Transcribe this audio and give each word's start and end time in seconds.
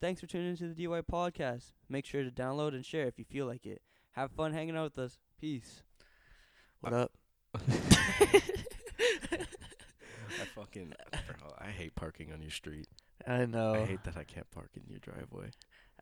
Thanks 0.00 0.20
for 0.20 0.26
tuning 0.26 0.48
into 0.50 0.68
the 0.72 0.86
DY 0.86 1.02
podcast. 1.02 1.72
Make 1.88 2.06
sure 2.06 2.24
to 2.24 2.30
download 2.30 2.74
and 2.74 2.84
share 2.84 3.06
if 3.06 3.18
you 3.18 3.24
feel 3.24 3.46
like 3.46 3.66
it. 3.66 3.82
Have 4.12 4.30
fun 4.32 4.52
hanging 4.52 4.76
out 4.76 4.84
with 4.84 4.98
us. 4.98 5.18
Peace. 5.40 5.82
What 6.80 6.92
up? 6.94 7.12
I 7.54 7.60
fucking, 10.54 10.94
bro, 11.12 11.52
I 11.58 11.66
hate 11.70 11.94
parking 11.94 12.32
on 12.32 12.40
your 12.40 12.50
street. 12.50 12.88
I 13.26 13.44
know. 13.44 13.74
I 13.74 13.84
hate 13.84 14.02
that 14.04 14.16
I 14.16 14.24
can't 14.24 14.50
park 14.50 14.70
in 14.76 14.82
your 14.88 15.00
driveway. 15.00 15.50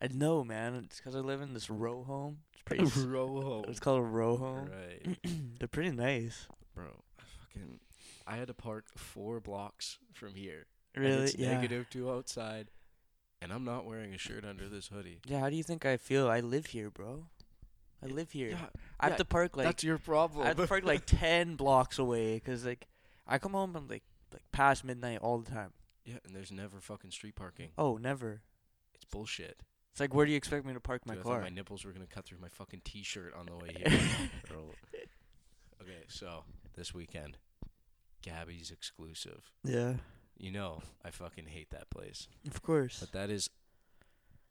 I 0.01 0.07
know, 0.07 0.43
man. 0.45 0.75
It's 0.85 0.97
because 0.97 1.15
I 1.15 1.19
live 1.19 1.41
in 1.41 1.53
this 1.53 1.69
row 1.69 2.03
home. 2.03 2.37
It's 2.53 2.61
pretty. 2.63 2.83
s- 2.85 2.97
Row 2.99 3.41
home. 3.41 3.65
it's 3.67 3.79
called 3.81 3.99
a 3.99 4.03
row 4.03 4.37
home. 4.37 4.69
Right, 4.69 5.17
They're 5.59 5.67
pretty 5.67 5.91
nice. 5.91 6.47
bro. 6.73 6.85
I 7.19 7.23
fucking, 7.43 7.79
I 8.25 8.35
had 8.37 8.47
to 8.47 8.53
park 8.53 8.85
four 8.95 9.41
blocks 9.41 9.97
from 10.13 10.35
here. 10.35 10.67
and 10.95 11.03
Really? 11.03 11.23
it's 11.23 11.35
yeah. 11.35 11.53
negative 11.55 11.87
two 11.89 12.09
outside, 12.09 12.69
and 13.41 13.51
I'm 13.51 13.63
not 13.63 13.85
wearing 13.85 14.13
a 14.13 14.17
shirt 14.17 14.45
under 14.45 14.67
this 14.67 14.87
hoodie. 14.87 15.19
Yeah. 15.25 15.39
How 15.39 15.49
do 15.49 15.55
you 15.55 15.63
think 15.63 15.85
I 15.85 15.97
feel? 15.97 16.29
I 16.29 16.39
live 16.39 16.67
here, 16.67 16.89
bro. 16.89 17.25
I 18.03 18.07
live 18.07 18.31
here. 18.31 18.49
Yeah, 18.51 18.65
I 18.99 19.05
have 19.05 19.13
yeah, 19.13 19.17
to 19.17 19.25
park 19.25 19.57
like 19.57 19.65
that's 19.65 19.83
your 19.83 19.97
problem. 19.97 20.45
I 20.45 20.49
have 20.49 20.57
to 20.57 20.67
park 20.67 20.85
like 20.85 21.03
ten 21.05 21.55
blocks 21.55 21.99
away 21.99 22.35
because 22.35 22.65
like 22.65 22.87
I 23.27 23.37
come 23.39 23.51
home 23.51 23.75
I'm 23.75 23.87
like 23.87 24.03
like 24.31 24.43
past 24.51 24.85
midnight 24.85 25.19
all 25.21 25.37
the 25.39 25.51
time. 25.51 25.71
yeah, 26.05 26.15
and 26.25 26.33
there's 26.35 26.51
never 26.51 26.79
fucking 26.79 27.11
street 27.11 27.35
parking. 27.35 27.69
Oh, 27.77 27.97
never. 27.97 28.41
It's 28.93 29.05
bullshit. 29.05 29.57
It's 29.91 29.99
like 29.99 30.13
where 30.13 30.25
do 30.25 30.31
you 30.31 30.37
expect 30.37 30.65
me 30.65 30.73
to 30.73 30.79
park 30.79 31.01
my 31.05 31.15
Dude, 31.15 31.25
I 31.25 31.29
car? 31.29 31.41
my 31.41 31.49
nipples 31.49 31.83
were 31.83 31.91
gonna 31.91 32.05
cut 32.07 32.25
through 32.25 32.37
my 32.39 32.47
fucking 32.47 32.81
t-shirt 32.85 33.33
on 33.37 33.47
the 33.47 33.55
way 33.55 33.69
here. 33.75 33.99
Okay, 35.81 36.03
so 36.07 36.43
this 36.75 36.93
weekend, 36.93 37.37
Gabby's 38.21 38.69
exclusive. 38.69 39.49
yeah, 39.63 39.93
You 40.39 40.51
know, 40.51 40.81
I 41.03 41.11
fucking 41.11 41.47
hate 41.47 41.69
that 41.71 41.89
place. 41.89 42.27
of 42.47 42.61
course. 42.63 42.99
But 43.01 43.11
that 43.11 43.29
is, 43.29 43.49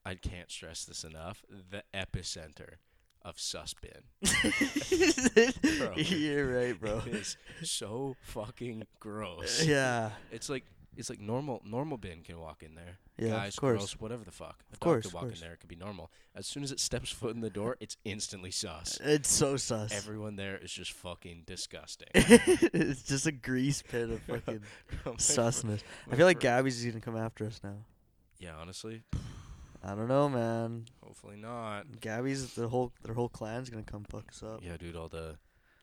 I 0.05 0.15
can't 0.17 0.51
stress 0.51 0.85
this 0.85 1.03
enough, 1.03 1.43
the 1.49 1.83
epicenter 1.95 2.75
of 3.23 3.37
Suspin. 3.37 4.03
Bro. 5.79 5.95
You're 5.97 6.47
right, 6.61 6.79
bro. 6.79 7.03
It 7.07 7.15
is 7.15 7.37
so 7.63 8.17
fucking 8.23 8.85
gross. 9.01 9.65
yeah, 9.65 10.11
It's 10.31 10.49
like 10.49 10.65
it's 10.99 11.09
like 11.09 11.21
normal 11.21 11.63
normal 11.65 11.97
bin 11.97 12.23
can 12.23 12.39
walk 12.41 12.63
in 12.63 12.75
there. 12.75 12.99
yeah, 13.19 13.31
Guys, 13.31 13.55
of 13.55 13.61
course. 13.61 13.79
girls, 13.79 14.01
whatever 14.01 14.25
the 14.25 14.31
fuck. 14.33 14.61
Of 14.73 14.81
dog 14.81 14.81
course, 14.81 15.05
could 15.07 15.15
walk 15.15 15.23
course. 15.25 15.35
in 15.37 15.41
there, 15.47 15.53
it 15.55 15.61
could 15.61 15.69
be 15.69 15.77
normal. 15.77 16.11
As 16.35 16.47
soon 16.47 16.63
as 16.63 16.73
it 16.73 16.81
steps 16.81 17.11
foot 17.21 17.35
in 17.35 17.41
the 17.41 17.51
door, 17.51 17.77
it's 17.81 17.97
instantly 18.05 18.51
sus. 18.51 18.99
It's 19.03 19.31
so 19.31 19.57
sus. 19.57 19.93
Everyone 19.93 20.37
there 20.37 20.57
is 20.59 20.73
just 20.73 20.93
fucking 20.93 21.45
disgusting. 21.47 22.09
it's 22.15 23.03
just 23.03 23.27
a 23.27 23.33
grease 23.33 23.81
pit 23.83 24.11
of 24.11 24.21
fucking 24.29 24.61
oh 25.07 25.13
fr- 25.13 25.19
susness. 25.19 25.81
I 26.11 26.17
feel 26.17 26.27
like 26.27 26.41
Gabby's 26.41 26.85
gonna 26.85 27.01
come 27.01 27.17
after 27.17 27.47
us 27.47 27.61
now. 27.65 27.77
Yeah, 28.41 28.55
honestly, 28.61 29.03
I 29.83 29.95
don't 29.95 30.09
know, 30.09 30.29
man. 30.29 30.85
hopefully 31.03 31.37
not. 31.37 32.01
Gabby's 32.01 32.55
the 32.55 32.69
whole 32.69 32.93
their 33.03 33.15
whole 33.15 33.29
clan's 33.29 33.71
gonna 33.71 33.83
come 33.83 34.05
fuck 34.05 34.25
us 34.31 34.43
up. 34.43 34.61
Yeah, 34.63 34.77
dude, 34.77 34.97
all 34.97 35.09
the 35.09 35.37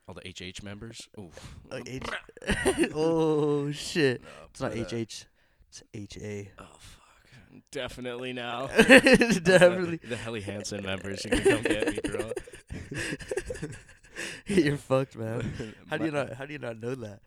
all 0.08 0.14
the 0.14 0.22
HH 0.28 0.62
members. 0.62 1.08
Ooh. 1.18 1.30
Like 1.70 1.88
H- 1.88 2.02
oh 2.94 3.70
shit! 3.72 4.22
No, 4.22 4.28
It's 4.50 4.60
not 4.60 4.72
but, 4.72 4.92
uh, 4.92 4.96
HH. 4.96 5.24
It's 5.68 5.82
HA. 5.94 6.50
Oh 6.58 6.64
fuck. 6.78 7.02
Definitely 7.70 8.32
now. 8.32 8.66
Definitely. 8.76 9.96
The, 9.96 10.08
the 10.08 10.16
Helly 10.16 10.40
Hansen 10.42 10.82
members 10.84 11.24
You 11.24 11.30
gonna 11.30 11.42
come 11.42 11.62
get 11.62 11.88
me, 11.88 11.98
bro. 12.04 12.30
You're 14.46 14.76
fucked, 14.76 15.16
man. 15.16 15.74
How 15.90 15.96
do 15.96 16.04
you 16.04 16.10
not? 16.10 16.34
How 16.34 16.46
do 16.46 16.52
you 16.52 16.58
not 16.58 16.80
know 16.80 16.94
that? 16.94 17.20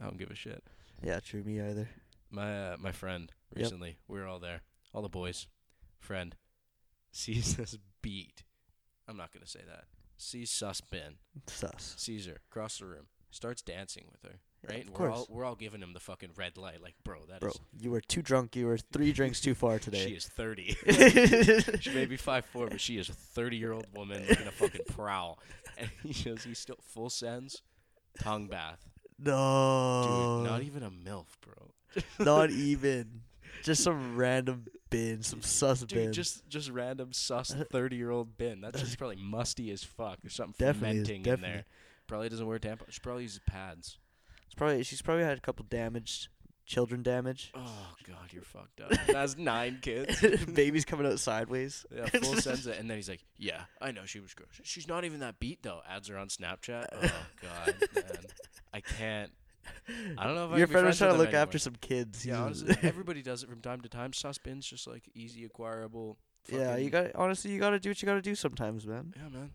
I 0.00 0.04
don't 0.04 0.18
give 0.18 0.30
a 0.30 0.34
shit. 0.34 0.62
Yeah, 1.02 1.20
true. 1.20 1.42
Me 1.42 1.60
either. 1.60 1.88
My 2.30 2.72
uh, 2.72 2.76
my 2.78 2.92
friend 2.92 3.32
Yep. 3.56 3.64
recently, 3.64 3.96
we 4.06 4.20
were 4.20 4.26
all 4.28 4.38
there, 4.38 4.60
all 4.94 5.02
the 5.02 5.08
boys. 5.08 5.48
Friend 5.98 6.36
sees 7.10 7.56
this 7.56 7.76
beat. 8.00 8.44
I'm 9.08 9.16
not 9.16 9.32
gonna 9.32 9.46
say 9.46 9.60
that. 9.66 9.84
Sees 10.22 10.50
sus 10.50 10.80
bin. 10.82 11.14
Sus. 11.46 11.94
Sees 11.96 12.26
her 12.26 12.40
across 12.50 12.78
the 12.78 12.86
room. 12.86 13.06
Starts 13.30 13.62
dancing 13.62 14.04
with 14.10 14.22
her. 14.30 14.38
Yeah, 14.64 14.70
Right? 14.76 14.88
of 14.88 14.98
we're 14.98 15.10
all 15.10 15.26
we're 15.30 15.44
all 15.46 15.54
giving 15.54 15.80
him 15.80 15.94
the 15.94 16.00
fucking 16.00 16.30
red 16.36 16.58
light. 16.58 16.82
Like, 16.82 16.94
bro, 17.04 17.20
that 17.28 17.36
is 17.36 17.40
Bro, 17.40 17.52
you 17.80 17.90
were 17.90 18.02
too 18.02 18.20
drunk. 18.20 18.54
You 18.54 18.66
were 18.66 18.76
three 18.76 19.12
drinks 19.12 19.40
too 19.40 19.54
far 19.54 19.78
today. 19.86 20.06
She 20.08 20.14
is 20.14 20.26
30. 20.26 20.76
she 21.80 21.90
may 21.94 22.04
be 22.04 22.16
five 22.18 22.44
four, 22.44 22.66
but 22.68 22.80
she 22.80 22.98
is 22.98 23.08
a 23.08 23.14
30 23.14 23.56
year 23.56 23.72
old 23.72 23.86
woman 23.94 24.20
looking 24.28 24.44
to 24.44 24.50
fucking 24.52 24.82
prowl. 24.88 25.38
And 25.78 25.88
he 26.02 26.12
shows 26.12 26.44
he's 26.44 26.58
still 26.58 26.76
full 26.82 27.08
sends, 27.08 27.62
tongue 28.20 28.48
bath. 28.48 28.86
no. 29.18 30.42
Dude, 30.42 30.50
not 30.50 30.60
even 30.62 30.82
a 30.82 30.90
MILF, 30.90 31.24
bro. 31.40 31.70
Not 32.18 32.50
even. 32.50 33.22
Just 33.62 33.82
some 33.82 34.14
random 34.16 34.66
bin, 34.90 35.22
some 35.22 35.42
sus 35.42 35.84
bin. 35.84 36.06
Dude, 36.06 36.12
just 36.12 36.48
just 36.48 36.70
random 36.70 37.12
sus 37.12 37.50
30 37.70 37.96
year 37.96 38.10
old 38.10 38.36
bin. 38.36 38.60
That's 38.60 38.80
just 38.80 38.98
probably 38.98 39.16
musty 39.16 39.70
as 39.70 39.82
fuck. 39.84 40.18
There's 40.22 40.34
something 40.34 40.54
Definitely 40.58 40.98
is, 41.00 41.06
fermenting 41.08 41.16
in 41.16 41.22
definitely. 41.22 41.48
there. 41.54 41.64
Probably 42.06 42.28
doesn't 42.28 42.46
wear 42.46 42.58
tampons. 42.58 42.90
She 42.90 43.00
probably 43.00 43.22
uses 43.22 43.40
pads. 43.46 43.98
It's 44.46 44.54
probably 44.54 44.82
she's 44.82 45.00
probably 45.02 45.24
had 45.24 45.38
a 45.38 45.40
couple 45.40 45.64
damaged 45.68 46.28
children 46.66 47.02
damage. 47.02 47.50
Oh 47.54 47.94
god, 48.06 48.32
you're 48.32 48.42
fucked 48.42 48.80
up. 48.80 48.90
That's 49.06 49.36
nine 49.36 49.78
kids. 49.82 50.20
Babies 50.46 50.84
coming 50.84 51.06
out 51.06 51.18
sideways. 51.20 51.84
Yeah, 51.94 52.06
full 52.06 52.36
sends 52.36 52.66
it, 52.66 52.78
and 52.78 52.88
then 52.90 52.96
he's 52.96 53.08
like, 53.08 53.24
"Yeah, 53.38 53.62
I 53.80 53.90
know 53.92 54.06
she 54.06 54.20
was 54.20 54.34
gross. 54.34 54.48
She's 54.62 54.86
not 54.88 55.04
even 55.04 55.20
that 55.20 55.38
beat 55.40 55.62
though." 55.62 55.80
Adds 55.88 56.08
her 56.08 56.16
on 56.18 56.28
Snapchat. 56.28 56.86
Oh 56.92 57.10
god, 57.42 57.74
man, 57.94 58.04
I 58.74 58.80
can't. 58.80 59.30
I 60.18 60.24
don't 60.24 60.34
know 60.34 60.52
if 60.52 60.58
Your 60.58 60.66
friend 60.66 60.86
was 60.86 60.98
trying 60.98 61.12
to 61.12 61.18
look 61.18 61.34
after 61.34 61.58
some 61.58 61.76
kids. 61.80 62.24
Yeah, 62.24 62.42
honestly, 62.42 62.76
everybody 62.82 63.22
does 63.22 63.42
it 63.42 63.48
from 63.48 63.60
time 63.60 63.80
to 63.82 63.88
time. 63.88 64.12
Suspin's 64.12 64.66
just 64.66 64.86
like 64.86 65.08
easy 65.14 65.44
acquirable. 65.44 66.18
yeah, 66.48 66.76
you 66.76 66.90
got 66.90 67.14
honestly, 67.14 67.50
you 67.50 67.60
got 67.60 67.70
to 67.70 67.80
do 67.80 67.90
what 67.90 68.00
you 68.00 68.06
got 68.06 68.14
to 68.14 68.22
do 68.22 68.34
sometimes, 68.34 68.86
man. 68.86 69.14
Yeah, 69.16 69.28
man. 69.28 69.50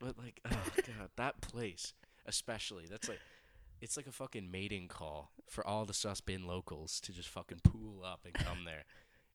But 0.00 0.18
like, 0.18 0.40
oh 0.50 0.56
god, 0.76 1.10
that 1.16 1.40
place, 1.40 1.94
especially, 2.26 2.84
that's 2.90 3.08
like, 3.08 3.20
it's 3.80 3.96
like 3.96 4.06
a 4.06 4.12
fucking 4.12 4.50
mating 4.50 4.88
call 4.88 5.30
for 5.48 5.66
all 5.66 5.84
the 5.84 5.92
Suspin 5.92 6.46
locals 6.46 7.00
to 7.00 7.12
just 7.12 7.28
fucking 7.28 7.60
pool 7.64 8.04
up 8.04 8.20
and 8.24 8.34
come 8.34 8.64
there. 8.64 8.84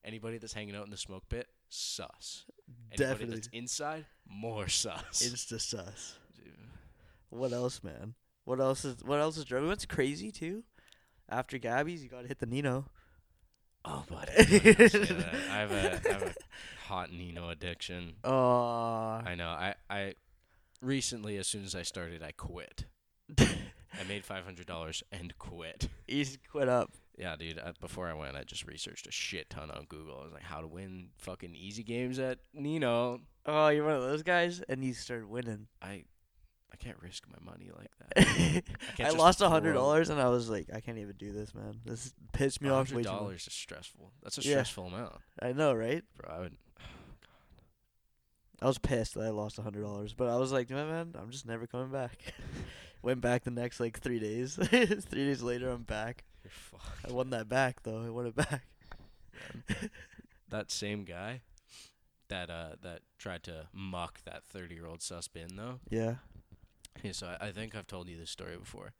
Anybody 0.04 0.38
that's 0.38 0.54
hanging 0.54 0.74
out 0.74 0.84
in 0.84 0.90
the 0.90 0.96
smoke 0.96 1.28
pit, 1.28 1.48
sus. 1.68 2.46
Anybody 2.90 3.10
Definitely. 3.10 3.34
that's 3.36 3.48
inside, 3.52 4.06
more 4.26 4.68
sus. 4.68 5.22
Insta 5.22 5.60
sus. 5.60 6.18
Dude. 6.34 6.54
What 7.28 7.52
else, 7.52 7.82
man? 7.84 8.14
What 8.50 8.58
else 8.58 8.84
is 8.84 9.04
what 9.04 9.20
else 9.20 9.36
is 9.36 9.44
driving? 9.44 9.68
What's 9.68 9.86
crazy 9.86 10.32
too? 10.32 10.64
After 11.28 11.56
Gabby's, 11.56 12.02
you 12.02 12.08
got 12.08 12.22
to 12.22 12.26
hit 12.26 12.40
the 12.40 12.48
Keno. 12.48 12.86
Oh, 13.84 14.04
buddy. 14.10 14.32
I 14.38 15.56
have 15.56 15.70
a, 15.70 16.00
I 16.04 16.12
have 16.12 16.22
a 16.22 16.34
hot 16.88 17.10
Keno 17.10 17.48
addiction. 17.48 18.14
Oh, 18.24 19.22
I 19.24 19.36
know. 19.36 19.50
I, 19.50 19.76
I 19.88 20.14
recently, 20.82 21.36
as 21.36 21.46
soon 21.46 21.62
as 21.62 21.76
I 21.76 21.82
started, 21.82 22.24
I 22.24 22.32
quit. 22.32 22.86
I 23.38 24.02
made 24.08 24.24
five 24.24 24.44
hundred 24.44 24.66
dollars 24.66 25.04
and 25.12 25.32
quit. 25.38 25.88
he's 26.08 26.36
quit 26.50 26.68
up. 26.68 26.90
Yeah, 27.16 27.36
dude. 27.36 27.60
Uh, 27.60 27.74
before 27.80 28.08
I 28.08 28.14
went, 28.14 28.36
I 28.36 28.42
just 28.42 28.66
researched 28.66 29.06
a 29.06 29.12
shit 29.12 29.48
ton 29.48 29.70
on 29.70 29.86
Google. 29.88 30.18
I 30.20 30.24
was 30.24 30.32
like, 30.32 30.42
how 30.42 30.60
to 30.60 30.66
win 30.66 31.10
fucking 31.18 31.54
easy 31.54 31.84
games 31.84 32.18
at 32.18 32.40
Keno. 32.52 33.20
Oh, 33.46 33.68
you're 33.68 33.84
one 33.84 33.94
of 33.94 34.02
those 34.02 34.24
guys, 34.24 34.60
and 34.68 34.82
you 34.82 34.92
started 34.92 35.28
winning. 35.28 35.68
I, 35.80 36.02
I 36.72 36.76
can't 36.76 36.96
risk 37.02 37.24
my 37.28 37.38
money 37.52 37.70
like 37.76 37.90
that. 37.98 38.62
I, 38.90 38.94
can't 38.96 39.18
lost 39.18 39.40
a 39.40 39.48
hundred 39.48 39.74
dollars, 39.74 40.08
and 40.08 40.20
I 40.20 40.28
was 40.28 40.48
like, 40.48 40.68
I 40.74 40.80
can't 40.80 40.98
even 40.98 41.16
do 41.16 41.32
this, 41.32 41.54
man. 41.54 41.80
This 41.84 42.14
pissed 42.32 42.60
me 42.62 42.68
off 42.70 42.88
hundred 42.90 43.04
dollars 43.04 43.46
is 43.46 43.52
stressful. 43.52 44.12
That's 44.22 44.38
a 44.38 44.42
Yeah. 44.42 44.50
stressful 44.54 44.86
amount, 44.86 45.16
I 45.42 45.52
know, 45.52 45.74
right? 45.74 46.02
bro. 46.16 46.34
I 46.34 46.38
would. 46.40 46.56
I 48.62 48.66
was 48.66 48.78
pissed 48.78 49.14
that 49.14 49.24
I 49.24 49.30
lost 49.30 49.58
a 49.58 49.62
hundred 49.62 49.82
dollars, 49.82 50.12
but 50.12 50.28
I 50.28 50.36
was 50.36 50.52
like, 50.52 50.70
man, 50.70 50.88
man, 50.88 51.14
I'm 51.20 51.30
just 51.30 51.46
never 51.46 51.66
coming 51.66 51.90
back. 51.90 52.18
Went 53.02 53.22
back 53.22 53.44
the 53.44 53.50
next 53.50 53.80
like 53.80 53.98
three 53.98 54.18
days. 54.18 54.56
three 54.62 54.84
days 55.24 55.42
later, 55.42 55.70
I'm 55.70 55.82
back. 55.84 56.24
You're 56.44 56.50
fucked. 56.50 57.08
I 57.08 57.12
won 57.12 57.30
that 57.30 57.48
back 57.48 57.82
though. 57.82 58.02
I 58.04 58.10
won 58.10 58.26
it 58.26 58.36
back. 58.36 58.64
that 60.50 60.70
same 60.70 61.04
guy 61.04 61.40
that 62.28 62.50
uh 62.50 62.76
that 62.82 63.00
tried 63.18 63.42
to 63.44 63.66
muck 63.72 64.20
that 64.24 64.44
30 64.44 64.74
year 64.74 64.86
old 64.86 65.02
sus 65.02 65.26
bin 65.28 65.56
though 65.56 65.80
Yeah. 65.88 66.16
Yeah, 67.02 67.12
so 67.12 67.26
I, 67.40 67.48
I 67.48 67.50
think 67.52 67.74
i've 67.74 67.86
told 67.86 68.08
you 68.08 68.16
this 68.18 68.30
story 68.30 68.56
before 68.56 68.92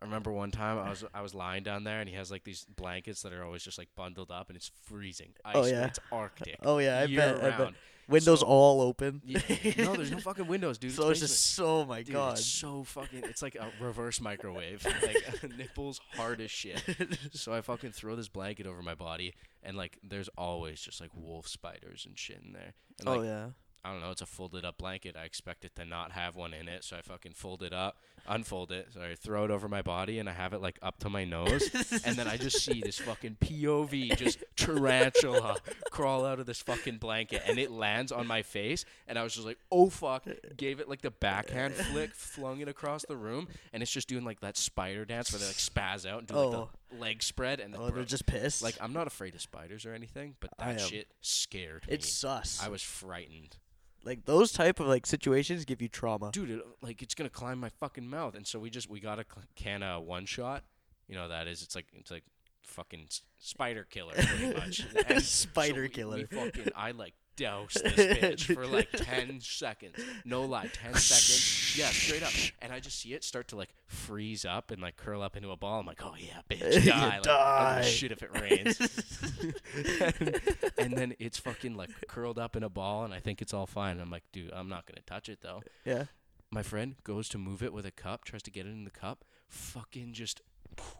i 0.00 0.04
remember 0.04 0.32
one 0.32 0.50
time 0.50 0.78
i 0.78 0.88
was 0.90 1.04
i 1.14 1.20
was 1.22 1.34
lying 1.34 1.62
down 1.62 1.84
there 1.84 2.00
and 2.00 2.08
he 2.08 2.14
has 2.16 2.30
like 2.30 2.44
these 2.44 2.64
blankets 2.76 3.22
that 3.22 3.32
are 3.32 3.44
always 3.44 3.62
just 3.62 3.78
like 3.78 3.88
bundled 3.96 4.30
up 4.30 4.48
and 4.48 4.56
it's 4.56 4.70
freezing 4.84 5.32
Ice, 5.44 5.54
Oh, 5.56 5.64
yeah. 5.66 5.86
it's 5.86 5.98
arctic 6.10 6.56
Oh 6.64 6.78
yeah, 6.78 7.00
I 7.00 7.06
bet. 7.06 7.42
I 7.44 7.56
bet. 7.56 7.74
Windows 8.08 8.40
So- 8.40 8.46
all 8.46 8.80
open. 8.80 9.22
Yeah, 9.24 9.38
no 9.78 9.94
there's 9.94 10.10
no 10.10 10.18
fucking 10.18 10.48
windows 10.48 10.76
dude 10.76 10.90
so 10.98 11.08
it's 11.10 11.20
just 11.20 11.60
oh 11.60 11.86
my 11.86 12.02
Dude, 12.02 12.14
god. 12.14 12.32
it's 12.36 12.44
so 12.44 12.82
fucking. 12.82 13.20
It's 13.24 13.42
like 13.42 13.54
a 13.54 13.70
reverse 13.80 14.20
microwave. 14.20 14.84
like 15.02 15.56
nipples 15.56 16.00
hard 16.16 16.40
as 16.40 16.50
shit. 16.50 16.82
So 17.32 17.54
I 17.54 17.60
fucking 17.60 17.92
throw 17.92 18.16
this 18.16 18.28
blanket 18.28 18.66
over 18.66 18.82
my 18.82 18.96
body, 18.96 19.34
and 19.62 19.76
like 19.76 19.98
there's 20.02 20.28
always 20.36 20.80
just 20.80 21.00
like 21.00 21.10
wolf 21.14 21.46
spiders 21.46 22.04
and 22.04 22.18
shit 22.18 22.40
in 22.44 22.52
there. 22.52 22.74
And, 22.98 23.08
oh, 23.08 23.12
like, 23.12 23.20
oh 23.20 23.22
yeah. 23.22 23.46
I 23.84 23.90
don't 23.90 24.00
know, 24.00 24.10
it's 24.12 24.22
a 24.22 24.26
folded 24.26 24.64
up 24.64 24.78
blanket. 24.78 25.16
I 25.20 25.24
expect 25.24 25.64
it 25.64 25.74
to 25.74 25.84
not 25.84 26.12
have 26.12 26.36
one 26.36 26.54
in 26.54 26.68
it, 26.68 26.84
so 26.84 26.96
I 26.96 27.00
fucking 27.02 27.32
fold 27.32 27.64
it 27.64 27.72
up, 27.72 27.96
unfold 28.28 28.70
it, 28.70 28.88
so 28.94 29.00
I 29.02 29.16
throw 29.16 29.44
it 29.44 29.50
over 29.50 29.68
my 29.68 29.82
body, 29.82 30.20
and 30.20 30.28
I 30.28 30.32
have 30.32 30.52
it 30.52 30.60
like 30.62 30.78
up 30.82 30.98
to 31.00 31.10
my 31.10 31.24
nose, 31.24 31.68
and 32.04 32.14
then 32.16 32.28
I 32.28 32.36
just 32.36 32.64
see 32.64 32.80
this 32.80 32.98
fucking 32.98 33.38
POV 33.40 34.16
just 34.16 34.44
tarantula 34.56 35.56
crawl 35.90 36.24
out 36.24 36.38
of 36.38 36.46
this 36.46 36.60
fucking 36.62 36.98
blanket, 36.98 37.42
and 37.46 37.58
it 37.58 37.70
lands 37.72 38.12
on 38.12 38.26
my 38.26 38.42
face, 38.42 38.84
and 39.08 39.18
I 39.18 39.24
was 39.24 39.34
just 39.34 39.46
like, 39.46 39.58
oh 39.72 39.90
fuck, 39.90 40.26
gave 40.56 40.78
it 40.78 40.88
like 40.88 41.02
the 41.02 41.10
backhand 41.10 41.74
flick, 41.74 42.14
flung 42.14 42.60
it 42.60 42.68
across 42.68 43.04
the 43.06 43.16
room, 43.16 43.48
and 43.72 43.82
it's 43.82 43.90
just 43.92 44.08
doing 44.08 44.24
like 44.24 44.40
that 44.40 44.56
spider 44.56 45.04
dance 45.04 45.32
where 45.32 45.40
they 45.40 45.46
like 45.46 45.56
spaz 45.56 46.08
out 46.08 46.20
and 46.20 46.28
do 46.28 46.34
like 46.34 46.42
Oh. 46.54 46.68
the 46.90 46.96
leg 46.98 47.22
spread, 47.22 47.58
and 47.60 47.72
then 47.74 47.80
Oh, 47.80 47.86
bro, 47.86 47.96
they're 47.96 48.04
just 48.04 48.26
pissed. 48.26 48.62
like 48.62 48.76
I'm 48.80 48.92
not 48.92 49.06
afraid 49.08 49.34
of 49.34 49.40
spiders 49.40 49.84
or 49.86 49.92
anything, 49.92 50.36
but 50.40 50.50
that 50.58 50.80
shit 50.80 51.08
scared 51.20 51.86
me. 51.88 51.94
it's 51.94 52.08
sus. 52.08 52.60
I 52.64 52.68
was 52.68 52.82
frightened. 52.82 53.56
Like 54.04 54.24
those 54.24 54.52
type 54.52 54.80
of 54.80 54.86
like 54.86 55.06
situations 55.06 55.64
give 55.64 55.80
you 55.82 55.88
trauma. 55.88 56.30
dude, 56.32 56.50
it, 56.50 56.62
like 56.80 57.02
it's 57.02 57.14
gonna 57.14 57.30
climb 57.30 57.58
my 57.58 57.68
fucking 57.80 58.08
mouth. 58.08 58.34
And 58.34 58.46
so 58.46 58.58
we 58.58 58.70
just 58.70 58.88
we 58.90 59.00
got 59.00 59.18
a 59.18 59.24
cl- 59.24 59.44
can 59.56 59.82
of 59.82 60.04
one 60.04 60.26
shot. 60.26 60.64
You 61.08 61.14
know 61.16 61.28
that 61.28 61.46
is. 61.46 61.62
It's 61.62 61.74
like 61.74 61.86
it's 61.94 62.10
like 62.10 62.24
fucking 62.64 63.04
s- 63.08 63.22
spider 63.38 63.84
killer 63.88 64.14
pretty 64.14 64.54
much. 64.58 64.86
And 65.08 65.20
so 65.22 65.48
Spider 65.50 65.82
we- 65.82 65.88
killer. 65.88 66.16
We 66.16 66.24
fucking 66.24 66.68
I 66.76 66.92
like 66.92 67.14
doused 67.36 67.82
this 67.82 67.94
bitch 68.18 68.54
for 68.54 68.66
like 68.66 68.88
ten 68.92 69.40
seconds. 69.40 69.96
No 70.24 70.44
lie, 70.44 70.68
ten 70.72 70.94
seconds. 70.94 71.76
Yeah, 71.78 71.86
straight 71.88 72.22
up. 72.22 72.32
And 72.60 72.72
I 72.72 72.80
just 72.80 73.00
see 73.00 73.14
it 73.14 73.24
start 73.24 73.48
to 73.48 73.56
like 73.56 73.70
freeze 73.86 74.44
up 74.44 74.70
and 74.70 74.80
like 74.82 74.96
curl 74.96 75.22
up 75.22 75.36
into 75.36 75.50
a 75.50 75.56
ball. 75.56 75.80
I'm 75.80 75.86
like, 75.86 76.04
oh 76.04 76.14
yeah, 76.18 76.40
bitch, 76.50 76.86
die. 76.86 77.00
Like, 77.00 77.14
give 77.16 77.22
die. 77.24 77.80
a 77.80 77.84
shit 77.84 78.12
if 78.12 78.22
it 78.22 78.30
rains. 78.40 78.78
and, 80.20 80.40
and 80.78 80.96
then 80.96 81.14
it's 81.18 81.38
fucking 81.38 81.74
like 81.76 81.90
curled 82.08 82.38
up 82.38 82.56
in 82.56 82.62
a 82.62 82.68
ball, 82.68 83.04
and 83.04 83.12
I 83.14 83.20
think 83.20 83.42
it's 83.42 83.54
all 83.54 83.66
fine. 83.66 84.00
I'm 84.00 84.10
like, 84.10 84.24
dude, 84.32 84.52
I'm 84.52 84.68
not 84.68 84.86
gonna 84.86 85.02
touch 85.06 85.28
it 85.28 85.38
though. 85.42 85.62
yeah. 85.84 86.04
My 86.50 86.62
friend 86.62 86.96
goes 87.02 87.30
to 87.30 87.38
move 87.38 87.62
it 87.62 87.72
with 87.72 87.86
a 87.86 87.90
cup, 87.90 88.24
tries 88.24 88.42
to 88.42 88.50
get 88.50 88.66
it 88.66 88.70
in 88.72 88.84
the 88.84 88.90
cup, 88.90 89.24
fucking 89.48 90.12
just 90.12 90.42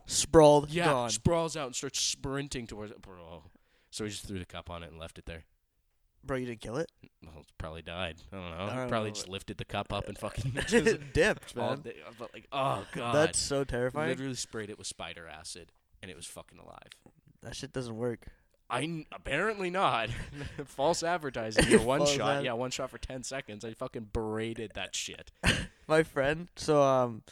Sprawled. 0.07 0.71
yeah, 0.71 0.87
Gone. 0.87 1.11
sprawls 1.11 1.57
out 1.57 1.67
and 1.67 1.77
starts 1.77 2.01
sprinting 2.01 2.67
towards 2.67 2.91
it, 2.91 3.03
bro. 3.03 3.45
So 3.91 4.05
he 4.05 4.11
just 4.11 4.27
threw 4.27 4.39
the 4.39 4.47
cup 4.47 4.71
on 4.71 4.83
it 4.83 4.91
and 4.91 4.99
left 4.99 5.19
it 5.19 5.27
there. 5.27 5.45
Bro, 6.25 6.37
you 6.39 6.47
didn't 6.47 6.61
kill 6.61 6.77
it? 6.77 6.91
Well, 7.25 7.41
it 7.41 7.47
probably 7.59 7.83
died. 7.83 8.17
I 8.33 8.37
don't 8.37 8.51
know. 8.51 8.65
I 8.65 8.77
don't 8.77 8.89
probably 8.89 9.11
know. 9.11 9.15
just 9.15 9.29
lifted 9.29 9.59
the 9.59 9.65
cup 9.65 9.93
up 9.93 10.09
and 10.09 10.17
fucking 10.25 10.53
just 10.69 10.99
Dipped, 11.13 11.57
man. 11.57 11.81
day- 11.81 11.97
like, 12.33 12.47
oh 12.53 12.85
god, 12.95 13.15
That's 13.15 13.39
so 13.39 13.65
terrifying. 13.65 14.09
literally 14.09 14.35
sprayed 14.35 14.71
it 14.71 14.79
with 14.79 14.87
spider 14.87 15.27
acid, 15.29 15.73
and 16.03 16.11
it 16.11 16.17
was 16.17 16.27
fucking 16.27 16.59
alive. 16.59 16.91
That 17.43 17.57
shit 17.57 17.73
doesn't 17.73 17.97
work. 17.97 18.27
I 18.71 18.83
n- 18.85 19.07
apparently 19.13 19.69
not. 19.69 20.09
False 20.65 21.03
advertising. 21.03 21.67
Your 21.69 21.81
one 21.83 21.99
False 22.01 22.13
shot, 22.13 22.37
ad- 22.39 22.45
yeah, 22.45 22.53
one 22.53 22.71
shot 22.71 22.91
for 22.91 22.99
ten 22.99 23.23
seconds. 23.23 23.65
I 23.65 23.75
fucking 23.75 24.11
berated 24.13 24.73
that 24.77 24.95
shit. 24.95 25.31
My 25.89 26.03
friend, 26.05 26.49
so 26.57 26.81
um, 26.83 27.23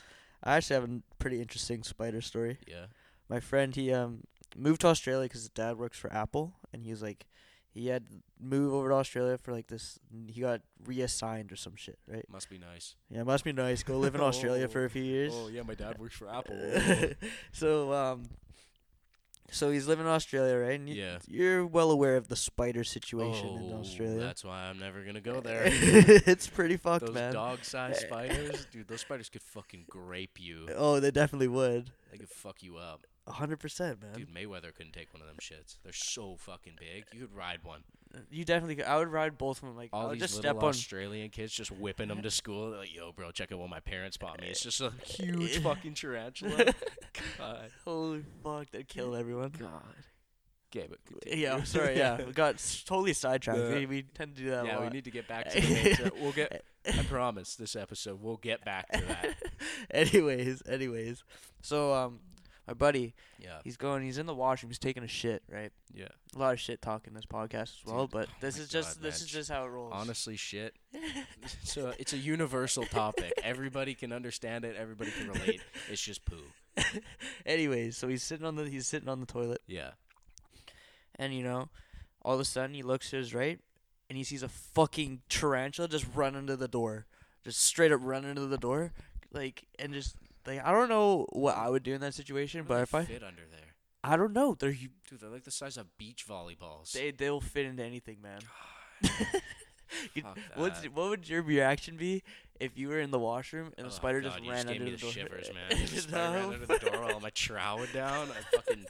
I 0.42 0.56
actually 0.56 0.74
have 0.74 0.84
a 0.90 1.00
pretty 1.18 1.40
interesting 1.40 1.82
spider 1.84 2.20
story. 2.20 2.58
Yeah. 2.66 2.86
My 3.28 3.38
friend, 3.40 3.74
he 3.74 3.92
um 3.92 4.24
moved 4.56 4.80
to 4.80 4.88
Australia 4.88 5.26
because 5.26 5.42
his 5.42 5.50
dad 5.50 5.78
works 5.78 5.96
for 5.98 6.12
Apple, 6.12 6.54
and 6.72 6.84
he 6.84 6.90
was 6.90 7.00
like, 7.02 7.26
he 7.72 7.86
had 7.88 8.04
move 8.40 8.72
over 8.74 8.88
to 8.88 8.94
Australia 8.94 9.38
for 9.38 9.52
like 9.52 9.66
this. 9.68 9.98
He 10.28 10.40
got 10.40 10.60
reassigned 10.84 11.52
or 11.52 11.56
some 11.56 11.76
shit, 11.76 11.98
right? 12.08 12.24
Must 12.28 12.48
be 12.50 12.58
nice. 12.58 12.96
Yeah, 13.10 13.22
must 13.22 13.44
be 13.44 13.52
nice. 13.52 13.82
Go 13.82 13.98
live 13.98 14.14
in 14.14 14.20
Australia 14.30 14.66
for 14.68 14.84
a 14.84 14.90
few 14.90 15.02
years. 15.04 15.32
Oh 15.34 15.48
yeah, 15.48 15.62
my 15.62 15.74
dad 15.74 15.98
works 15.98 16.16
for 16.16 16.28
Apple. 16.32 16.58
so 17.52 17.92
um, 17.92 18.28
so 19.52 19.70
he's 19.70 19.88
living 19.88 20.04
in 20.06 20.10
Australia, 20.12 20.56
right? 20.56 20.78
And 20.78 20.88
you, 20.88 20.94
Yeah. 20.94 21.18
you're 21.26 21.66
well 21.66 21.90
aware 21.90 22.16
of 22.16 22.28
the 22.28 22.36
spider 22.36 22.84
situation 22.84 23.48
in 23.48 23.72
Oh, 23.72 23.80
Australia. 23.80 24.20
That's 24.20 24.44
why 24.44 24.62
I'm 24.68 24.78
never 24.78 25.02
gonna 25.02 25.20
go 25.20 25.40
there. 25.48 25.62
it's 25.66 26.46
pretty 26.46 26.76
fucked, 26.76 27.06
those 27.06 27.14
man. 27.14 27.32
dog-sized 27.32 28.00
spiders, 28.00 28.66
dude. 28.72 28.86
Those 28.88 29.00
spiders 29.00 29.28
could 29.28 29.42
fucking 29.42 29.86
grape 29.90 30.38
you. 30.40 30.68
Oh, 30.76 31.00
they 31.00 31.10
definitely 31.10 31.48
would. 31.48 31.90
They 32.12 32.18
could 32.18 32.28
fuck 32.28 32.62
you 32.62 32.76
up, 32.76 33.06
hundred 33.28 33.58
percent, 33.58 34.02
man. 34.02 34.12
dude. 34.14 34.34
Mayweather 34.34 34.74
couldn't 34.74 34.92
take 34.92 35.12
one 35.12 35.20
of 35.22 35.28
them 35.28 35.36
shits. 35.40 35.76
They're 35.84 35.92
so 35.92 36.36
fucking 36.36 36.74
big. 36.78 37.04
You 37.12 37.20
could 37.26 37.34
ride 37.36 37.60
one. 37.62 37.82
You 38.30 38.44
definitely. 38.44 38.76
Could. 38.76 38.86
I 38.86 38.96
would 38.98 39.08
ride 39.08 39.38
both 39.38 39.58
of 39.62 39.68
them. 39.68 39.76
Like 39.76 39.90
I 39.92 39.96
All 39.98 40.08
would 40.08 40.14
these 40.16 40.22
just 40.22 40.36
little 40.36 40.50
step 40.54 40.62
on. 40.62 40.68
Australian 40.70 41.30
kids 41.30 41.52
just 41.52 41.70
whipping 41.70 42.08
them 42.08 42.22
to 42.22 42.30
school. 42.30 42.70
They're 42.70 42.80
like, 42.80 42.94
"Yo, 42.94 43.12
bro, 43.12 43.30
check 43.30 43.52
out 43.52 43.58
what 43.58 43.70
my 43.70 43.80
parents 43.80 44.16
bought 44.16 44.40
me." 44.40 44.48
It's 44.48 44.62
just 44.62 44.80
a 44.80 44.92
huge 45.04 45.58
fucking 45.58 45.94
tarantula. 45.94 46.72
God, 47.38 47.70
Holy 47.84 48.24
fuck! 48.42 48.70
They'd 48.70 48.88
kill 48.88 49.14
everyone. 49.14 49.52
God. 49.58 49.82
Okay, 50.74 50.86
but 50.88 51.04
continue. 51.04 51.44
Yeah, 51.44 51.54
I'm 51.54 51.64
sorry. 51.64 51.96
Yeah, 51.96 52.24
we 52.24 52.32
got 52.32 52.54
s- 52.54 52.84
totally 52.86 53.12
sidetracked. 53.12 53.58
Yeah. 53.58 53.74
We, 53.74 53.86
we 53.86 54.02
tend 54.02 54.36
to 54.36 54.42
do 54.42 54.50
that. 54.50 54.64
a 54.64 54.66
yeah, 54.68 54.80
we 54.80 54.88
need 54.88 55.04
to 55.04 55.10
get 55.10 55.26
back 55.28 55.50
to 55.50 55.60
the 55.60 55.68
main 55.68 55.94
tra- 55.94 56.10
We'll 56.20 56.32
get. 56.32 56.64
I 56.86 57.02
promise. 57.02 57.56
This 57.56 57.76
episode, 57.76 58.20
we'll 58.22 58.36
get 58.38 58.64
back 58.64 58.88
to 58.92 59.00
that. 59.04 59.34
anyways, 59.90 60.62
anyways, 60.68 61.22
so 61.60 61.92
um, 61.92 62.20
my 62.68 62.74
buddy, 62.74 63.14
Yeah. 63.38 63.58
he's 63.64 63.76
going. 63.76 64.02
He's 64.02 64.18
in 64.18 64.26
the 64.26 64.34
washroom. 64.34 64.70
He's 64.70 64.78
taking 64.78 65.02
a 65.02 65.08
shit. 65.08 65.42
Right. 65.50 65.72
Yeah. 65.92 66.08
A 66.34 66.38
lot 66.38 66.52
of 66.52 66.60
shit 66.60 66.80
talk 66.80 67.06
in 67.06 67.14
this 67.14 67.24
podcast 67.26 67.62
as 67.62 67.80
well. 67.86 68.02
Dude, 68.06 68.10
but 68.12 68.28
oh 68.28 68.32
this 68.40 68.58
is 68.58 68.68
just 68.68 69.02
this 69.02 69.20
man. 69.20 69.26
is 69.26 69.30
just 69.32 69.50
how 69.50 69.64
it 69.64 69.68
rolls. 69.68 69.92
Honestly, 69.94 70.36
shit. 70.36 70.74
so 71.64 71.92
it's 71.98 72.12
a 72.12 72.18
universal 72.18 72.84
topic. 72.84 73.32
Everybody 73.42 73.94
can 73.94 74.12
understand 74.12 74.64
it. 74.64 74.76
Everybody 74.76 75.10
can 75.10 75.28
relate. 75.28 75.60
It's 75.90 76.02
just 76.02 76.24
poo. 76.24 76.36
anyways, 77.46 77.96
so 77.96 78.08
he's 78.08 78.22
sitting 78.22 78.46
on 78.46 78.56
the 78.56 78.68
he's 78.68 78.86
sitting 78.86 79.08
on 79.08 79.20
the 79.20 79.26
toilet, 79.26 79.60
Yeah. 79.66 79.90
and 81.16 81.34
you 81.34 81.42
know, 81.42 81.68
all 82.22 82.34
of 82.34 82.40
a 82.40 82.44
sudden 82.44 82.74
he 82.74 82.82
looks 82.82 83.10
to 83.10 83.16
his 83.16 83.34
right, 83.34 83.58
and 84.08 84.16
he 84.16 84.24
sees 84.24 84.42
a 84.42 84.48
fucking 84.48 85.22
tarantula 85.28 85.88
just 85.88 86.06
run 86.14 86.34
into 86.36 86.56
the 86.56 86.68
door, 86.68 87.06
just 87.44 87.60
straight 87.60 87.92
up 87.92 88.00
run 88.02 88.24
into 88.24 88.46
the 88.46 88.58
door, 88.58 88.92
like 89.32 89.64
and 89.78 89.92
just 89.92 90.16
like 90.56 90.64
I 90.66 90.72
don't 90.72 90.88
know 90.88 91.26
what 91.30 91.56
I 91.56 91.68
would 91.68 91.82
do 91.82 91.94
in 91.94 92.00
that 92.00 92.14
situation, 92.14 92.64
but 92.66 92.82
if 92.82 92.94
I 92.94 93.04
fit 93.04 93.22
under 93.22 93.42
there, 93.50 93.74
I 94.02 94.16
don't 94.16 94.32
know, 94.32 94.54
they're 94.58 94.72
hu- 94.72 94.88
dude, 95.08 95.20
they're 95.20 95.30
like 95.30 95.44
the 95.44 95.50
size 95.50 95.76
of 95.76 95.96
beach 95.98 96.26
volleyballs. 96.28 96.92
they 96.92 97.10
they'll 97.10 97.40
fit 97.40 97.66
into 97.66 97.82
anything, 97.82 98.18
man. 98.22 98.40
Fuck 100.22 100.38
What's 100.54 100.84
what 100.84 101.10
would 101.10 101.28
your 101.28 101.42
reaction 101.42 101.96
be 101.96 102.22
if 102.60 102.76
you 102.78 102.88
were 102.88 103.00
in 103.00 103.10
the 103.10 103.18
washroom 103.18 103.72
and 103.76 103.86
the 103.86 103.90
Oh, 103.90 103.94
spider 103.94 104.20
God, 104.20 104.34
just 104.34 104.40
ran 104.48 104.66
just 104.66 104.68
under 104.68 104.84
the, 104.84 104.90
the 104.92 104.96
door? 104.98 105.10
shivers, 105.12 105.50
man. 105.70 105.78
The 105.86 106.12
ran 106.12 106.52
under 106.54 106.66
the 106.66 106.78
door 106.78 107.02
while 107.02 107.20
my 107.20 107.30
trowel 107.30 107.84
down. 107.92 108.28
I 108.30 108.56
fucking, 108.56 108.84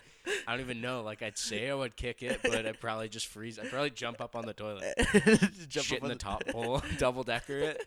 I 0.46 0.52
don't 0.52 0.60
even 0.60 0.80
know. 0.80 1.02
Like 1.02 1.22
I'd 1.22 1.38
say 1.38 1.70
I 1.70 1.74
would 1.74 1.96
kick 1.96 2.22
it, 2.22 2.40
but 2.42 2.66
I'd 2.66 2.80
probably 2.80 3.08
just 3.08 3.26
freeze. 3.28 3.58
I'd 3.58 3.70
probably 3.70 3.90
jump 3.90 4.20
up 4.20 4.36
on 4.36 4.44
the 4.46 4.52
toilet, 4.52 4.94
Jump 5.68 5.86
shit 5.86 5.98
up 5.98 6.04
in 6.04 6.04
on 6.04 6.08
the 6.10 6.14
top 6.16 6.44
bowl, 6.52 6.82
double 6.98 7.22
decker 7.22 7.58
it. 7.58 7.86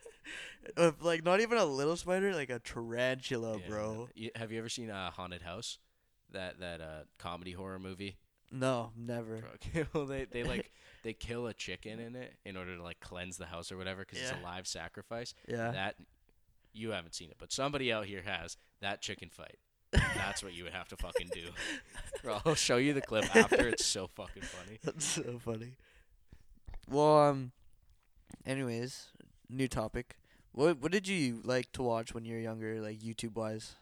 Uh, 0.78 0.92
like 1.02 1.24
not 1.26 1.42
even 1.42 1.58
a 1.58 1.66
little 1.66 1.98
spider, 1.98 2.34
like 2.34 2.50
a 2.50 2.60
tarantula, 2.60 3.58
Yeah. 3.60 3.68
bro. 3.70 4.10
You- 4.16 4.32
have 4.36 4.52
you 4.52 4.60
ever 4.60 4.70
seen 4.70 4.90
a 4.90 4.94
uh, 4.94 5.12
haunted 5.12 5.42
house? 5.42 5.78
That 6.32 6.60
that 6.62 6.82
uh 6.82 7.04
comedy 7.20 7.52
horror 7.52 7.78
movie. 7.78 8.16
No, 8.56 8.92
never. 8.96 9.40
Bro, 9.74 9.84
well, 9.94 10.06
they 10.06 10.26
they 10.26 10.44
like 10.44 10.72
they 11.04 11.14
kill 11.14 11.48
a 11.48 11.54
chicken 11.54 12.00
in 12.00 12.16
it 12.16 12.34
in 12.46 12.56
order 12.56 12.76
to 12.78 12.84
like 12.84 13.00
cleanse 13.00 13.38
the 13.38 13.48
house 13.48 13.72
or 13.72 13.78
whatever 13.78 14.02
because 14.06 14.20
it's 14.22 14.32
Yeah. 14.32 14.42
a 14.42 14.44
live 14.44 14.68
sacrifice. 14.68 15.34
Yeah. 15.48 15.72
That 15.72 15.96
you 16.72 16.92
haven't 16.92 17.16
seen 17.16 17.30
it, 17.32 17.38
but 17.40 17.52
somebody 17.52 17.92
out 17.92 18.06
here 18.06 18.22
has 18.24 18.58
that 18.82 19.02
chicken 19.02 19.30
fight. 19.32 19.58
That's 19.92 20.44
what 20.44 20.54
you 20.54 20.64
would 20.64 20.74
have 20.74 20.88
to 20.90 20.98
fucking 20.98 21.30
do. 21.34 21.50
Bro, 22.24 22.40
I'll 22.46 22.56
show 22.56 22.78
you 22.78 22.94
the 22.94 23.02
clip 23.02 23.36
after. 23.36 23.68
It's 23.68 23.86
so 23.86 24.08
fucking 24.08 24.42
funny. 24.44 24.80
That's 24.84 25.06
so 25.06 25.40
funny. 25.40 25.74
Well, 26.90 27.18
um. 27.18 27.52
Anyways, 28.46 29.08
new 29.50 29.68
topic. 29.68 30.18
What 30.52 30.80
what 30.80 30.92
did 30.92 31.08
you 31.08 31.42
like 31.44 31.72
to 31.74 31.82
watch 31.84 32.14
when 32.14 32.26
you 32.26 32.36
were 32.36 32.40
younger, 32.42 32.82
like 32.82 33.00
YouTube 33.00 33.36
wise? 33.36 33.76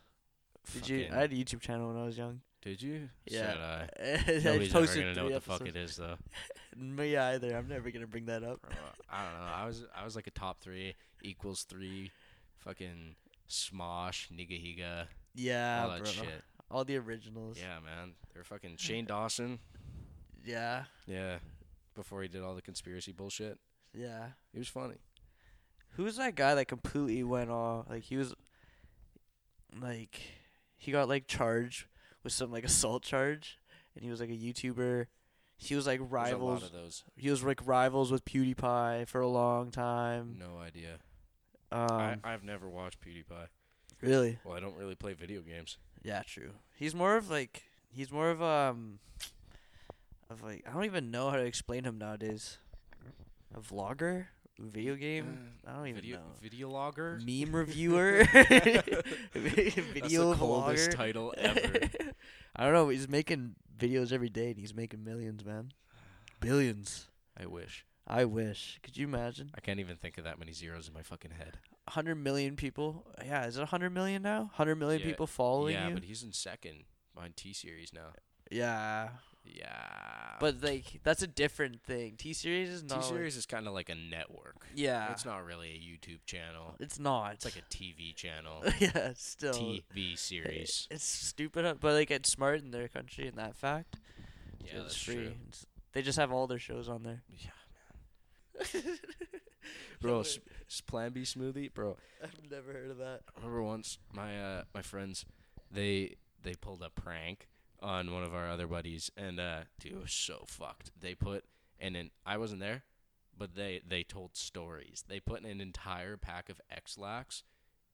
Did 0.73 0.87
you? 0.89 0.99
Fucking- 1.03 1.13
I 1.17 1.21
had 1.21 1.31
a 1.31 1.35
YouTube 1.35 1.61
channel 1.61 1.87
when 1.87 1.97
I 2.01 2.05
was 2.05 2.17
young. 2.17 2.41
Did 2.61 2.81
you? 2.81 3.09
Yeah. 3.25 3.39
So 3.39 3.53
did 3.53 3.61
I. 3.61 4.33
I 4.37 4.39
Nobody's 4.43 4.75
ever 4.75 4.85
gonna 4.85 5.13
know 5.15 5.23
what 5.25 5.33
the 5.33 5.41
fuck 5.41 5.67
it 5.67 5.75
is 5.75 5.95
though. 5.97 6.15
Me 6.77 7.17
either. 7.17 7.55
I'm 7.57 7.67
never 7.67 7.89
gonna 7.89 8.07
bring 8.07 8.25
that 8.25 8.43
up. 8.43 8.61
Bro, 8.61 8.71
I 9.09 9.23
don't 9.23 9.33
know. 9.39 9.47
I 9.53 9.65
was 9.65 9.85
I 9.95 10.05
was 10.05 10.15
like 10.15 10.27
a 10.27 10.31
top 10.31 10.61
three 10.61 10.95
equals 11.23 11.63
three, 11.63 12.11
fucking 12.59 13.15
Smosh, 13.49 14.31
Nigahiga, 14.31 15.07
Yeah, 15.33 15.83
all 15.83 15.89
that 15.89 16.03
bro. 16.03 16.11
shit. 16.11 16.43
All 16.69 16.85
the 16.85 16.97
originals. 16.97 17.57
Yeah, 17.59 17.79
man. 17.83 18.13
They're 18.33 18.43
fucking 18.43 18.77
Shane 18.77 19.05
Dawson. 19.05 19.59
Yeah. 20.45 20.83
Yeah. 21.05 21.37
Before 21.95 22.21
he 22.21 22.27
did 22.29 22.41
all 22.43 22.55
the 22.55 22.61
conspiracy 22.61 23.11
bullshit, 23.11 23.57
Yeah. 23.93 24.27
he 24.53 24.59
was 24.59 24.69
funny. 24.69 24.95
Who's 25.95 26.15
that 26.15 26.35
guy 26.35 26.55
that 26.55 26.65
completely 26.69 27.23
went 27.23 27.49
off? 27.49 27.89
Like 27.89 28.03
he 28.03 28.15
was, 28.15 28.33
like, 29.81 30.21
he 30.77 30.91
got 30.91 31.09
like 31.09 31.27
charged 31.27 31.85
with 32.23 32.33
some 32.33 32.51
like 32.51 32.63
assault 32.63 33.03
charge, 33.03 33.57
and 33.95 34.03
he 34.03 34.09
was 34.11 34.19
like 34.19 34.29
a 34.29 34.33
YouTuber. 34.33 35.07
He 35.57 35.75
was 35.75 35.85
like 35.85 35.99
There's 35.99 36.09
a 36.09 36.13
lot 36.15 36.21
rivals. 36.31 36.63
of 36.63 36.71
those. 36.71 37.03
He 37.15 37.29
was 37.29 37.43
like 37.43 37.65
rivals 37.67 38.11
with 38.11 38.25
PewDiePie 38.25 39.07
for 39.07 39.21
a 39.21 39.27
long 39.27 39.69
time. 39.69 40.37
No 40.39 40.57
idea. 40.57 40.97
Um, 41.71 41.87
I, 41.91 42.17
I've 42.23 42.43
never 42.43 42.67
watched 42.67 42.99
PewDiePie. 43.01 43.47
really? 44.01 44.39
Well, 44.43 44.55
I 44.55 44.59
don't 44.59 44.75
really 44.75 44.95
play 44.95 45.13
video 45.13 45.41
games. 45.41 45.77
Yeah, 46.03 46.23
true. 46.25 46.51
He's 46.75 46.95
more 46.95 47.15
of 47.15 47.29
like 47.29 47.63
he's 47.93 48.11
more 48.11 48.31
of 48.31 48.41
um 48.41 48.99
of 50.29 50.41
like 50.43 50.63
I 50.67 50.73
don't 50.73 50.85
even 50.85 51.11
know 51.11 51.29
how 51.29 51.35
to 51.35 51.43
explain 51.45 51.83
him 51.83 51.97
nowadays. 51.99 52.57
A 53.55 53.59
vlogger, 53.59 54.27
video 54.69 54.95
game. 54.95 55.51
I 55.67 55.73
don't 55.73 55.87
even 55.87 56.01
video, 56.01 56.17
know. 56.17 56.23
Video 56.41 56.69
logger. 56.69 57.19
Meme 57.25 57.55
reviewer. 57.55 58.23
video 58.25 58.81
That's 59.33 60.13
the 60.13 60.35
coldest 60.37 60.89
vlogger. 60.89 60.95
title 60.95 61.33
ever. 61.37 61.79
I 62.55 62.63
don't 62.65 62.73
know. 62.73 62.89
He's 62.89 63.07
making 63.09 63.55
videos 63.77 64.11
every 64.11 64.29
day 64.29 64.49
and 64.49 64.57
he's 64.57 64.73
making 64.73 65.03
millions, 65.03 65.43
man. 65.45 65.71
Billions. 66.39 67.07
I 67.39 67.45
wish. 67.45 67.85
I 68.07 68.25
wish. 68.25 68.79
Could 68.83 68.97
you 68.97 69.07
imagine? 69.07 69.51
I 69.55 69.61
can't 69.61 69.79
even 69.79 69.95
think 69.95 70.17
of 70.17 70.23
that 70.25 70.39
many 70.39 70.51
zeros 70.51 70.87
in 70.87 70.93
my 70.93 71.01
fucking 71.03 71.31
head. 71.31 71.59
100 71.85 72.15
million 72.15 72.55
people. 72.55 73.05
Yeah, 73.23 73.45
is 73.45 73.57
it 73.57 73.61
100 73.61 73.91
million 73.91 74.21
now? 74.21 74.39
100 74.41 74.75
million 74.75 75.01
Yeah, 75.01 75.07
people 75.07 75.27
following 75.27 75.73
yeah, 75.73 75.87
you? 75.89 75.93
but 75.93 76.03
he's 76.03 76.23
in 76.23 76.33
second 76.33 76.83
behind 77.15 77.35
T 77.37 77.53
Series 77.53 77.91
now. 77.93 78.13
yeah. 78.49 79.09
Yeah. 79.43 80.35
But 80.39 80.63
like 80.63 80.99
that's 81.03 81.21
a 81.21 81.27
different 81.27 81.81
thing. 81.83 82.15
T 82.17 82.33
series 82.33 82.69
is 82.69 82.81
T 82.81 82.87
not. 82.89 82.97
like- 82.97 83.05
Series 83.05 83.37
is 83.37 83.45
kind 83.45 83.67
of 83.67 83.73
like 83.73 83.89
a 83.89 83.95
network. 83.95 84.65
yeah. 84.75 85.11
It's 85.11 85.25
not 85.25 85.45
really 85.45 85.69
a 85.69 85.77
YouTube 85.79 86.25
channel. 86.25 86.75
It's 86.79 86.99
not. 86.99 87.33
It's 87.33 87.45
like 87.45 87.57
a 87.57 87.75
TV 87.75 88.15
channel. 88.15 88.63
yeah, 88.79 89.11
still. 89.15 89.53
TV 89.53 90.17
series. 90.17 90.87
It's 90.91 91.03
stupid, 91.05 91.77
but 91.79 91.93
like 91.93 92.11
it's 92.11 92.31
smart 92.31 92.61
in 92.61 92.71
their 92.71 92.87
country 92.87 93.27
in 93.27 93.35
that 93.35 93.55
fact. 93.55 93.97
Yeah, 94.59 94.71
it's 94.75 94.83
that's 94.83 95.03
free. 95.03 95.15
true. 95.15 95.23
It's- 95.47 95.65
they 95.93 96.01
just 96.01 96.17
have 96.17 96.31
all 96.31 96.47
their 96.47 96.57
shows 96.59 96.87
on 96.87 97.03
there. 97.03 97.21
Yeah, 97.29 97.49
man. 98.83 98.97
bro. 100.01 100.23
Plan 100.87 101.11
B 101.11 101.21
smoothie, 101.23 101.73
bro. 101.73 101.97
I've 102.23 102.49
never 102.49 102.71
heard 102.71 102.91
of 102.91 102.97
that. 102.99 103.21
I 103.35 103.39
remember 103.39 103.61
once 103.63 103.97
my 104.13 104.41
uh 104.41 104.63
my 104.73 104.81
friends 104.81 105.25
they 105.69 106.15
they 106.41 106.53
pulled 106.55 106.81
a 106.81 106.89
prank 106.89 107.49
on 107.81 108.11
one 108.13 108.23
of 108.23 108.33
our 108.33 108.49
other 108.49 108.67
buddies 108.67 109.09
and 109.17 109.39
uh 109.39 109.61
dude 109.79 109.93
it 109.93 110.01
was 110.01 110.11
so 110.13 110.43
fucked. 110.47 110.91
They 110.99 111.15
put 111.15 111.45
and 111.79 111.95
then 111.95 112.11
I 112.25 112.37
wasn't 112.37 112.61
there, 112.61 112.83
but 113.37 113.55
they 113.55 113.81
they 113.87 114.03
told 114.03 114.35
stories. 114.35 115.03
They 115.07 115.19
put 115.19 115.43
an 115.43 115.61
entire 115.61 116.17
pack 116.17 116.49
of 116.49 116.61
Ex-Lax 116.69 117.43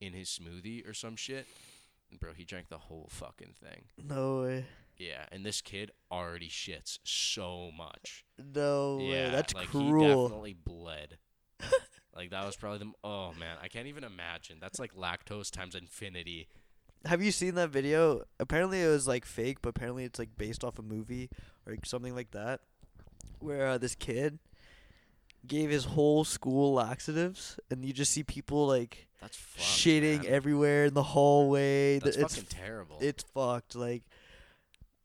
in 0.02 0.14
his 0.14 0.28
smoothie 0.30 0.88
or 0.88 0.94
some 0.94 1.16
shit. 1.16 1.48
And 2.12 2.20
bro, 2.20 2.34
he 2.34 2.44
drank 2.46 2.70
the 2.70 2.78
whole 2.78 3.08
fucking 3.12 3.54
thing. 3.62 3.84
No 4.02 4.42
way. 4.42 4.66
Yeah, 4.98 5.26
and 5.32 5.46
this 5.46 5.62
kid 5.62 5.92
already 6.12 6.50
shits 6.50 6.98
so 7.04 7.70
much. 7.78 8.26
No 8.54 8.98
way. 8.98 9.12
yeah, 9.12 9.30
That's 9.30 9.54
like 9.54 9.70
he 9.70 9.90
cruel. 9.92 10.24
definitely 10.28 10.54
bled. 10.54 11.18
like 12.16 12.32
that 12.32 12.46
was 12.46 12.56
probably 12.56 12.80
the 12.80 12.86
m- 12.86 12.94
oh 13.04 13.34
man, 13.40 13.58
I 13.62 13.68
can't 13.68 13.88
even 13.88 14.04
imagine. 14.04 14.58
That's 14.60 14.80
like 14.80 14.96
lactose 14.96 15.52
times 15.52 15.76
infinity. 15.76 16.48
Have 17.08 17.22
you 17.22 17.32
seen 17.32 17.56
that 17.56 17.70
video? 17.70 18.24
Apparently 18.40 18.82
it 18.82 18.88
was 18.88 19.08
like 19.08 19.26
fake, 19.26 19.58
but 19.62 19.70
apparently 19.70 20.04
it's 20.04 20.20
like 20.20 20.38
based 20.38 20.64
off 20.64 20.78
a 20.78 20.82
movie 20.82 21.30
or 21.66 21.76
something 21.86 22.14
like 22.16 22.32
that, 22.32 22.62
where 23.40 23.68
uh, 23.68 23.78
this 23.78 23.96
kid 23.96 24.40
gave 25.46 25.70
his 25.70 25.86
whole 25.86 26.24
school 26.24 26.74
laxatives, 26.74 27.60
and 27.72 27.86
you 27.86 27.94
just 27.94 28.12
see 28.12 28.24
people 28.24 28.68
like 28.68 29.08
That's 29.22 29.38
fucked, 29.38 29.66
shitting 29.66 30.24
man. 30.24 30.32
everywhere 30.34 30.86
in 30.86 30.94
the 30.94 31.04
hallway. 31.04 32.00
That's 32.00 32.18
it's 32.18 32.36
fucking 32.36 32.50
terrible. 32.50 32.98
it's 33.02 33.24
fucked. 33.34 33.76
Like, 33.76 34.04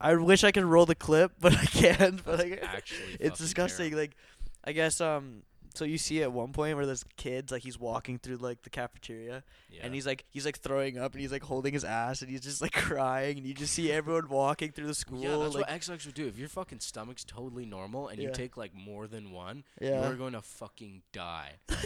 I 0.01 0.15
wish 0.17 0.43
I 0.45 0.51
could 0.51 0.65
roll 0.65 0.87
the 0.87 0.95
clip, 0.97 1.33
but 1.41 1.55
I 1.57 1.65
can't. 1.67 2.25
But 2.25 2.39
That's 2.39 2.51
like, 2.51 2.63
actually 2.63 3.17
it's 3.21 3.39
disgusting. 3.39 3.91
terrible. 3.91 3.99
Like, 4.01 4.17
I 4.65 4.73
guess 4.73 5.01
um. 5.01 5.43
So 5.75 5.85
you 5.85 5.99
see 5.99 6.23
at 6.23 6.33
one 6.33 6.53
point 6.53 6.77
where 6.77 6.87
this 6.87 7.05
kid's 7.17 7.53
like 7.53 7.63
he's 7.63 7.79
walking 7.79 8.19
through 8.19 8.37
like 8.37 8.63
the 8.63 8.71
cafeteria 8.71 9.43
yeah. 9.71 9.81
and 9.83 9.95
he's 9.95 10.07
like 10.07 10.25
he's 10.31 10.45
like 10.45 10.59
throwing 10.59 10.99
up 10.99 11.13
and 11.13 11.21
he's 11.21 11.33
like 11.33 11.43
holding 11.43 11.73
his 11.73 11.85
ass 11.85 12.23
and 12.23 12.31
he's 12.31 12.41
just 12.41 12.61
like 12.61 12.73
crying 12.73 13.39
and 13.39 13.47
you 13.47 13.55
just 13.55 13.73
see 13.75 13.91
everyone 13.91 14.29
walking 14.29 14.73
through 14.73 14.87
the 14.87 14.95
school 14.95 15.23
yeah, 15.23 15.37
that's 15.37 15.55
like 15.55 15.67
what 15.67 15.71
Ex-Lax 15.71 16.07
would 16.07 16.15
do. 16.15 16.27
If 16.27 16.39
your 16.39 16.49
fucking 16.49 16.81
stomach's 16.81 17.25
totally 17.25 17.67
normal 17.67 18.09
and 18.09 18.21
you 18.21 18.31
take 18.33 18.57
like 18.57 18.75
more 18.75 19.07
than 19.07 19.31
one, 19.33 19.65
yeah 19.81 20.07
you're 20.07 20.17
going 20.17 20.35
to 20.35 20.43
fucking 20.43 21.03
die. 21.13 21.53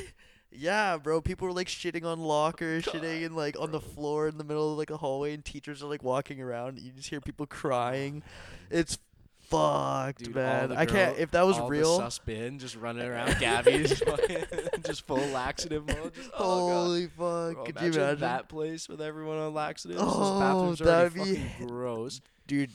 yeah 0.52 0.96
bro 0.96 1.20
people 1.20 1.46
were 1.46 1.52
like 1.52 1.66
shitting 1.66 2.04
on 2.04 2.20
lockers 2.20 2.84
shitting 2.84 3.22
in 3.22 3.34
like 3.34 3.58
on 3.58 3.72
the 3.72 3.80
floor 3.80 4.28
in 4.28 4.38
the 4.38 4.44
middle 4.44 4.72
of 4.72 4.78
like 4.78 4.90
a 4.90 4.96
hallway 4.96 5.34
and 5.34 5.44
teachers 5.44 5.82
are 5.82 5.86
like 5.86 6.04
walking 6.04 6.40
around 6.40 6.78
and 6.78 6.80
you 6.80 6.92
just 6.92 7.08
hear 7.08 7.20
people 7.20 7.46
crying 7.46 8.22
it's 8.70 8.96
fucked 9.48 10.24
Dude, 10.24 10.34
man 10.34 10.72
I 10.72 10.86
can't 10.86 11.18
if 11.18 11.30
that 11.32 11.46
was 11.46 11.58
All 11.58 11.68
real 11.68 11.98
the 11.98 12.04
sus 12.04 12.18
bin 12.18 12.58
just 12.58 12.76
running 12.76 13.06
around 13.06 13.36
Gabby's 13.38 14.02
just 14.84 15.06
full 15.06 15.18
laxative 15.28 15.86
mode. 15.86 16.14
Just, 16.14 16.30
oh 16.36 16.68
God. 16.68 16.74
holy 16.84 17.06
fuck 17.06 17.16
Bro, 17.54 17.64
could 17.64 17.80
you 17.80 17.88
imagine 17.92 18.20
that 18.20 18.48
place 18.48 18.88
with 18.88 19.00
everyone 19.00 19.38
on 19.38 19.54
laxatives? 19.54 20.00
Oh, 20.02 20.38
Those 20.38 20.40
bathrooms 20.40 20.80
are 20.80 20.88
already 20.88 21.34
that'd 21.34 21.58
be- 21.58 21.66
gross. 21.66 22.20
dude 22.46 22.70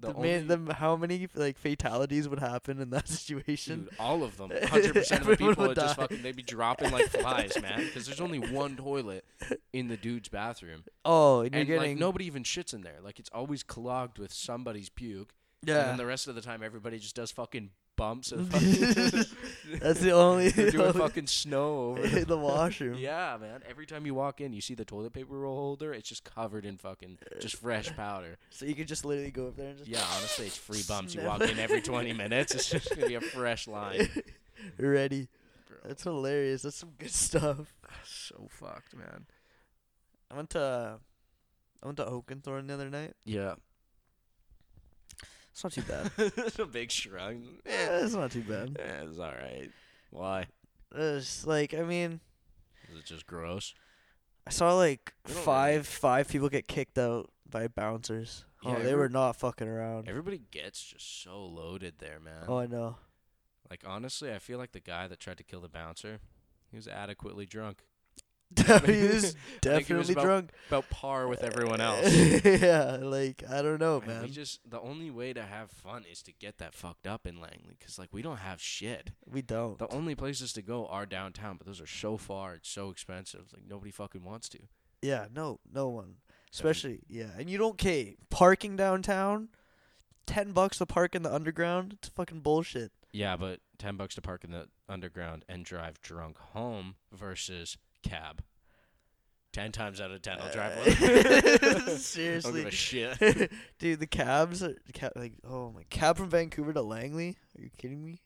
The 0.00 0.12
the 0.12 0.18
man, 0.20 0.46
the, 0.48 0.74
how 0.74 0.96
many 0.96 1.28
like 1.34 1.56
fatalities 1.58 2.28
would 2.28 2.40
happen 2.40 2.80
in 2.80 2.90
that 2.90 3.08
situation 3.08 3.84
dude, 3.84 3.90
all 4.00 4.24
of 4.24 4.36
them, 4.36 4.50
hundred 4.64 4.94
percent 4.94 5.20
of 5.20 5.26
the 5.28 5.36
people 5.36 5.66
would 5.68 5.76
just 5.76 5.96
die. 5.96 6.02
fucking 6.02 6.22
they'd 6.22 6.34
be 6.34 6.42
dropping 6.42 6.90
like 6.90 7.06
flies, 7.06 7.52
man. 7.62 7.84
Because 7.84 8.06
there's 8.06 8.20
only 8.20 8.40
one 8.40 8.76
toilet 8.76 9.24
in 9.72 9.86
the 9.88 9.96
dude's 9.96 10.28
bathroom, 10.28 10.82
oh 11.04 11.42
and 11.42 11.52
you're 11.52 11.60
and 11.60 11.68
getting 11.68 11.90
like 11.92 11.98
nobody 12.00 12.24
even 12.26 12.42
shits 12.42 12.74
in 12.74 12.80
there. 12.82 12.98
Like 13.02 13.20
it's 13.20 13.30
always 13.32 13.62
clogged 13.62 14.18
with 14.18 14.32
somebody's 14.32 14.88
puke. 14.88 15.34
And 15.62 15.68
yeah 15.68 15.84
then 15.84 15.96
the 15.96 16.06
rest 16.06 16.26
of 16.26 16.34
the 16.34 16.40
time, 16.40 16.62
everybody 16.62 16.98
just 16.98 17.14
does 17.14 17.30
fucking 17.30 17.70
bumps 17.96 18.32
and 18.32 18.48
fucking 18.52 19.78
That's 19.78 20.00
the 20.00 20.10
only, 20.10 20.48
They're 20.50 20.72
doing 20.72 20.88
only 20.88 20.98
fucking 21.00 21.28
snow 21.28 21.90
over 21.90 22.02
in 22.18 22.24
the 22.24 22.36
washroom. 22.36 22.94
Yeah, 22.98 23.38
man. 23.40 23.62
Every 23.68 23.86
time 23.86 24.04
you 24.04 24.14
walk 24.14 24.40
in, 24.40 24.52
you 24.52 24.60
see 24.60 24.74
the 24.74 24.84
toilet 24.84 25.12
paper 25.12 25.38
roll 25.38 25.56
holder. 25.56 25.92
It's 25.92 26.08
just 26.08 26.24
covered 26.24 26.66
in 26.66 26.78
fucking 26.78 27.18
just 27.38 27.56
fresh 27.56 27.94
powder. 27.94 28.38
So 28.50 28.66
you 28.66 28.74
could 28.74 28.88
just 28.88 29.04
literally 29.04 29.30
go 29.30 29.48
up 29.48 29.56
there 29.56 29.68
and 29.68 29.78
just 29.78 29.88
Yeah, 29.88 30.04
honestly, 30.16 30.46
it's 30.46 30.56
free 30.56 30.82
bumps. 30.88 31.14
You 31.14 31.22
walk 31.22 31.42
in 31.42 31.58
every 31.60 31.80
20 31.80 32.12
minutes. 32.12 32.54
It's 32.54 32.68
just 32.68 32.90
gonna 32.90 33.06
be 33.06 33.14
a 33.14 33.20
fresh 33.20 33.68
line. 33.68 34.08
ready. 34.78 35.28
Bro, 35.68 35.76
That's 35.84 36.02
hilarious. 36.02 36.62
That's 36.62 36.76
some 36.76 36.92
good 36.98 37.12
stuff. 37.12 37.72
so 38.04 38.48
fucked, 38.50 38.96
man. 38.96 39.26
I 40.28 40.36
went 40.36 40.50
to 40.50 40.98
I 41.82 41.86
went 41.86 41.98
to 41.98 42.04
Oakenthorne 42.04 42.66
the 42.66 42.74
other 42.74 42.90
night. 42.90 43.14
Yeah. 43.24 43.54
It's 45.52 45.62
not 45.64 45.72
too 45.72 45.82
bad. 45.82 46.10
a 46.58 46.66
big 46.66 46.90
shrug. 46.90 47.36
yeah, 47.66 47.98
it's 48.04 48.14
not 48.14 48.30
too 48.32 48.42
bad. 48.42 48.76
Yeah, 48.78 49.02
it's 49.08 49.18
all 49.18 49.26
right. 49.32 49.70
Why? 50.10 50.46
It's 50.94 51.46
like 51.46 51.74
I 51.74 51.82
mean, 51.82 52.20
Is 52.90 52.98
it 52.98 53.04
just 53.04 53.26
gross? 53.26 53.74
I 54.46 54.50
saw 54.50 54.74
like 54.74 55.12
don't 55.26 55.36
five 55.36 55.86
five 55.86 56.28
people 56.28 56.48
get 56.48 56.66
kicked 56.68 56.98
out 56.98 57.30
by 57.48 57.68
bouncers. 57.68 58.44
Yeah, 58.64 58.70
oh, 58.70 58.74
they 58.82 58.90
every- 58.90 58.94
were 58.94 59.08
not 59.08 59.36
fucking 59.36 59.68
around. 59.68 60.08
Everybody 60.08 60.40
gets 60.50 60.82
just 60.82 61.22
so 61.22 61.44
loaded 61.44 61.94
there, 61.98 62.18
man. 62.20 62.44
Oh, 62.48 62.58
I 62.58 62.66
know. 62.66 62.96
Like 63.70 63.84
honestly, 63.86 64.32
I 64.32 64.38
feel 64.38 64.58
like 64.58 64.72
the 64.72 64.80
guy 64.80 65.06
that 65.08 65.20
tried 65.20 65.38
to 65.38 65.44
kill 65.44 65.60
the 65.60 65.68
bouncer, 65.68 66.20
he 66.70 66.76
was 66.76 66.88
adequately 66.88 67.46
drunk. 67.46 67.78
he 68.86 69.02
was 69.08 69.34
think 69.62 69.86
he 69.86 69.94
was 69.94 70.08
definitely 70.08 70.12
about- 70.14 70.24
drunk. 70.24 70.50
About 70.68 70.90
par 70.90 71.28
with 71.28 71.42
everyone 71.42 71.80
else. 71.88 72.12
yeah, 72.44 72.98
like 73.00 73.42
I 73.48 73.62
don't 73.62 73.78
know, 73.80 74.02
Man, 74.06 74.22
we 74.22 74.28
just 74.30 74.60
the 74.68 74.80
only 74.80 75.10
way 75.10 75.32
to 75.32 75.42
have 75.42 75.70
fun 75.70 76.04
is 76.10 76.22
to 76.24 76.32
get 76.32 76.58
that 76.58 76.74
fucked 76.74 77.06
up 77.06 77.26
in 77.26 77.40
Langley, 77.40 77.76
cause 77.80 77.98
like 77.98 78.08
we 78.12 78.22
don't 78.22 78.38
have 78.38 78.60
shit. 78.60 79.10
we 79.26 79.42
don't. 79.42 79.78
The 79.78 79.88
only 79.88 80.14
places 80.14 80.52
to 80.54 80.62
go 80.62 80.86
are 80.86 81.06
downtown, 81.06 81.56
but 81.56 81.66
those 81.66 81.80
are 81.80 81.86
so 81.86 82.16
far. 82.16 82.54
It's 82.54 82.68
so 82.70 82.90
expensive. 82.90 83.52
Like 83.52 83.64
nobody 83.68 83.90
fucking 83.90 84.24
wants 84.24 84.48
to. 84.50 84.58
Yeah, 85.00 85.26
no, 85.34 85.58
no 85.72 85.88
one. 85.88 86.16
Especially, 86.52 87.00
yeah, 87.08 87.30
and 87.38 87.48
you 87.48 87.58
don't 87.58 87.78
pay 87.78 88.16
parking 88.30 88.76
downtown. 88.76 89.48
Ten 90.26 90.52
bucks 90.52 90.78
to 90.78 90.86
park 90.86 91.14
in 91.14 91.22
the 91.22 91.34
underground. 91.34 91.94
It's 91.94 92.08
fucking 92.08 92.40
bullshit. 92.40 92.92
Yeah, 93.12 93.36
but 93.36 93.60
ten 93.78 93.96
bucks 93.96 94.14
to 94.14 94.20
park 94.22 94.44
in 94.44 94.50
the 94.52 94.68
underground 94.88 95.44
and 95.48 95.64
drive 95.64 96.00
drunk 96.00 96.38
home 96.38 96.94
versus 97.12 97.76
cab. 98.02 98.42
Ten 99.52 99.70
times 99.70 100.00
out 100.00 100.10
of 100.10 100.22
ten, 100.22 100.38
I'll 100.40 100.50
drive 100.50 100.72
Uh, 100.78 100.80
one. 100.80 100.88
I 101.02 101.56
don't 101.84 101.98
Seriously, 101.98 102.60
give 102.64 102.68
a 102.68 102.70
shit. 102.70 103.52
dude, 103.78 104.00
the 104.00 104.06
cabs, 104.06 104.62
are, 104.62 104.76
ca- 104.94 105.10
like, 105.14 105.34
oh 105.46 105.70
my, 105.72 105.82
cab 105.90 106.16
from 106.16 106.30
Vancouver 106.30 106.72
to 106.72 106.80
Langley. 106.80 107.36
Are 107.58 107.62
you 107.62 107.68
kidding 107.76 108.02
me? 108.02 108.22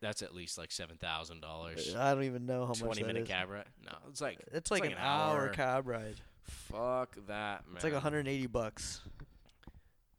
That's 0.00 0.22
at 0.22 0.34
least 0.34 0.56
like 0.56 0.72
seven 0.72 0.96
thousand 0.96 1.42
dollars. 1.42 1.94
I 1.94 2.14
don't 2.14 2.24
even 2.24 2.46
know 2.46 2.62
how 2.62 2.68
much 2.70 2.78
Twenty 2.80 3.02
that 3.02 3.06
minute 3.06 3.22
is. 3.24 3.28
cab 3.28 3.50
ride? 3.50 3.66
No, 3.84 3.92
it's 4.08 4.20
like 4.22 4.38
It's 4.50 4.70
like, 4.70 4.80
like 4.82 4.92
an, 4.92 4.96
an 4.96 5.04
hour. 5.04 5.40
hour. 5.42 5.48
cab 5.50 5.86
ride. 5.86 6.16
fuck 6.44 7.14
that, 7.28 7.66
man. 7.66 7.76
It's 7.76 7.84
like 7.84 7.92
180 7.92 8.46
bucks. 8.46 9.02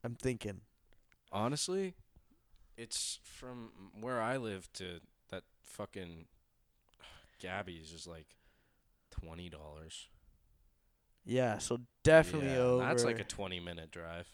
I'm 0.04 0.14
thinking. 0.16 0.62
Honestly, 1.32 1.96
it's 2.78 3.20
from 3.24 3.72
where 4.00 4.22
I 4.22 4.38
live 4.38 4.72
to 4.74 5.00
that 5.32 5.44
fucking 5.64 6.26
Gabby's 7.42 7.92
is 7.92 8.06
like 8.08 8.28
twenty 9.26 9.50
dollars. 9.50 10.08
Yeah, 11.26 11.58
so 11.58 11.80
definitely 12.04 12.56
over. 12.58 12.84
That's 12.84 13.04
like 13.06 13.20
a 13.20 13.24
twenty 13.24 13.60
minute 13.60 13.92
drive. 13.92 14.28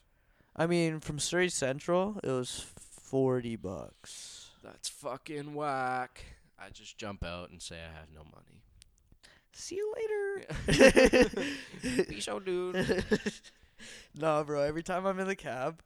I 0.56 0.66
mean, 0.68 1.00
from 1.00 1.20
Surrey 1.20 1.50
Central, 1.50 2.20
it 2.24 2.28
was 2.30 2.66
40 2.80 3.56
bucks. 3.56 4.50
That's 4.64 4.90
fucking 4.90 5.54
whack. 5.54 6.26
I 6.60 6.70
just 6.70 6.98
jump 6.98 7.24
out 7.24 7.50
and 7.52 7.62
say 7.62 7.78
I 7.78 7.98
have 7.98 8.10
no 8.14 8.24
money. 8.24 8.64
See 9.54 9.76
you 9.76 9.94
later. 9.96 11.36
Peace 12.10 12.28
out, 12.28 12.44
dude. 12.46 13.04
no, 14.20 14.44
bro. 14.44 14.62
Every 14.64 14.84
time 14.84 15.06
I'm 15.06 15.20
in 15.20 15.28
the 15.28 15.36
cab, 15.36 15.82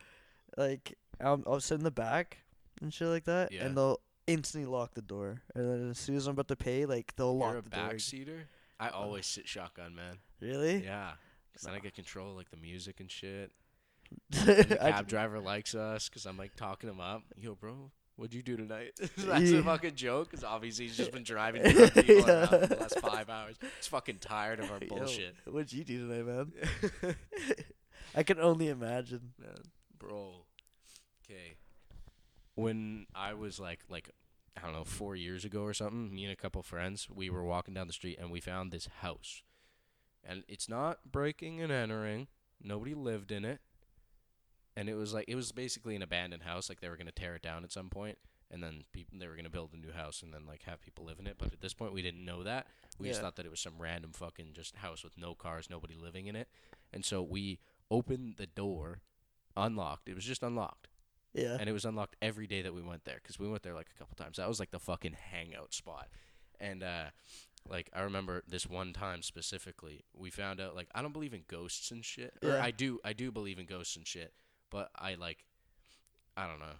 like 0.57 0.97
I'll, 1.21 1.43
I'll 1.45 1.59
sit 1.59 1.75
in 1.77 1.83
the 1.83 1.91
back 1.91 2.39
and 2.81 2.91
shit 2.93 3.07
like 3.09 3.25
that, 3.25 3.51
Yeah. 3.51 3.65
and 3.65 3.77
they'll 3.77 3.99
instantly 4.25 4.69
lock 4.69 4.93
the 4.95 5.01
door, 5.01 5.41
and 5.53 5.69
then 5.69 5.89
as 5.91 5.99
soon 5.99 6.15
as 6.15 6.25
I'm 6.27 6.31
about 6.33 6.47
to 6.47 6.55
pay, 6.55 6.85
like 6.85 7.15
they'll 7.15 7.27
You're 7.37 7.53
lock 7.53 7.63
the 7.63 7.69
door. 7.69 7.89
backseater. 7.89 8.39
I 8.79 8.89
always 8.89 9.25
sit 9.25 9.47
shotgun, 9.47 9.95
man. 9.95 10.17
Really? 10.41 10.83
Yeah. 10.83 11.11
'Cause 11.53 11.61
then 11.63 11.73
I 11.75 11.79
get 11.79 11.93
control 11.93 12.31
of, 12.31 12.37
like 12.37 12.49
the 12.49 12.57
music 12.57 12.99
and 12.99 13.09
shit. 13.11 13.51
And 14.35 14.47
the 14.69 14.77
cab 14.81 15.07
driver 15.07 15.39
likes 15.39 15.75
us 15.75 16.09
because 16.09 16.25
I'm 16.25 16.37
like 16.37 16.55
talking 16.55 16.89
him 16.89 16.99
up. 16.99 17.21
Yo, 17.37 17.53
bro, 17.55 17.91
what'd 18.15 18.33
you 18.33 18.41
do 18.41 18.57
tonight? 18.57 18.93
That's 19.17 19.51
a 19.51 19.61
fucking 19.63 19.95
joke 19.95 20.31
because 20.31 20.43
obviously 20.43 20.85
he's 20.87 20.97
just 20.97 21.11
been 21.11 21.23
driving 21.23 21.61
drunk 21.63 21.93
people 21.93 22.29
around 22.29 22.47
for 22.47 22.57
the 22.67 22.75
last 22.79 22.99
five 22.99 23.29
hours. 23.29 23.55
He's 23.77 23.87
fucking 23.87 24.17
tired 24.19 24.59
of 24.59 24.71
our 24.71 24.79
Yo, 24.81 24.87
bullshit. 24.87 25.35
what'd 25.45 25.71
you 25.71 25.83
do 25.83 26.07
tonight, 26.07 26.25
man? 27.03 27.15
I 28.15 28.23
can 28.23 28.39
only 28.39 28.67
imagine. 28.69 29.33
man, 29.39 29.57
bro. 29.97 30.45
Okay. 31.25 31.55
When 32.55 33.05
I 33.15 33.33
was 33.35 33.59
like 33.59 33.79
like 33.89 34.09
I 34.57 34.61
don't 34.61 34.73
know, 34.73 34.83
4 34.83 35.15
years 35.15 35.45
ago 35.45 35.63
or 35.63 35.73
something, 35.73 36.13
me 36.13 36.25
and 36.25 36.33
a 36.33 36.35
couple 36.35 36.61
friends, 36.61 37.07
we 37.09 37.29
were 37.29 37.43
walking 37.43 37.73
down 37.73 37.87
the 37.87 37.93
street 37.93 38.19
and 38.19 38.31
we 38.31 38.39
found 38.39 38.71
this 38.71 38.87
house. 39.01 39.41
And 40.23 40.43
it's 40.47 40.69
not 40.69 40.99
breaking 41.11 41.61
and 41.61 41.71
entering. 41.71 42.27
Nobody 42.61 42.93
lived 42.93 43.31
in 43.31 43.43
it. 43.45 43.59
And 44.75 44.89
it 44.89 44.95
was 44.95 45.13
like 45.13 45.25
it 45.27 45.35
was 45.35 45.51
basically 45.51 45.95
an 45.95 46.01
abandoned 46.01 46.43
house 46.43 46.69
like 46.69 46.81
they 46.81 46.89
were 46.89 46.97
going 46.97 47.07
to 47.07 47.11
tear 47.11 47.35
it 47.35 47.41
down 47.41 47.63
at 47.63 47.71
some 47.71 47.89
point 47.89 48.17
and 48.49 48.63
then 48.63 48.83
people 48.91 49.17
they 49.19 49.27
were 49.27 49.33
going 49.33 49.43
to 49.45 49.49
build 49.49 49.71
a 49.73 49.77
new 49.77 49.91
house 49.91 50.21
and 50.21 50.33
then 50.33 50.45
like 50.47 50.63
have 50.63 50.81
people 50.81 51.03
live 51.05 51.19
in 51.19 51.27
it, 51.27 51.35
but 51.37 51.51
at 51.51 51.61
this 51.61 51.73
point 51.73 51.93
we 51.93 52.01
didn't 52.01 52.23
know 52.23 52.43
that. 52.43 52.67
We 52.99 53.07
just 53.07 53.21
thought 53.21 53.35
that 53.37 53.45
it 53.45 53.49
was 53.49 53.59
some 53.59 53.73
random 53.79 54.11
fucking 54.13 54.53
just 54.53 54.75
house 54.77 55.03
with 55.03 55.17
no 55.17 55.33
cars, 55.33 55.69
nobody 55.69 55.95
living 55.95 56.27
in 56.27 56.35
it. 56.35 56.47
And 56.91 57.03
so 57.03 57.21
we 57.23 57.59
opened 57.89 58.35
the 58.37 58.45
door 58.45 59.01
unlocked. 59.57 60.07
It 60.07 60.15
was 60.15 60.25
just 60.25 60.43
unlocked, 60.43 60.87
Yeah. 61.33 61.57
and 61.59 61.67
it 61.67 61.73
was 61.73 61.85
unlocked 61.85 62.15
every 62.21 62.47
day 62.47 62.61
that 62.61 62.73
we 62.73 62.81
went 62.81 63.05
there 63.05 63.19
because 63.21 63.39
we 63.39 63.47
went 63.49 63.63
there 63.63 63.73
like 63.73 63.89
a 63.95 63.97
couple 63.97 64.15
times. 64.15 64.37
That 64.37 64.47
was 64.47 64.59
like 64.59 64.71
the 64.71 64.79
fucking 64.79 65.15
hangout 65.31 65.73
spot, 65.73 66.07
and 66.59 66.83
uh, 66.83 67.05
like 67.67 67.89
I 67.93 68.01
remember 68.01 68.43
this 68.47 68.67
one 68.67 68.93
time 68.93 69.21
specifically, 69.23 70.03
we 70.13 70.29
found 70.29 70.59
out 70.61 70.75
like 70.75 70.87
I 70.93 71.01
don't 71.01 71.13
believe 71.13 71.33
in 71.33 71.43
ghosts 71.47 71.91
and 71.91 72.03
shit. 72.05 72.33
Or 72.43 72.49
Yeah. 72.49 72.63
I 72.63 72.71
do, 72.71 72.99
I 73.03 73.13
do 73.13 73.31
believe 73.31 73.57
in 73.59 73.65
ghosts 73.65 73.95
and 73.95 74.05
shit, 74.07 74.33
but 74.69 74.89
I 74.95 75.15
like, 75.15 75.43
I 76.37 76.47
don't 76.47 76.59
know. 76.59 76.75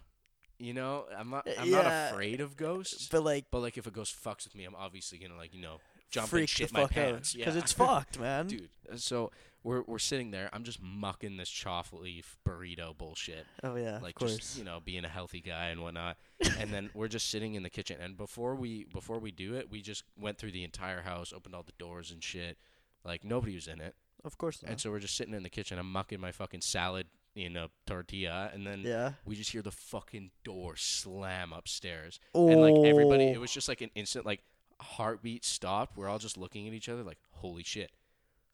You 0.58 0.72
know, 0.72 1.06
I'm 1.16 1.30
not, 1.30 1.48
I'm 1.58 1.68
Yeah. 1.68 1.82
not 1.82 2.12
afraid 2.12 2.40
of 2.40 2.56
ghosts. 2.56 3.08
But 3.10 3.24
like, 3.24 3.46
But 3.50 3.58
like, 3.60 3.76
if 3.76 3.86
a 3.88 3.90
ghost 3.90 4.14
fucks 4.22 4.44
with 4.44 4.54
me, 4.54 4.64
I'm 4.64 4.76
obviously 4.76 5.18
gonna 5.18 5.36
like, 5.36 5.52
you 5.52 5.60
know, 5.60 5.80
jump 6.14 6.28
freak 6.28 6.42
and 6.42 6.48
shit 6.48 6.68
the 6.68 6.74
my 6.74 6.80
fuck 6.82 6.90
pants. 6.92 7.34
out 7.34 7.38
because 7.38 7.54
yeah. 7.54 7.60
it's 7.60 7.72
fucked, 7.84 8.18
man. 8.18 8.46
dude. 8.46 8.68
uh, 8.92 8.96
So 8.96 9.30
we're 9.64 9.82
we're 9.82 9.98
sitting 9.98 10.30
there. 10.30 10.50
I'm 10.52 10.62
just 10.62 10.80
mucking 10.80 11.36
this 11.38 11.48
choff 11.48 11.92
leaf 11.92 12.36
burrito 12.46 12.96
bullshit, 12.96 13.46
Oh 13.62 13.74
yeah, 13.76 13.98
like 14.02 14.18
just 14.18 14.58
you 14.58 14.64
know 14.64 14.80
being 14.84 15.04
a 15.04 15.08
healthy 15.08 15.40
guy 15.40 15.68
and 15.68 15.82
whatnot. 15.82 16.16
and 16.58 16.70
then 16.70 16.90
we're 16.94 17.08
just 17.08 17.30
sitting 17.30 17.54
in 17.54 17.62
the 17.62 17.70
kitchen. 17.70 17.96
And 18.00 18.16
before 18.16 18.54
we 18.54 18.84
before 18.84 19.18
we 19.18 19.32
do 19.32 19.54
it, 19.54 19.70
we 19.70 19.80
just 19.80 20.04
went 20.18 20.38
through 20.38 20.52
the 20.52 20.64
entire 20.64 21.02
house, 21.02 21.32
opened 21.32 21.54
all 21.54 21.62
the 21.62 21.72
doors 21.78 22.10
and 22.10 22.22
shit. 22.22 22.58
Like 23.04 23.24
nobody 23.24 23.54
was 23.54 23.66
in 23.66 23.80
it, 23.80 23.94
of 24.22 24.38
course 24.38 24.62
not. 24.62 24.70
and 24.70 24.80
so 24.80 24.90
we're 24.90 25.00
just 25.00 25.16
sitting 25.16 25.34
in 25.34 25.42
the 25.42 25.50
kitchen. 25.50 25.78
I'm 25.78 25.90
mucking 25.90 26.20
my 26.20 26.32
fucking 26.32 26.60
salad 26.60 27.06
in 27.34 27.56
a 27.56 27.68
tortilla, 27.86 28.50
and 28.54 28.66
then 28.66 28.82
yeah. 28.84 29.12
we 29.24 29.34
just 29.34 29.50
hear 29.50 29.62
the 29.62 29.72
fucking 29.72 30.30
door 30.44 30.76
slam 30.76 31.52
upstairs 31.52 32.20
oh. 32.34 32.48
and 32.48 32.60
like 32.60 32.76
everybody 32.86 33.24
it 33.24 33.40
was 33.40 33.50
just 33.50 33.68
like 33.68 33.80
an 33.80 33.90
instant 33.94 34.24
like 34.24 34.42
heartbeat 34.84 35.44
stopped 35.44 35.96
we're 35.96 36.08
all 36.08 36.18
just 36.18 36.36
looking 36.36 36.68
at 36.68 36.74
each 36.74 36.88
other 36.88 37.02
like 37.02 37.18
holy 37.32 37.62
shit 37.62 37.90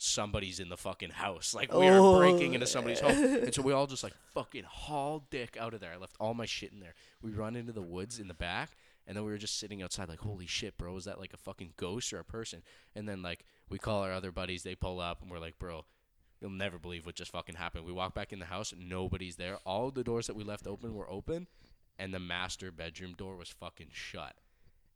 somebody's 0.00 0.60
in 0.60 0.70
the 0.70 0.76
fucking 0.76 1.10
house. 1.10 1.54
Like 1.54 1.72
we 1.74 1.86
are 1.86 2.18
breaking 2.18 2.54
into 2.54 2.66
somebody's 2.66 3.00
home. 3.00 3.14
Oh. 3.14 3.44
And 3.44 3.54
so 3.54 3.60
we 3.60 3.72
all 3.72 3.86
just 3.86 4.02
like 4.02 4.14
fucking 4.32 4.64
haul 4.64 5.26
dick 5.30 5.58
out 5.60 5.74
of 5.74 5.80
there. 5.80 5.92
I 5.92 5.96
left 5.96 6.16
all 6.18 6.32
my 6.32 6.46
shit 6.46 6.72
in 6.72 6.80
there. 6.80 6.94
We 7.22 7.32
run 7.32 7.54
into 7.54 7.72
the 7.72 7.82
woods 7.82 8.18
in 8.18 8.26
the 8.26 8.34
back 8.34 8.70
and 9.06 9.14
then 9.14 9.24
we 9.24 9.30
were 9.30 9.38
just 9.38 9.58
sitting 9.58 9.82
outside 9.82 10.08
like 10.08 10.20
holy 10.20 10.46
shit 10.46 10.78
bro 10.78 10.96
is 10.96 11.04
that 11.04 11.20
like 11.20 11.34
a 11.34 11.38
fucking 11.38 11.74
ghost 11.76 12.12
or 12.12 12.18
a 12.18 12.24
person? 12.24 12.62
And 12.96 13.08
then 13.08 13.20
like 13.20 13.44
we 13.68 13.78
call 13.78 14.02
our 14.02 14.12
other 14.12 14.32
buddies 14.32 14.62
they 14.62 14.74
pull 14.74 15.00
up 15.00 15.20
and 15.20 15.30
we're 15.30 15.38
like 15.38 15.58
bro 15.58 15.84
you'll 16.40 16.50
never 16.50 16.78
believe 16.78 17.04
what 17.04 17.14
just 17.14 17.32
fucking 17.32 17.56
happened. 17.56 17.84
We 17.84 17.92
walk 17.92 18.14
back 18.14 18.32
in 18.32 18.38
the 18.38 18.46
house 18.46 18.72
nobody's 18.76 19.36
there. 19.36 19.58
All 19.66 19.90
the 19.90 20.04
doors 20.04 20.26
that 20.28 20.36
we 20.36 20.44
left 20.44 20.66
open 20.66 20.94
were 20.94 21.10
open 21.10 21.46
and 21.98 22.14
the 22.14 22.18
master 22.18 22.72
bedroom 22.72 23.12
door 23.12 23.36
was 23.36 23.50
fucking 23.50 23.90
shut. 23.92 24.34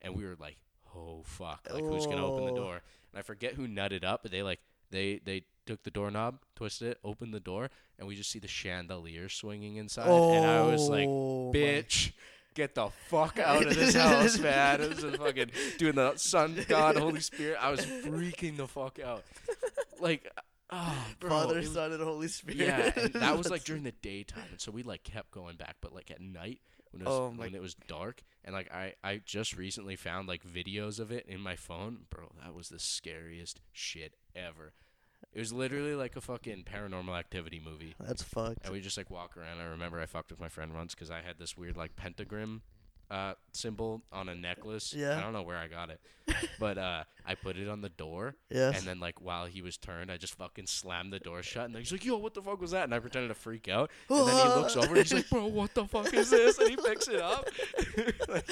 And 0.01 0.15
we 0.15 0.25
were 0.25 0.37
like, 0.39 0.57
"Oh 0.97 1.23
fuck! 1.25 1.69
Like 1.73 1.85
who's 1.85 2.07
gonna 2.07 2.27
open 2.27 2.47
the 2.47 2.53
Oh. 2.53 2.57
door?" 2.57 2.75
And 3.13 3.19
I 3.19 3.23
forget 3.23 3.55
who 3.55 3.67
nutted 3.69 4.05
up, 4.05 4.23
but 4.23 4.31
they 4.33 4.43
like 4.43 4.61
they 4.91 5.21
they 5.25 5.45
took 5.67 5.83
the 5.83 5.91
doorknob, 5.91 6.39
twisted 6.57 6.89
it, 6.93 6.99
opened 7.05 7.33
the 7.33 7.41
door, 7.41 7.71
and 7.99 8.07
we 8.07 8.15
just 8.17 8.31
see 8.31 8.39
the 8.39 8.49
chandelier 8.49 9.29
swinging 9.29 9.77
inside. 9.77 10.09
and 10.09 10.45
I 10.47 10.63
was 10.63 10.89
like, 10.89 11.07
Oh, 11.09 11.53
my- 11.53 11.59
"Bitch." 11.59 12.13
Get 12.55 12.77
the 12.77 12.89
fuck 13.09 13.41
out 13.41 13.67
of 13.67 13.75
this 13.75 13.95
house, 13.97 14.39
man! 14.39 14.81
It 14.81 15.03
was 15.03 15.17
fucking 15.17 15.51
doing 15.77 15.97
the 15.97 16.15
Son, 16.17 16.57
God, 16.69 16.97
Holy 16.97 17.19
Spirit. 17.19 17.59
I 17.61 17.69
was 17.73 17.81
freaking 17.81 18.57
the 18.57 18.69
fuck 18.69 19.01
out. 19.01 19.25
Like, 19.99 20.31
oh, 20.71 21.07
bro, 21.21 21.31
Father, 21.31 21.57
was- 21.57 21.73
Son, 21.73 21.93
and 21.93 22.03
Holy 22.03 22.29
Spirit. 22.29 22.59
yeah, 22.59 22.91
that 23.15 23.37
was 23.37 23.51
like 23.51 23.65
during 23.65 23.83
the 23.83 23.93
daytime, 23.93 24.45
and 24.51 24.61
so 24.61 24.71
we 24.73 24.83
like 24.83 25.03
kept 25.05 25.31
going 25.31 25.57
back. 25.57 25.77
But 25.81 25.95
like 25.95 26.11
at 26.11 26.21
night, 26.21 26.61
when 26.91 27.03
it 27.03 27.09
was 27.09 27.15
Oh 27.15 27.31
when 27.37 27.55
it 27.55 27.61
was 27.63 27.75
dark, 27.89 28.23
and 28.45 28.55
like 28.55 28.73
I 28.73 28.95
I 29.03 29.21
just 29.25 29.57
recently 29.57 29.97
found 29.97 30.29
like 30.29 30.45
videos 30.45 30.99
of 31.01 31.11
it 31.11 31.27
in 31.29 31.41
my 31.41 31.57
phone, 31.57 32.07
bro. 32.11 32.33
That 32.43 32.55
was 32.55 32.69
the 32.69 32.79
scariest 32.79 33.61
shit 33.73 34.15
ever. 34.35 34.73
It 35.33 35.41
was 35.41 35.53
literally 35.53 35.95
like 35.97 36.15
a 36.15 36.21
fucking 36.21 36.65
paranormal 36.65 37.19
activity 37.19 37.61
movie. 37.63 37.95
That's 37.99 38.23
fucked. 38.23 38.59
And 38.65 38.73
we 38.73 38.81
just 38.81 38.97
like 38.97 39.11
walk 39.11 39.37
around. 39.37 39.59
I 39.59 39.65
remember 39.65 39.99
I 40.01 40.07
fucked 40.07 40.31
with 40.31 40.39
my 40.39 40.49
friend 40.49 40.73
once 40.75 40.95
because 40.95 41.11
I 41.11 41.23
had 41.23 41.39
this 41.39 41.57
weird 41.57 41.77
like 41.77 41.97
pentagram 41.97 42.63
uh, 43.11 43.35
symbol 43.53 44.03
on 44.13 44.29
a 44.29 44.35
necklace. 44.35 44.93
Yeah. 44.95 45.17
I 45.17 45.21
don't 45.21 45.33
know 45.33 45.43
where 45.43 45.57
I 45.59 45.69
got 45.69 45.91
it, 45.91 46.01
but 46.59 46.79
uh, 46.79 47.05
I 47.27 47.35
put 47.35 47.57
it 47.57 47.69
on 47.69 47.81
the 47.83 47.89
door, 47.91 48.35
Yes. 48.51 48.79
and 48.79 48.87
then 48.87 48.99
like 49.01 49.21
while 49.21 49.47
he 49.47 49.61
was 49.63 49.77
turned, 49.77 50.11
I 50.11 50.17
just 50.17 50.35
fucking 50.37 50.67
slammed 50.67 51.13
the 51.13 51.19
door 51.19 51.43
shut, 51.43 51.67
and 51.67 51.75
then 51.75 51.83
he's 51.83 51.93
like, 51.93 52.05
"Yo, 52.05 52.17
what 52.17 52.35
the 52.35 52.43
fuck 52.43 52.61
was 52.61 52.71
that?" 52.73 52.85
And 52.85 52.95
I 52.95 52.99
pretended 52.99 53.29
to 53.29 53.35
freak 53.35 53.69
out, 53.69 53.91
and 54.09 54.27
then 54.29 54.35
he 54.47 54.55
looks 54.55 54.77
over, 54.77 54.89
and 54.89 54.97
he's 54.99 55.13
like, 55.13 55.29
"Bro, 55.31 55.47
what 55.49 55.75
the 55.75 55.85
fuck 55.87 56.13
is 56.15 56.31
this?" 56.31 56.59
And 56.59 56.71
he 56.71 56.77
picks 56.77 57.09
it 57.09 57.21
up. 57.21 57.47
like. 58.29 58.49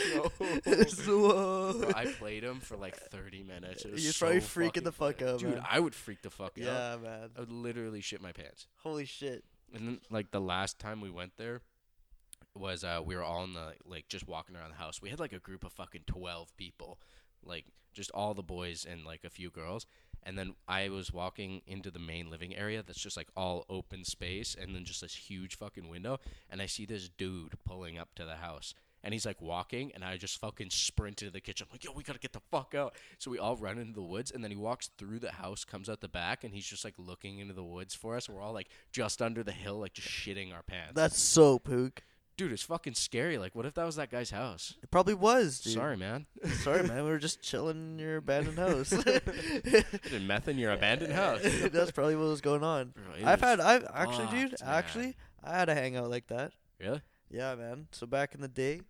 Whoa. 1.06 1.72
Bro, 1.78 1.92
I 1.96 2.06
played 2.18 2.44
him 2.44 2.60
for 2.60 2.76
like 2.76 2.96
30 2.96 3.42
minutes. 3.42 3.84
It 3.84 3.92
was 3.92 4.04
You're 4.04 4.12
so 4.12 4.26
probably 4.26 4.40
freaking 4.40 4.84
the 4.84 4.92
fuck 4.92 5.18
funny. 5.18 5.30
out, 5.32 5.38
dude. 5.40 5.50
man. 5.54 5.64
I 5.68 5.80
would 5.80 5.94
freak 5.94 6.22
the 6.22 6.30
fuck 6.30 6.52
out. 6.58 6.64
yeah, 6.64 6.96
man. 7.02 7.30
I 7.36 7.40
would 7.40 7.50
literally 7.52 8.00
shit 8.00 8.20
my 8.22 8.32
pants. 8.32 8.66
Holy 8.82 9.04
shit. 9.04 9.44
And 9.74 9.86
then 9.88 10.00
like 10.10 10.30
the 10.30 10.40
last 10.40 10.78
time 10.78 11.00
we 11.00 11.10
went 11.10 11.32
there 11.38 11.62
was 12.54 12.84
uh 12.84 13.00
we 13.04 13.16
were 13.16 13.22
all 13.22 13.44
in 13.44 13.54
the 13.54 13.74
like 13.84 14.08
just 14.08 14.26
walking 14.26 14.56
around 14.56 14.70
the 14.70 14.76
house. 14.76 15.00
We 15.00 15.10
had 15.10 15.20
like 15.20 15.32
a 15.32 15.38
group 15.38 15.64
of 15.64 15.72
fucking 15.72 16.02
12 16.06 16.56
people. 16.56 16.98
Like 17.44 17.66
just 17.92 18.10
all 18.12 18.34
the 18.34 18.42
boys 18.42 18.86
and 18.88 19.04
like 19.04 19.24
a 19.24 19.30
few 19.30 19.50
girls. 19.50 19.86
And 20.24 20.38
then 20.38 20.54
I 20.68 20.88
was 20.88 21.12
walking 21.12 21.62
into 21.66 21.90
the 21.90 21.98
main 21.98 22.30
living 22.30 22.54
area 22.54 22.82
that's 22.82 23.02
just 23.02 23.16
like 23.16 23.28
all 23.36 23.66
open 23.68 24.04
space 24.04 24.54
and 24.58 24.74
then 24.74 24.84
just 24.84 25.00
this 25.00 25.14
huge 25.14 25.56
fucking 25.56 25.88
window 25.88 26.20
and 26.48 26.62
I 26.62 26.66
see 26.66 26.86
this 26.86 27.08
dude 27.08 27.54
pulling 27.64 27.98
up 27.98 28.14
to 28.16 28.24
the 28.24 28.36
house. 28.36 28.74
And 29.04 29.12
he's 29.12 29.26
like 29.26 29.42
walking, 29.42 29.90
and 29.96 30.04
I 30.04 30.16
just 30.16 30.40
fucking 30.40 30.70
sprint 30.70 31.22
into 31.22 31.32
the 31.32 31.40
kitchen. 31.40 31.66
I'm 31.68 31.74
like, 31.74 31.82
yo, 31.82 31.90
we 31.92 32.04
gotta 32.04 32.20
get 32.20 32.32
the 32.32 32.40
fuck 32.52 32.72
out. 32.72 32.94
So 33.18 33.32
we 33.32 33.38
all 33.40 33.56
run 33.56 33.78
into 33.78 33.94
the 33.94 34.02
woods, 34.02 34.30
and 34.30 34.44
then 34.44 34.52
he 34.52 34.56
walks 34.56 34.90
through 34.96 35.18
the 35.18 35.32
house, 35.32 35.64
comes 35.64 35.88
out 35.88 36.00
the 36.00 36.08
back, 36.08 36.44
and 36.44 36.54
he's 36.54 36.66
just 36.66 36.84
like 36.84 36.94
looking 36.98 37.40
into 37.40 37.52
the 37.52 37.64
woods 37.64 37.96
for 37.96 38.14
us. 38.14 38.28
We're 38.28 38.40
all 38.40 38.52
like 38.52 38.68
just 38.92 39.20
under 39.20 39.42
the 39.42 39.50
hill, 39.50 39.80
like 39.80 39.94
just 39.94 40.06
shitting 40.06 40.54
our 40.54 40.62
pants. 40.62 40.92
That's 40.94 41.20
so 41.20 41.58
pook. 41.58 42.04
Dude, 42.36 42.50
it's 42.52 42.62
fucking 42.62 42.94
scary. 42.94 43.36
Like, 43.38 43.54
what 43.54 43.66
if 43.66 43.74
that 43.74 43.84
was 43.84 43.96
that 43.96 44.10
guy's 44.10 44.30
house? 44.30 44.74
It 44.82 44.90
probably 44.90 45.14
was, 45.14 45.60
dude. 45.60 45.74
Sorry, 45.74 45.96
man. 45.96 46.26
Sorry, 46.62 46.82
man. 46.82 47.04
We 47.04 47.10
were 47.10 47.18
just 47.18 47.42
chilling 47.42 47.76
in 47.76 47.98
your 47.98 48.16
abandoned 48.16 48.58
house. 48.58 48.88
Did 48.90 50.22
meth 50.26 50.48
in 50.48 50.56
your 50.58 50.72
abandoned 50.72 51.12
house. 51.12 51.40
That's 51.72 51.90
probably 51.90 52.16
what 52.16 52.26
was 52.28 52.40
going 52.40 52.64
on. 52.64 52.94
Bro, 52.94 53.28
I've 53.28 53.40
had, 53.40 53.60
I've 53.60 53.86
actually, 53.92 54.26
dude, 54.28 54.50
man. 54.60 54.70
actually, 54.70 55.16
I 55.44 55.56
had 55.58 55.68
a 55.68 55.74
hangout 55.74 56.08
like 56.10 56.28
that. 56.28 56.52
Really? 56.80 57.02
Yeah, 57.30 57.54
man. 57.54 57.88
So 57.92 58.06
back 58.06 58.34
in 58.34 58.40
the 58.40 58.48
day, 58.48 58.80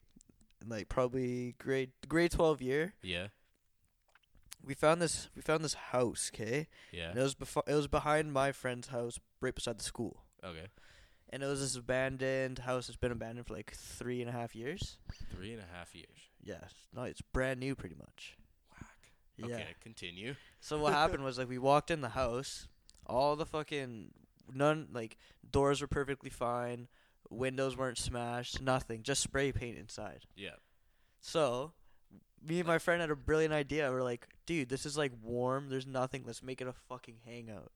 in 0.63 0.69
like 0.69 0.89
probably 0.89 1.55
grade 1.59 1.91
grade 2.09 2.31
twelve 2.31 2.63
year, 2.63 2.95
Yeah. 3.03 3.27
we 4.65 4.75
found 4.75 5.03
this 5.03 5.29
we 5.35 5.43
found 5.43 5.65
this 5.65 5.75
house, 5.75 6.31
okay? 6.33 6.69
Yeah. 6.93 7.11
And 7.11 7.19
it 7.19 7.23
was 7.23 7.35
befo- 7.35 7.65
it 7.67 7.75
was 7.75 7.89
behind 7.89 8.33
my 8.33 8.53
friend's 8.53 8.89
house, 8.89 9.19
right 9.41 9.55
beside 9.55 9.79
the 9.79 9.85
school. 9.85 10.23
Okay. 10.45 10.67
And 11.33 11.42
it 11.42 11.47
was 11.47 11.61
this 11.61 11.77
abandoned 11.77 12.59
house 12.59 12.87
that's 12.87 12.99
been 12.99 13.12
abandoned 13.12 13.47
for 13.47 13.55
like 13.55 13.73
three 13.73 14.21
and 14.21 14.29
a 14.29 14.33
half 14.33 14.55
years. 14.55 14.99
Three 15.35 15.53
and 15.53 15.62
a 15.62 15.77
half 15.77 15.95
years. 15.95 16.18
Yeah, 16.42 16.64
no, 16.95 17.05
it's 17.05 17.23
brand 17.23 17.61
new, 17.61 17.75
pretty 17.75 17.95
much. 17.95 18.37
Whack. 18.71 19.49
Yeah. 19.49 19.57
Okay, 19.57 19.75
continue. 19.81 20.35
So 20.61 20.79
what 20.79 20.92
happened 20.92 21.25
was 21.25 21.38
like 21.38 21.49
we 21.49 21.59
walked 21.59 21.90
in 21.90 22.03
the 22.03 22.11
house, 22.11 22.68
all 23.07 23.35
the 23.37 23.47
fucking 23.47 24.11
none 24.53 24.88
like 24.92 25.16
doors 25.51 25.81
were 25.81 25.87
perfectly 25.87 26.31
fine, 26.31 26.88
windows 27.31 27.77
weren't 27.77 27.99
smashed, 27.99 28.61
nothing, 28.61 29.03
just 29.03 29.23
spray 29.23 29.53
paint 29.53 29.79
inside. 29.79 30.27
Yeah. 30.37 30.57
So 31.21 31.73
me 32.47 32.59
and 32.59 32.66
my 32.66 32.79
friend 32.79 33.01
had 33.01 33.11
a 33.11 33.16
brilliant 33.16 33.55
idea. 33.55 33.90
We're 33.90 34.03
like, 34.03 34.27
dude, 34.47 34.68
this 34.68 34.87
is 34.87 34.97
like 34.97 35.12
warm. 35.23 35.68
There's 35.68 35.87
nothing. 35.87 36.25
Let's 36.27 36.42
make 36.42 36.61
it 36.61 36.66
a 36.66 36.73
fucking 36.73 37.18
hangout. 37.25 37.73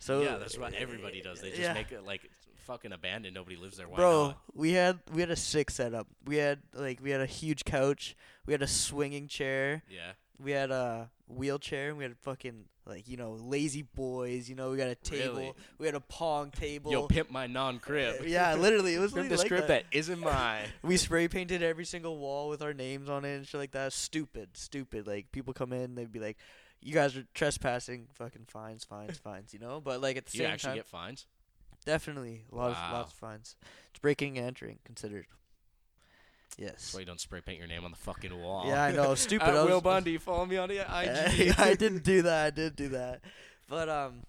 So 0.00 0.22
yeah, 0.22 0.38
that's 0.38 0.58
what 0.58 0.72
eh, 0.72 0.78
everybody 0.78 1.20
does. 1.20 1.40
They 1.40 1.50
just 1.50 1.60
yeah. 1.60 1.74
make 1.74 1.92
it 1.92 2.04
like 2.04 2.28
fucking 2.66 2.92
abandoned. 2.92 3.34
Nobody 3.34 3.56
lives 3.56 3.76
there. 3.76 3.88
Why 3.88 3.96
Bro, 3.96 4.26
not? 4.28 4.38
we 4.54 4.72
had 4.72 4.98
we 5.12 5.20
had 5.20 5.30
a 5.30 5.36
sick 5.36 5.70
setup. 5.70 6.08
We 6.24 6.36
had 6.36 6.60
like 6.74 7.00
we 7.02 7.10
had 7.10 7.20
a 7.20 7.26
huge 7.26 7.64
couch. 7.64 8.16
We 8.46 8.52
had 8.52 8.62
a 8.62 8.66
swinging 8.66 9.28
chair. 9.28 9.82
Yeah. 9.88 10.12
We 10.42 10.52
had 10.52 10.70
a 10.70 11.10
wheelchair. 11.28 11.90
And 11.90 11.98
we 11.98 12.04
had 12.04 12.16
fucking 12.16 12.64
like 12.86 13.08
you 13.08 13.18
know 13.18 13.32
lazy 13.32 13.82
boys. 13.82 14.48
You 14.48 14.54
know 14.54 14.70
we 14.70 14.78
got 14.78 14.88
a 14.88 14.94
table. 14.94 15.36
Really? 15.36 15.52
We 15.78 15.86
had 15.86 15.94
a 15.94 16.00
pong 16.00 16.50
table. 16.50 16.90
Yo, 16.90 17.06
pimp 17.06 17.30
my 17.30 17.46
non-crib. 17.46 18.22
yeah, 18.26 18.54
literally, 18.54 18.94
it 18.94 19.00
was 19.00 19.12
Pimp 19.12 19.28
literally 19.28 19.28
this 19.28 19.38
like 19.40 19.48
crib 19.48 19.60
that. 19.68 19.84
that 19.90 19.96
isn't 19.96 20.20
mine. 20.20 20.66
We 20.82 20.96
spray 20.96 21.28
painted 21.28 21.62
every 21.62 21.84
single 21.84 22.16
wall 22.16 22.48
with 22.48 22.62
our 22.62 22.72
names 22.72 23.10
on 23.10 23.26
it 23.26 23.36
and 23.36 23.46
shit 23.46 23.60
like 23.60 23.72
that. 23.72 23.92
Stupid, 23.92 24.50
stupid. 24.54 25.06
Like 25.06 25.30
people 25.30 25.52
come 25.52 25.72
in, 25.72 25.94
they'd 25.94 26.10
be 26.10 26.20
like, 26.20 26.38
"You 26.80 26.94
guys 26.94 27.16
are 27.16 27.24
trespassing." 27.34 28.08
Fucking 28.14 28.46
fines, 28.48 28.84
fines, 28.84 29.18
fines. 29.24 29.52
You 29.52 29.60
know. 29.60 29.80
But 29.80 30.00
like 30.00 30.16
at 30.16 30.26
the 30.26 30.30
same 30.32 30.40
time. 30.40 30.42
You 30.42 30.46
same 30.48 30.54
actually 30.54 30.68
time, 30.68 30.76
get 30.76 30.86
fines? 30.86 31.26
definitely 31.86 32.44
a 32.52 32.54
lot 32.54 32.70
of 32.72 32.92
lots 32.92 33.12
of 33.12 33.18
fines. 33.18 33.56
It's 33.90 33.98
breaking 34.00 34.38
and 34.38 34.46
entering 34.46 34.78
considered. 34.84 35.26
Yes. 36.58 36.72
That's 36.72 36.94
why 36.94 37.00
you 37.00 37.06
don't 37.06 37.20
spray 37.20 37.40
paint 37.40 37.58
your 37.58 37.68
name 37.68 37.84
on 37.84 37.90
the 37.90 37.96
fucking 37.96 38.38
wall. 38.38 38.64
Yeah, 38.66 38.82
I 38.82 38.92
know. 38.92 39.14
Stupid. 39.16 39.48
I 39.48 39.64
Will 39.64 39.80
Bundy, 39.82 40.18
follow 40.18 40.44
me 40.44 40.56
on 40.56 40.68
the 40.68 40.80
IG. 40.80 41.58
I 41.58 41.74
didn't 41.74 42.04
do 42.04 42.22
that. 42.22 42.46
I 42.46 42.50
did 42.50 42.76
do 42.76 42.88
that. 42.90 43.22
But 43.68 43.88
um, 43.88 44.24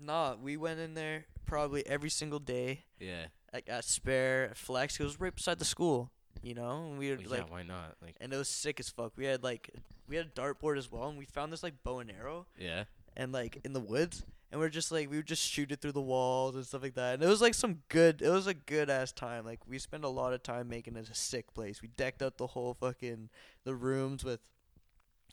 nah, 0.00 0.36
we 0.40 0.56
went 0.56 0.80
in 0.80 0.94
there 0.94 1.24
probably 1.46 1.86
every 1.86 2.10
single 2.10 2.38
day. 2.38 2.84
yeah. 2.98 3.26
Like 3.52 3.68
at 3.68 3.84
Spare, 3.84 4.50
at 4.50 4.56
Flex. 4.56 5.00
It 5.00 5.02
was 5.02 5.18
right 5.18 5.34
beside 5.34 5.58
the 5.58 5.64
school. 5.64 6.12
You 6.42 6.54
know, 6.54 6.86
and 6.88 6.98
we 6.98 7.10
were 7.10 7.16
Well, 7.16 7.24
yeah, 7.24 7.30
like, 7.42 7.50
why 7.50 7.62
not? 7.62 7.96
Like, 8.02 8.16
and 8.20 8.32
it 8.32 8.36
was 8.36 8.48
sick 8.48 8.80
as 8.80 8.88
fuck. 8.88 9.12
We 9.16 9.26
had 9.26 9.42
like, 9.42 9.70
we 10.08 10.16
had 10.16 10.26
a 10.26 10.28
dartboard 10.30 10.78
as 10.78 10.90
well, 10.90 11.08
and 11.08 11.18
we 11.18 11.26
found 11.26 11.52
this 11.52 11.62
like 11.62 11.82
bow 11.84 11.98
and 11.98 12.10
arrow, 12.10 12.46
yeah. 12.58 12.84
and 13.16 13.30
like 13.30 13.60
in 13.62 13.74
the 13.74 13.80
woods, 13.80 14.24
and 14.50 14.60
we're 14.60 14.68
just 14.68 14.90
like 14.90 15.10
we 15.10 15.16
would 15.16 15.26
just 15.26 15.48
shoot 15.48 15.70
it 15.70 15.80
through 15.80 15.92
the 15.92 16.00
walls 16.00 16.56
and 16.56 16.64
stuff 16.64 16.82
like 16.82 16.94
that. 16.94 17.14
And 17.14 17.22
it 17.22 17.28
was 17.28 17.40
like 17.40 17.54
some 17.54 17.80
good. 17.88 18.22
It 18.22 18.30
was 18.30 18.46
a 18.46 18.54
good 18.54 18.90
ass 18.90 19.12
time. 19.12 19.44
Like 19.44 19.60
we 19.68 19.78
spent 19.78 20.04
a 20.04 20.08
lot 20.08 20.32
of 20.32 20.42
time 20.42 20.68
making 20.68 20.96
it 20.96 21.08
a 21.08 21.14
sick 21.14 21.52
place. 21.54 21.82
We 21.82 21.88
decked 21.88 22.22
out 22.22 22.38
the 22.38 22.48
whole 22.48 22.74
fucking 22.74 23.28
the 23.64 23.74
rooms 23.74 24.24
with 24.24 24.40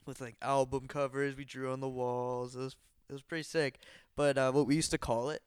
with 0.06 0.22
like 0.22 0.36
album 0.42 0.88
covers 0.88 1.36
we 1.36 1.46
drew 1.46 1.72
on 1.72 1.80
the 1.80 1.90
walls. 1.90 2.56
It 2.56 2.60
was 2.60 2.76
it 3.10 3.14
was 3.14 3.22
pretty 3.22 3.44
sick. 3.44 3.80
But 4.16 4.38
uh, 4.38 4.52
what 4.52 4.68
we 4.68 4.76
used 4.76 4.92
to 4.92 4.98
call 4.98 5.30
it, 5.30 5.42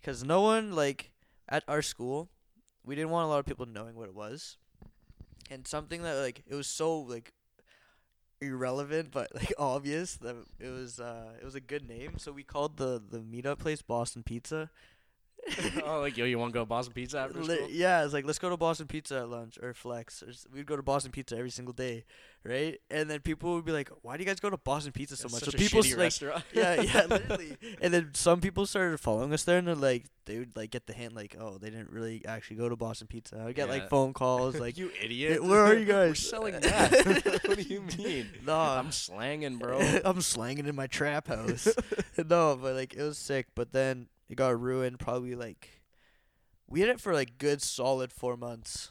because 0.00 0.24
no 0.24 0.40
one 0.40 0.72
like 0.72 1.12
at 1.48 1.64
our 1.68 1.82
school, 1.82 2.28
we 2.84 2.94
didn't 2.94 3.10
want 3.10 3.26
a 3.26 3.28
lot 3.28 3.38
of 3.38 3.46
people 3.46 3.66
knowing 3.66 3.94
what 3.94 4.08
it 4.08 4.14
was, 4.14 4.56
and 5.52 5.66
something 5.66 6.02
that 6.02 6.14
like 6.14 6.42
it 6.46 6.54
was 6.54 6.66
so 6.66 6.98
like 7.00 7.32
irrelevant 8.40 9.10
but 9.12 9.32
like 9.34 9.52
obvious 9.58 10.16
that 10.16 10.34
it 10.58 10.68
was 10.68 10.98
uh 10.98 11.32
it 11.40 11.44
was 11.44 11.54
a 11.54 11.60
good 11.60 11.88
name. 11.88 12.18
So 12.18 12.32
we 12.32 12.42
called 12.42 12.76
the 12.76 13.00
the 13.10 13.18
meetup 13.18 13.58
place 13.58 13.82
Boston 13.82 14.22
Pizza. 14.22 14.70
oh, 15.84 16.00
like 16.00 16.16
yo, 16.16 16.24
you 16.24 16.38
want 16.38 16.52
to 16.52 16.54
go 16.54 16.62
to 16.62 16.66
Boston 16.66 16.92
Pizza 16.94 17.18
after 17.18 17.42
school? 17.42 17.68
yeah, 17.70 18.04
it's 18.04 18.14
like 18.14 18.24
let's 18.24 18.38
go 18.38 18.48
to 18.50 18.56
Boston 18.56 18.86
Pizza 18.86 19.18
at 19.18 19.28
lunch 19.28 19.58
or 19.60 19.74
Flex. 19.74 20.22
Or 20.22 20.32
we'd 20.54 20.66
go 20.66 20.76
to 20.76 20.82
Boston 20.82 21.10
Pizza 21.10 21.36
every 21.36 21.50
single 21.50 21.74
day, 21.74 22.04
right? 22.44 22.78
And 22.90 23.10
then 23.10 23.20
people 23.20 23.54
would 23.54 23.64
be 23.64 23.72
like, 23.72 23.90
"Why 24.02 24.16
do 24.16 24.22
you 24.22 24.26
guys 24.28 24.38
go 24.40 24.50
to 24.50 24.56
Boston 24.56 24.92
Pizza 24.92 25.16
so 25.16 25.24
That's 25.24 25.32
much?" 25.34 25.42
such 25.44 25.52
so 25.54 25.56
a 25.56 25.60
people 25.60 25.80
like, 25.80 25.96
restaurant. 25.98 26.44
yeah, 26.52 26.80
yeah, 26.82 27.06
literally. 27.10 27.56
And 27.80 27.92
then 27.92 28.10
some 28.14 28.40
people 28.40 28.66
started 28.66 28.98
following 29.00 29.32
us 29.32 29.42
there, 29.42 29.58
and 29.58 29.66
they're 29.66 29.74
like, 29.74 30.04
they 30.26 30.38
would 30.38 30.56
like 30.56 30.70
get 30.70 30.86
the 30.86 30.92
hint, 30.92 31.14
like, 31.16 31.34
"Oh, 31.40 31.58
they 31.58 31.70
didn't 31.70 31.90
really 31.90 32.24
actually 32.24 32.56
go 32.58 32.68
to 32.68 32.76
Boston 32.76 33.08
Pizza." 33.08 33.38
I 33.40 33.46
would 33.46 33.56
get 33.56 33.66
Yeah. 33.66 33.74
like 33.74 33.88
phone 33.90 34.12
calls, 34.12 34.54
like, 34.60 34.78
you 34.78 34.92
idiot. 35.02 35.42
where 35.42 35.60
are 35.60 35.74
you 35.74 35.86
We're 35.88 36.08
guys?" 36.10 36.20
selling 36.20 36.54
that. 36.60 37.40
what 37.46 37.56
do 37.58 37.62
you 37.64 37.82
mean? 37.98 38.28
No, 38.46 38.56
I'm 38.56 38.92
slanging, 38.92 39.56
bro. 39.58 39.80
I'm 40.04 40.20
slanging 40.20 40.66
in 40.66 40.76
my 40.76 40.86
trap 40.86 41.26
house." 41.26 41.66
no, 42.16 42.56
but 42.62 42.74
like 42.76 42.94
it 42.94 43.02
was 43.02 43.18
sick. 43.18 43.48
But 43.56 43.72
then 43.72 44.06
it 44.28 44.34
got 44.36 44.58
ruined. 44.60 44.98
Probably 44.98 45.34
like 45.34 45.82
we 46.68 46.80
had 46.80 46.88
it 46.90 47.00
for 47.00 47.12
like 47.14 47.38
good 47.38 47.60
solid 47.62 48.12
four 48.12 48.36
months. 48.36 48.90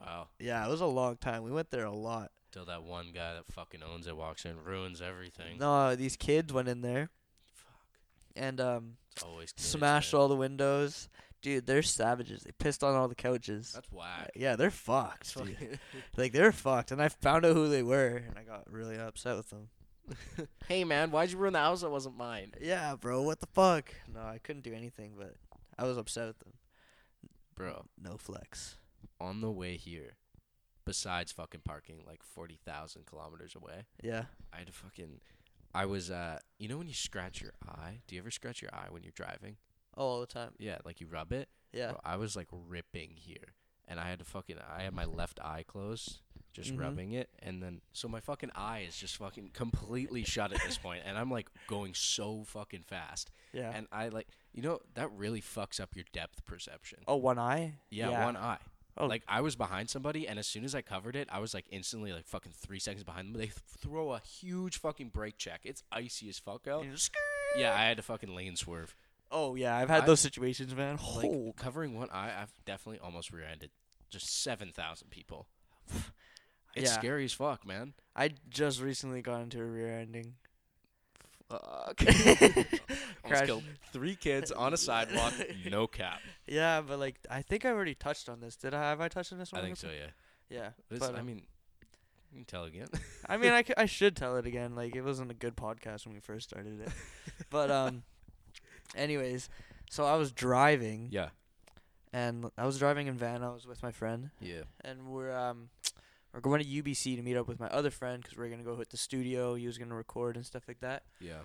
wow. 0.00 0.28
Yeah, 0.38 0.66
it 0.66 0.70
was 0.70 0.80
a 0.80 0.86
long 0.86 1.16
time. 1.16 1.42
We 1.42 1.50
went 1.52 1.70
there 1.70 1.84
a 1.84 1.92
lot. 1.94 2.30
Till 2.52 2.64
that 2.66 2.82
one 2.84 3.06
guy 3.14 3.34
that 3.34 3.46
fucking 3.52 3.82
owns 3.82 4.06
it 4.06 4.16
walks 4.16 4.44
in, 4.44 4.62
ruins 4.64 5.02
everything. 5.02 5.58
No, 5.58 5.94
these 5.94 6.16
kids 6.16 6.52
went 6.52 6.68
in 6.68 6.80
there 6.80 7.10
Fuck. 7.54 7.74
and 8.34 8.60
um 8.60 8.96
It's 9.12 9.22
always 9.22 9.52
kids, 9.52 9.66
smashed 9.68 10.12
man. 10.14 10.20
all 10.22 10.28
the 10.28 10.36
windows. 10.36 11.08
Dude, 11.42 11.66
they're 11.66 11.82
savages. 11.82 12.42
They 12.42 12.52
pissed 12.58 12.82
on 12.82 12.94
all 12.94 13.08
the 13.08 13.14
couches. 13.14 13.72
That's 13.74 13.92
whack. 13.92 14.30
yeah, 14.34 14.56
they're 14.56 14.70
fucked. 14.70 15.36
dude. 15.36 15.78
Like 16.16 16.32
they're 16.32 16.50
fucked, 16.50 16.90
and 16.92 17.00
I 17.02 17.08
found 17.08 17.44
out 17.44 17.54
who 17.54 17.68
they 17.68 17.82
were, 17.82 18.16
and 18.26 18.38
I 18.38 18.42
got 18.42 18.70
really 18.72 18.96
upset 18.98 19.36
with 19.36 19.50
them. 19.50 19.68
hey 20.68 20.84
man, 20.84 21.10
why'd 21.10 21.30
you 21.30 21.38
ruin 21.38 21.52
the 21.54 21.58
house 21.58 21.80
that 21.82 21.90
wasn't 21.90 22.16
mine? 22.16 22.52
Yeah, 22.60 22.94
bro, 22.96 23.22
what 23.22 23.40
the 23.40 23.46
fuck? 23.46 23.94
No, 24.12 24.20
I 24.20 24.38
couldn't 24.42 24.62
do 24.64 24.72
anything, 24.74 25.12
but 25.18 25.34
I 25.78 25.84
was 25.84 25.96
upset 25.98 26.28
with 26.28 26.38
them. 26.40 26.52
Bro, 27.54 27.86
No 28.00 28.16
flex. 28.16 28.76
on 29.20 29.40
the 29.40 29.50
way 29.50 29.76
here, 29.76 30.16
besides 30.84 31.32
fucking 31.32 31.62
parking 31.64 32.02
like 32.06 32.22
forty 32.22 32.58
thousand 32.64 33.06
kilometers 33.06 33.54
away, 33.54 33.86
Yeah. 34.02 34.24
I 34.52 34.58
had 34.58 34.66
to 34.68 34.72
fucking. 34.72 35.20
I 35.74 35.84
was 35.86 36.10
uh, 36.10 36.38
you 36.58 36.68
know 36.68 36.78
when 36.78 36.88
you 36.88 36.94
scratch 36.94 37.40
your 37.42 37.52
eye? 37.66 38.00
Do 38.06 38.14
you 38.14 38.20
ever 38.20 38.30
scratch 38.30 38.62
your 38.62 38.74
eye 38.74 38.86
when 38.90 39.02
you're 39.02 39.12
driving? 39.14 39.56
Oh, 39.96 40.04
all 40.06 40.20
the 40.20 40.26
time. 40.26 40.52
Yeah, 40.58 40.78
like 40.84 41.00
you 41.00 41.06
rub 41.06 41.32
it. 41.32 41.48
Yeah. 41.72 41.92
Bro, 41.92 42.00
I 42.04 42.16
was 42.16 42.36
like 42.36 42.48
ripping 42.50 43.10
here, 43.14 43.54
and 43.88 43.98
I 44.00 44.08
had 44.08 44.18
to 44.20 44.24
fucking. 44.24 44.56
I 44.76 44.82
had 44.82 44.94
my 44.94 45.04
left 45.04 45.40
eye 45.42 45.64
closed, 45.66 46.20
just 46.56 46.74
Mhm. 46.74 46.80
rubbing 46.80 47.12
it, 47.12 47.28
and 47.40 47.62
then 47.62 47.82
so 47.92 48.08
my 48.08 48.20
fucking 48.20 48.50
eye 48.54 48.80
is 48.80 48.96
just 48.96 49.16
fucking 49.18 49.50
completely 49.50 50.24
shut 50.24 50.52
at 50.52 50.60
this 50.66 50.78
point, 50.78 51.02
and 51.04 51.18
I'm 51.18 51.30
like 51.30 51.48
going 51.66 51.92
so 51.94 52.44
fucking 52.44 52.82
fast, 52.82 53.30
Yeah. 53.52 53.70
and 53.74 53.86
I 53.92 54.08
like 54.08 54.26
you 54.54 54.62
know 54.62 54.80
that 54.94 55.10
really 55.12 55.42
fucks 55.42 55.78
up 55.78 55.94
your 55.94 56.06
depth 56.12 56.44
perception. 56.46 57.04
oh, 57.06 57.16
one 57.16 57.38
eye. 57.38 57.74
Yeah, 57.90 58.24
one 58.24 58.36
eye. 58.36 58.58
Oh. 58.96 59.04
Like 59.06 59.22
I 59.28 59.42
was 59.42 59.54
behind 59.56 59.90
somebody, 59.90 60.26
and 60.26 60.38
as 60.38 60.46
soon 60.46 60.64
as 60.64 60.74
I 60.74 60.80
covered 60.80 61.14
it, 61.16 61.28
I 61.30 61.38
was 61.38 61.52
like 61.52 61.66
instantly 61.70 62.14
like 62.14 62.26
fucking 62.26 62.52
three 62.52 62.78
seconds 62.78 63.04
behind 63.04 63.28
them. 63.28 63.34
They 63.38 63.48
th- 63.48 63.58
throw 63.78 64.14
a 64.14 64.20
huge 64.20 64.78
fucking 64.78 65.10
brake 65.10 65.36
check. 65.36 65.60
It's 65.64 65.82
icy 65.92 66.30
as 66.30 66.38
fuck 66.38 66.66
out. 66.66 66.86
Yeah, 67.58 67.74
I 67.74 67.84
had 67.84 67.98
to 67.98 68.02
fucking 68.02 68.34
lane 68.34 68.56
swerve. 68.56 68.96
Oh 69.30 69.54
yeah, 69.54 69.76
I've 69.76 69.90
had 69.90 70.04
I- 70.04 70.06
those 70.06 70.20
situations, 70.20 70.74
man. 70.74 70.96
Like 71.14 71.26
oh, 71.26 71.52
covering 71.58 71.94
one 71.94 72.08
eye, 72.10 72.40
I've 72.40 72.54
definitely 72.64 73.00
almost 73.00 73.30
rear-ended 73.30 73.70
just 74.08 74.28
seven 74.42 74.72
thousand 74.72 75.10
people. 75.10 75.46
It's 76.76 76.90
Yeah. 76.90 76.98
scary 76.98 77.24
as 77.24 77.32
fuck, 77.32 77.66
man. 77.66 77.94
I 78.14 78.30
just 78.48 78.80
recently 78.80 79.22
got 79.22 79.40
into 79.42 79.60
a 79.60 79.64
rear 79.64 79.98
ending. 79.98 80.34
Fuck. 81.48 81.96
Crash- 81.96 82.66
Almost 83.24 83.44
killed 83.46 83.62
three 83.92 84.14
kids 84.16 84.50
on 84.52 84.72
a 84.74 84.76
sidewalk. 84.76 85.32
No 85.70 85.86
cap. 85.86 86.20
Yeah, 86.46 86.80
but 86.80 86.98
like 86.98 87.16
I 87.30 87.42
think 87.42 87.64
I 87.64 87.70
already 87.70 87.94
touched 87.94 88.28
on 88.28 88.40
this. 88.40 88.56
Did 88.56 88.74
I? 88.74 88.82
Have 88.90 89.00
I 89.00 89.08
touched 89.08 89.32
on 89.32 89.38
this 89.38 89.52
one? 89.52 89.62
I 89.62 89.64
think 89.64 89.76
so. 89.76 89.88
Yeah. 89.88 90.08
Yeah, 90.48 90.68
But 90.88 91.00
but 91.00 91.08
it's, 91.10 91.16
I 91.16 91.20
um, 91.20 91.26
mean, 91.26 91.42
you 92.32 92.36
can 92.38 92.44
tell 92.44 92.64
again. 92.64 92.86
I 93.28 93.36
mean, 93.36 93.50
I, 93.52 93.62
c- 93.66 93.74
I 93.76 93.86
should 93.86 94.14
tell 94.14 94.36
it 94.36 94.46
again. 94.46 94.76
Like 94.76 94.94
it 94.94 95.02
wasn't 95.02 95.30
a 95.32 95.34
good 95.34 95.56
podcast 95.56 96.04
when 96.06 96.14
we 96.14 96.20
first 96.20 96.48
started 96.50 96.80
it. 96.82 96.88
but 97.50 97.70
um, 97.70 98.04
anyways, 98.94 99.48
so 99.90 100.04
I 100.04 100.14
was 100.16 100.30
driving 100.30 101.08
yeah. 101.10 101.30
and 102.12 102.48
I 102.56 102.64
was 102.66 102.78
driving 102.78 103.08
in 103.08 103.14
van. 103.14 103.42
I 103.42 103.50
was 103.50 103.66
with 103.66 103.82
my 103.82 103.90
friend, 103.90 104.30
Yeah. 104.40 104.62
and 104.84 105.06
we're 105.08 105.32
um, 105.36 105.68
we're 106.36 106.42
going 106.42 106.62
to 106.62 106.68
UBC 106.68 107.16
to 107.16 107.22
meet 107.22 107.34
up 107.34 107.48
with 107.48 107.58
my 107.58 107.68
other 107.68 107.90
friend 107.90 108.22
because 108.22 108.36
we're 108.36 108.50
gonna 108.50 108.62
go 108.62 108.76
hit 108.76 108.90
the 108.90 108.98
studio. 108.98 109.54
He 109.54 109.66
was 109.66 109.78
gonna 109.78 109.94
record 109.94 110.36
and 110.36 110.44
stuff 110.44 110.64
like 110.68 110.80
that. 110.80 111.04
Yeah. 111.18 111.40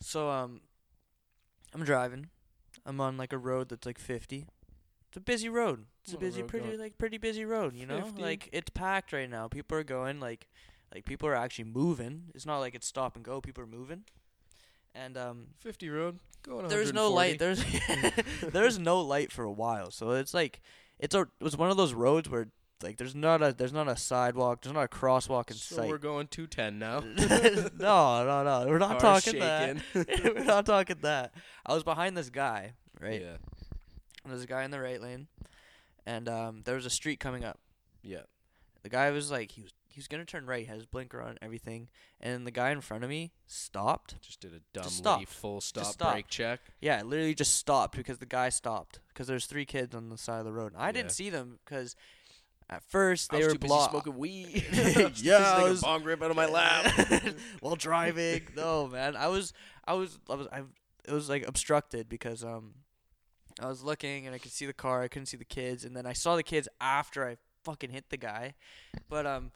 So 0.00 0.28
um, 0.28 0.62
I'm 1.72 1.84
driving. 1.84 2.30
I'm 2.84 3.00
on 3.00 3.16
like 3.16 3.32
a 3.32 3.38
road 3.38 3.68
that's 3.68 3.86
like 3.86 4.00
50. 4.00 4.48
It's 5.08 5.16
a 5.16 5.20
busy 5.20 5.48
road. 5.48 5.84
It's 6.02 6.12
a 6.12 6.16
a 6.16 6.18
busy, 6.18 6.40
road 6.42 6.48
pretty 6.48 6.66
going 6.66 6.80
like 6.80 6.98
pretty 6.98 7.16
busy 7.18 7.44
road. 7.44 7.76
You 7.76 7.86
know, 7.86 8.02
50? 8.02 8.20
like 8.20 8.48
it's 8.52 8.70
packed 8.70 9.12
right 9.12 9.30
now. 9.30 9.46
People 9.46 9.78
are 9.78 9.84
going 9.84 10.18
like, 10.18 10.48
like 10.92 11.04
people 11.04 11.28
are 11.28 11.36
actually 11.36 11.66
moving. 11.66 12.24
It's 12.34 12.44
not 12.44 12.58
like 12.58 12.74
it's 12.74 12.88
stop 12.88 13.14
and 13.14 13.24
go. 13.24 13.40
People 13.40 13.62
are 13.62 13.68
moving, 13.68 14.02
and 14.96 15.16
um, 15.16 15.46
Fifty 15.60 15.88
road. 15.88 16.18
Going. 16.42 16.66
there's 16.66 16.92
no 16.92 17.12
light. 17.12 17.38
There's 17.38 17.64
there's 18.42 18.80
no 18.80 19.00
light 19.00 19.30
for 19.30 19.44
a 19.44 19.52
while. 19.52 19.92
So 19.92 20.10
it's 20.10 20.34
like 20.34 20.60
it's 20.98 21.14
a 21.14 21.20
it 21.20 21.28
was 21.42 21.56
one 21.56 21.70
of 21.70 21.76
those 21.76 21.94
roads 21.94 22.28
where 22.28 22.48
like 22.82 22.96
there's 22.98 23.14
not 23.14 23.42
a 23.42 23.52
there's 23.52 23.72
not 23.72 23.88
a 23.88 23.96
sidewalk. 23.96 24.62
There's 24.62 24.74
not 24.74 24.84
a 24.84 24.88
crosswalk 24.88 25.50
in 25.50 25.56
So 25.56 25.76
sight. 25.76 25.88
we're 25.88 25.98
going 25.98 26.26
two 26.28 26.46
ten 26.46 26.78
now. 26.78 27.00
no, 27.16 28.24
no, 28.24 28.44
no. 28.44 28.64
We're 28.66 28.78
not 28.78 29.00
talking 29.00 29.38
that. 29.40 29.76
We're 29.94 30.44
not 30.44 30.66
talking 30.66 30.96
that. 31.02 31.32
I 31.66 31.74
was 31.74 31.82
behind 31.84 32.16
this 32.16 32.30
guy, 32.30 32.72
right? 33.00 33.20
Yeah. 33.20 33.36
And 34.24 34.32
There's 34.32 34.42
a 34.44 34.46
guy 34.46 34.64
in 34.64 34.70
the 34.70 34.80
right 34.80 35.00
lane, 35.00 35.28
and 36.06 36.28
um, 36.28 36.62
there 36.64 36.74
was 36.76 36.86
a 36.86 36.90
street 36.90 37.20
coming 37.20 37.44
up. 37.44 37.58
Yeah. 38.02 38.22
The 38.82 38.88
guy 38.90 39.10
was 39.10 39.30
like, 39.30 39.52
he 39.52 39.62
was 39.62 39.72
he 39.88 39.98
was 40.00 40.08
gonna 40.08 40.24
turn 40.24 40.44
right, 40.46 40.66
had 40.66 40.76
his 40.76 40.86
blinker 40.86 41.22
on, 41.22 41.30
and 41.30 41.38
everything, 41.40 41.88
and 42.20 42.46
the 42.46 42.50
guy 42.50 42.70
in 42.70 42.80
front 42.80 43.04
of 43.04 43.10
me 43.10 43.32
stopped. 43.46 44.20
Just 44.20 44.40
did 44.40 44.52
a 44.52 44.60
dumb 44.72 45.24
full 45.26 45.60
stop 45.60 45.86
stop. 45.86 46.12
brake 46.12 46.28
check. 46.28 46.60
Yeah, 46.80 47.02
literally 47.02 47.34
just 47.34 47.54
stopped 47.54 47.96
because 47.96 48.18
the 48.18 48.26
guy 48.26 48.48
stopped 48.48 48.98
because 49.08 49.26
there's 49.26 49.46
three 49.46 49.64
kids 49.64 49.94
on 49.94 50.08
the 50.10 50.18
side 50.18 50.40
of 50.40 50.44
the 50.44 50.52
road. 50.52 50.72
And 50.72 50.82
I 50.82 50.86
Yeah. 50.86 50.92
didn't 50.92 51.12
see 51.12 51.30
them 51.30 51.60
because 51.64 51.94
at 52.70 52.82
first 52.84 53.30
they 53.30 53.46
were 53.46 53.54
blocked. 53.54 53.90
smoking 53.92 54.16
weed. 54.16 54.64
Yeah, 55.16 55.36
I 55.38 55.62
was- 55.64 55.82
bong 55.82 56.02
rip 56.04 56.22
out 56.22 56.30
of 56.30 56.36
my 56.36 56.46
lap. 56.46 56.90
while 57.60 57.76
driving. 57.76 58.42
no, 58.56 58.86
man, 58.88 59.16
I 59.16 59.28
was, 59.28 59.52
I 59.86 59.94
was, 59.94 60.18
I 60.30 60.34
was, 60.34 60.46
I, 60.52 60.62
it 61.06 61.12
was 61.12 61.28
like 61.28 61.46
obstructed 61.46 62.08
because 62.08 62.42
um 62.44 62.74
I 63.60 63.68
was 63.68 63.82
looking 63.84 64.26
and 64.26 64.34
I 64.34 64.38
could 64.38 64.52
see 64.52 64.66
the 64.66 64.72
car, 64.72 65.02
I 65.02 65.08
couldn't 65.08 65.26
see 65.26 65.36
the 65.36 65.44
kids, 65.44 65.84
and 65.84 65.96
then 65.96 66.06
I 66.06 66.12
saw 66.12 66.34
the 66.36 66.42
kids 66.42 66.68
after 66.80 67.28
I 67.28 67.36
fucking 67.64 67.90
hit 67.90 68.10
the 68.10 68.16
guy. 68.16 68.54
But 69.08 69.26
um 69.26 69.52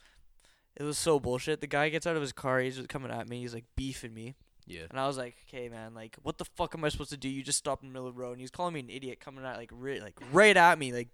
it 0.77 0.85
was 0.85 0.97
so 0.99 1.19
bullshit. 1.19 1.61
The 1.61 1.67
guy 1.67 1.89
gets 1.89 2.07
out 2.07 2.15
of 2.15 2.23
his 2.23 2.33
car, 2.33 2.61
he's 2.61 2.77
just 2.77 2.89
coming 2.89 3.11
at 3.11 3.29
me, 3.29 3.41
he's 3.41 3.55
like 3.55 3.65
beefing 3.75 4.15
me. 4.15 4.35
Yeah. 4.67 4.83
And 4.91 5.01
I 5.01 5.07
was 5.07 5.17
like, 5.17 5.35
"Okay, 5.49 5.71
man, 5.71 5.95
like, 5.95 6.17
what 6.23 6.37
the 6.37 6.45
fuck 6.45 6.75
am 6.75 6.85
I 6.85 6.91
supposed 6.91 7.09
to 7.11 7.17
do? 7.17 7.27
You 7.29 7.43
just 7.43 7.57
stopped 7.59 7.83
in 7.83 7.89
the 7.89 7.93
middle 7.95 8.07
of 8.07 8.15
the 8.15 8.21
road." 8.21 8.33
And 8.33 8.41
he's 8.43 8.51
calling 8.51 8.75
me 8.75 8.81
an 8.81 8.91
idiot, 8.91 9.19
coming 9.19 9.43
at 9.45 9.57
like, 9.57 9.71
ri- 9.73 10.01
like 10.03 10.15
right 10.31 10.55
at 10.57 10.79
me, 10.79 10.93
like 10.93 11.09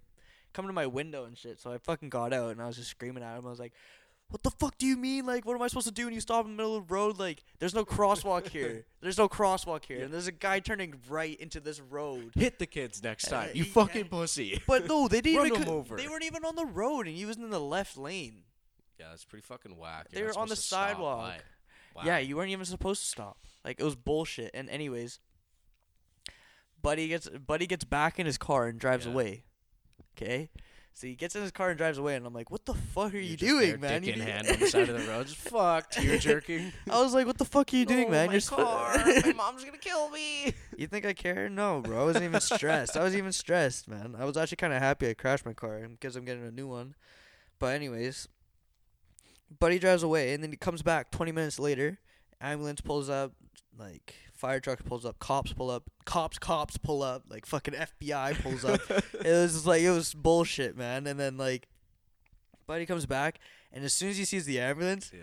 coming 0.55 0.69
to 0.71 0.73
my 0.73 0.87
window 0.87 1.25
and 1.27 1.37
shit. 1.37 1.61
So 1.61 1.71
I 1.73 1.79
fucking 1.79 2.09
got 2.09 2.33
out 2.33 2.51
and 2.53 2.63
I 2.63 2.67
was 2.67 2.77
just 2.77 2.91
screaming 2.91 3.23
at 3.23 3.37
him. 3.39 3.47
I 3.47 3.51
was 3.51 3.59
like, 3.61 3.73
"What 4.29 4.43
the 4.43 4.51
fuck 4.51 4.79
do 4.79 4.87
you 4.87 4.97
mean? 4.97 5.27
Like, 5.27 5.45
what 5.45 5.55
am 5.55 5.61
I 5.63 5.67
supposed 5.69 5.87
to 5.89 5.93
do 5.93 6.07
when 6.07 6.15
you 6.15 6.21
stop 6.21 6.45
in 6.47 6.53
the 6.53 6.57
middle 6.57 6.77
of 6.77 6.89
the 6.89 6.95
road? 6.95 7.19
Like, 7.19 7.45
there's 7.59 7.75
no 7.75 7.85
crosswalk 7.85 8.49
here. 8.49 8.87
There's 9.03 9.19
no 9.19 9.29
crosswalk 9.29 9.85
here, 9.85 9.99
Yeah. 9.99 10.05
and 10.07 10.15
there's 10.15 10.29
a 10.29 10.33
guy 10.33 10.61
turning 10.61 10.95
right 11.11 11.39
into 11.39 11.61
this 11.61 11.79
road." 11.81 12.33
Hit 12.35 12.59
the 12.59 12.67
kids 12.67 13.03
next 13.03 13.25
time. 13.29 13.51
Uh, 13.51 13.53
You 13.55 13.65
yeah. 13.65 13.73
fucking 13.73 14.09
pussy. 14.09 14.63
But 14.67 14.87
no, 14.89 15.09
they 15.09 15.21
didn't 15.21 15.47
even. 15.49 15.65
co- 15.65 15.73
over. 15.79 15.97
They 15.97 16.09
weren't 16.09 16.25
even 16.25 16.45
on 16.47 16.55
the 16.57 16.65
road, 16.65 17.07
and 17.07 17.15
he 17.17 17.27
was 17.27 17.37
in 17.37 17.51
the 17.51 17.61
left 17.61 17.99
lane. 17.99 18.45
Yeah, 18.99 19.07
that's 19.11 19.25
pretty 19.27 19.43
fucking 19.45 19.77
whack. 19.77 20.09
They 20.11 20.21
You're 20.21 20.29
were 20.33 20.39
on 20.39 20.49
the 20.49 20.57
supposed 20.57 20.63
to 20.63 20.67
stop. 20.69 20.89
sidewalk. 20.91 21.35
Wow. 21.97 22.03
Yeah, 22.07 22.19
you 22.19 22.37
weren't 22.37 22.51
even 22.51 22.65
supposed 22.65 23.03
to 23.03 23.09
stop. 23.09 23.37
Like 23.65 23.79
it 23.79 23.85
was 23.85 23.95
bullshit. 23.97 24.51
And 24.55 24.71
anyways, 24.71 25.19
Buddy 26.81 27.09
gets 27.09 27.29
Buddy 27.29 27.67
gets 27.67 27.85
back 27.85 28.19
in 28.19 28.27
his 28.27 28.39
car 28.39 28.67
and 28.67 28.79
drives 28.79 29.07
Yeah. 29.07 29.13
away. 29.13 29.45
Okay, 30.17 30.49
so 30.93 31.07
he 31.09 31.15
gets 31.15 31.35
in 31.35 31.43
his 31.43 31.51
car 31.51 31.71
and 31.71 31.79
drives 31.79 31.99
away, 31.99 32.15
and 32.15 32.25
I'm 32.27 32.33
like, 32.33 32.51
"What 32.51 32.65
the 32.67 32.75
fuck 32.75 33.13
are 33.15 33.19
you 33.19 33.37
You're 33.39 33.61
there, 33.61 33.71
doing, 33.73 33.81
man?" 33.81 34.03
Dick 34.03 34.17
You 34.17 34.23
in 34.23 34.29
hand 34.29 34.49
on 34.53 34.61
the 34.61 34.67
side 34.69 34.89
of 34.89 35.01
the 35.01 35.09
road, 35.11 35.27
just 35.27 35.39
fucked. 35.39 35.95
Tear 35.95 36.19
jerking. 36.19 36.73
I 36.91 37.03
was 37.03 37.15
like, 37.15 37.27
"What 37.27 37.39
the 37.39 37.45
fuck 37.45 37.73
are 37.73 37.77
you 37.77 37.85
doing, 37.85 38.07
Oh, 38.09 38.11
man? 38.13 38.27
my 38.29 38.33
You're 38.35 38.43
car. 38.43 38.95
my 39.25 39.33
mom's 39.37 39.65
gonna 39.65 39.79
kill 39.79 40.09
me. 40.11 40.55
You 40.77 40.87
think 40.87 41.05
I 41.05 41.13
care? 41.13 41.49
No, 41.49 41.81
bro. 41.81 42.01
I 42.01 42.05
wasn't 42.05 42.25
even 42.25 42.41
stressed. 42.41 42.97
I 42.97 43.03
was 43.03 43.17
even 43.17 43.33
stressed, 43.33 43.89
man. 43.89 44.15
I 44.19 44.25
was 44.25 44.37
actually 44.37 44.57
kind 44.57 44.73
of 44.73 44.81
happy 44.81 45.09
I 45.09 45.15
crashed 45.15 45.45
my 45.47 45.53
car 45.53 45.81
because 45.89 46.15
I'm 46.17 46.25
getting 46.25 46.47
a 46.47 46.51
new 46.53 46.69
one. 46.69 46.95
But 47.59 47.75
anyways, 47.75 48.29
Buddy 49.59 49.79
drives 49.79 50.03
away 50.03 50.33
and 50.35 50.43
then 50.43 50.51
he 50.51 50.57
comes 50.57 50.83
back 50.83 51.11
20 51.11 51.33
minutes 51.33 51.59
later. 51.59 51.99
Ambulance 52.41 52.81
pulls 52.81 53.09
up, 53.09 53.33
like 53.79 54.15
fire 54.45 54.61
truck 54.61 54.85
pulls 54.85 55.07
up, 55.07 55.19
cops 55.19 55.55
pull 55.55 55.71
up, 55.71 55.85
cops 56.05 56.39
cops 56.39 56.77
pull 56.77 57.03
up, 57.03 57.23
like 57.31 57.47
fucking 57.47 57.73
FBI 57.73 58.43
pulls 58.43 58.63
up. 58.63 58.79
it 58.91 59.25
was 59.25 59.55
just 59.55 59.67
like 59.67 59.81
it 59.81 59.91
was 59.91 60.13
bullshit, 60.13 60.77
man. 60.77 61.07
And 61.07 61.19
then 61.19 61.39
like 61.39 61.67
Buddy 62.67 62.85
comes 62.85 63.07
back 63.07 63.39
and 63.73 63.85
as 63.85 63.95
soon 63.95 64.11
as 64.11 64.19
he 64.19 64.27
sees 64.27 64.45
the 64.45 64.61
ambulance, 64.61 65.11
Yeah. 65.15 65.21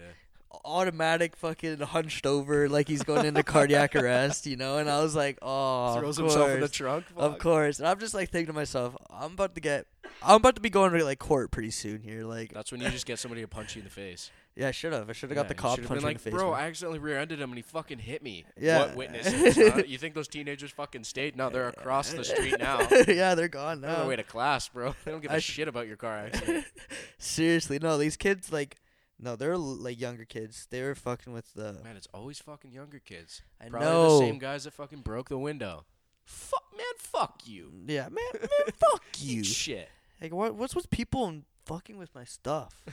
automatic 0.66 1.36
fucking 1.36 1.80
hunched 1.82 2.26
over 2.26 2.68
like 2.68 2.88
he's 2.88 3.04
going 3.04 3.28
into 3.28 3.44
cardiac 3.44 3.96
arrest, 4.02 4.48
you 4.48 4.56
know? 4.58 4.80
And 4.80 4.90
I 4.90 5.04
was 5.04 5.16
like, 5.16 5.38
oh, 5.44 6.00
Throws 6.00 6.18
of 6.18 6.26
himself 6.26 6.50
in 6.50 6.54
the 6.56 6.62
course, 6.62 6.72
trunk. 6.72 7.06
Of 7.16 7.38
course. 7.38 7.78
And 7.78 7.88
I'm 7.88 8.00
just 8.00 8.16
like 8.16 8.32
thinking 8.32 8.48
to 8.48 8.54
myself, 8.54 8.96
I'm 9.12 9.34
about 9.34 9.54
to 9.54 9.62
get, 9.62 9.86
I'm 10.24 10.38
about 10.38 10.56
to 10.56 10.62
be 10.62 10.72
going 10.72 10.94
to 10.94 11.06
like 11.06 11.20
court 11.20 11.52
pretty 11.52 11.72
soon 11.72 12.02
here. 12.02 12.24
Like, 12.24 12.54
That's 12.54 12.72
when 12.72 12.82
you 12.82 12.90
just 12.90 13.06
get 13.06 13.20
somebody 13.20 13.42
to 13.42 13.48
punch 13.48 13.76
you 13.76 13.82
in 13.82 13.86
the 13.86 13.92
face. 13.94 14.32
Yeah, 14.56 14.68
I 14.68 14.72
should 14.72 14.92
have. 14.94 15.10
I 15.10 15.14
should 15.14 15.30
have 15.30 15.36
got 15.38 15.48
the 15.48 15.56
cop 15.56 15.78
punch 15.78 15.88
been 15.88 16.02
like, 16.02 16.12
in 16.12 16.14
the 16.16 16.20
face. 16.20 16.34
Bro, 16.34 16.52
man." 16.52 16.60
I 16.60 16.68
accidentally 16.68 17.00
rear-ended 17.00 17.40
him 17.40 17.50
and 17.52 17.58
he 17.58 17.62
fucking 17.62 18.00
hit 18.00 18.22
me. 18.22 18.46
Yeah. 18.60 18.80
What 18.80 18.96
witnesses? 18.96 19.56
huh? 19.56 19.84
You 19.88 19.98
think 19.98 20.14
those 20.14 20.28
teenagers 20.28 20.72
fucking 20.72 21.04
stayed? 21.06 21.36
No, 21.36 21.50
they're 21.50 21.70
across 21.70 22.12
the 22.12 22.24
street 22.24 22.60
now. 22.60 22.80
yeah, 23.08 23.34
they're 23.36 23.48
gone 23.48 23.82
They're 23.82 23.90
on 23.92 23.96
their 23.96 24.04
now. 24.04 24.10
way 24.10 24.16
to 24.18 24.24
class, 24.24 24.68
bro. 24.68 24.94
They 25.06 25.12
don't 25.12 25.22
give 25.22 25.32
a 25.32 25.40
sh- 25.40 25.52
shit 25.52 25.68
about 25.68 25.88
your 25.88 25.98
car 25.98 26.18
accident. 26.18 26.66
Seriously, 27.18 27.80
no, 27.80 27.98
these 27.98 28.18
kids 28.18 28.52
like, 28.52 28.78
no, 29.20 29.36
they're 29.36 29.58
like 29.58 30.00
younger 30.00 30.26
kids. 30.26 30.68
They 30.70 30.82
were 30.82 30.96
fucking 30.96 31.32
with 31.32 31.54
the. 31.54 31.80
Man, 31.84 31.96
it's 31.96 32.08
always 32.14 32.40
fucking 32.40 32.72
younger 32.72 33.00
kids. 33.00 33.42
I 33.64 33.70
Probably 33.70 33.88
know. 33.88 34.20
the 34.20 34.26
same 34.26 34.40
guys 34.40 34.64
that 34.66 34.74
fucking 34.74 35.02
broke 35.02 35.30
the 35.30 35.38
window. 35.38 35.86
Fuck, 36.26 36.64
man, 36.76 36.86
fuck 36.98 37.42
you. 37.46 37.72
Mm, 37.76 37.90
yeah, 37.90 38.04
man, 38.10 38.24
man, 38.34 38.74
fuck 38.76 39.04
you. 39.20 39.44
shit. 39.44 39.90
Like, 40.22 40.34
what? 40.34 40.56
What's 40.56 40.76
with 40.76 40.90
people 40.90 41.34
fucking 41.66 41.98
with 41.98 42.14
my 42.16 42.24
stuff? 42.26 42.84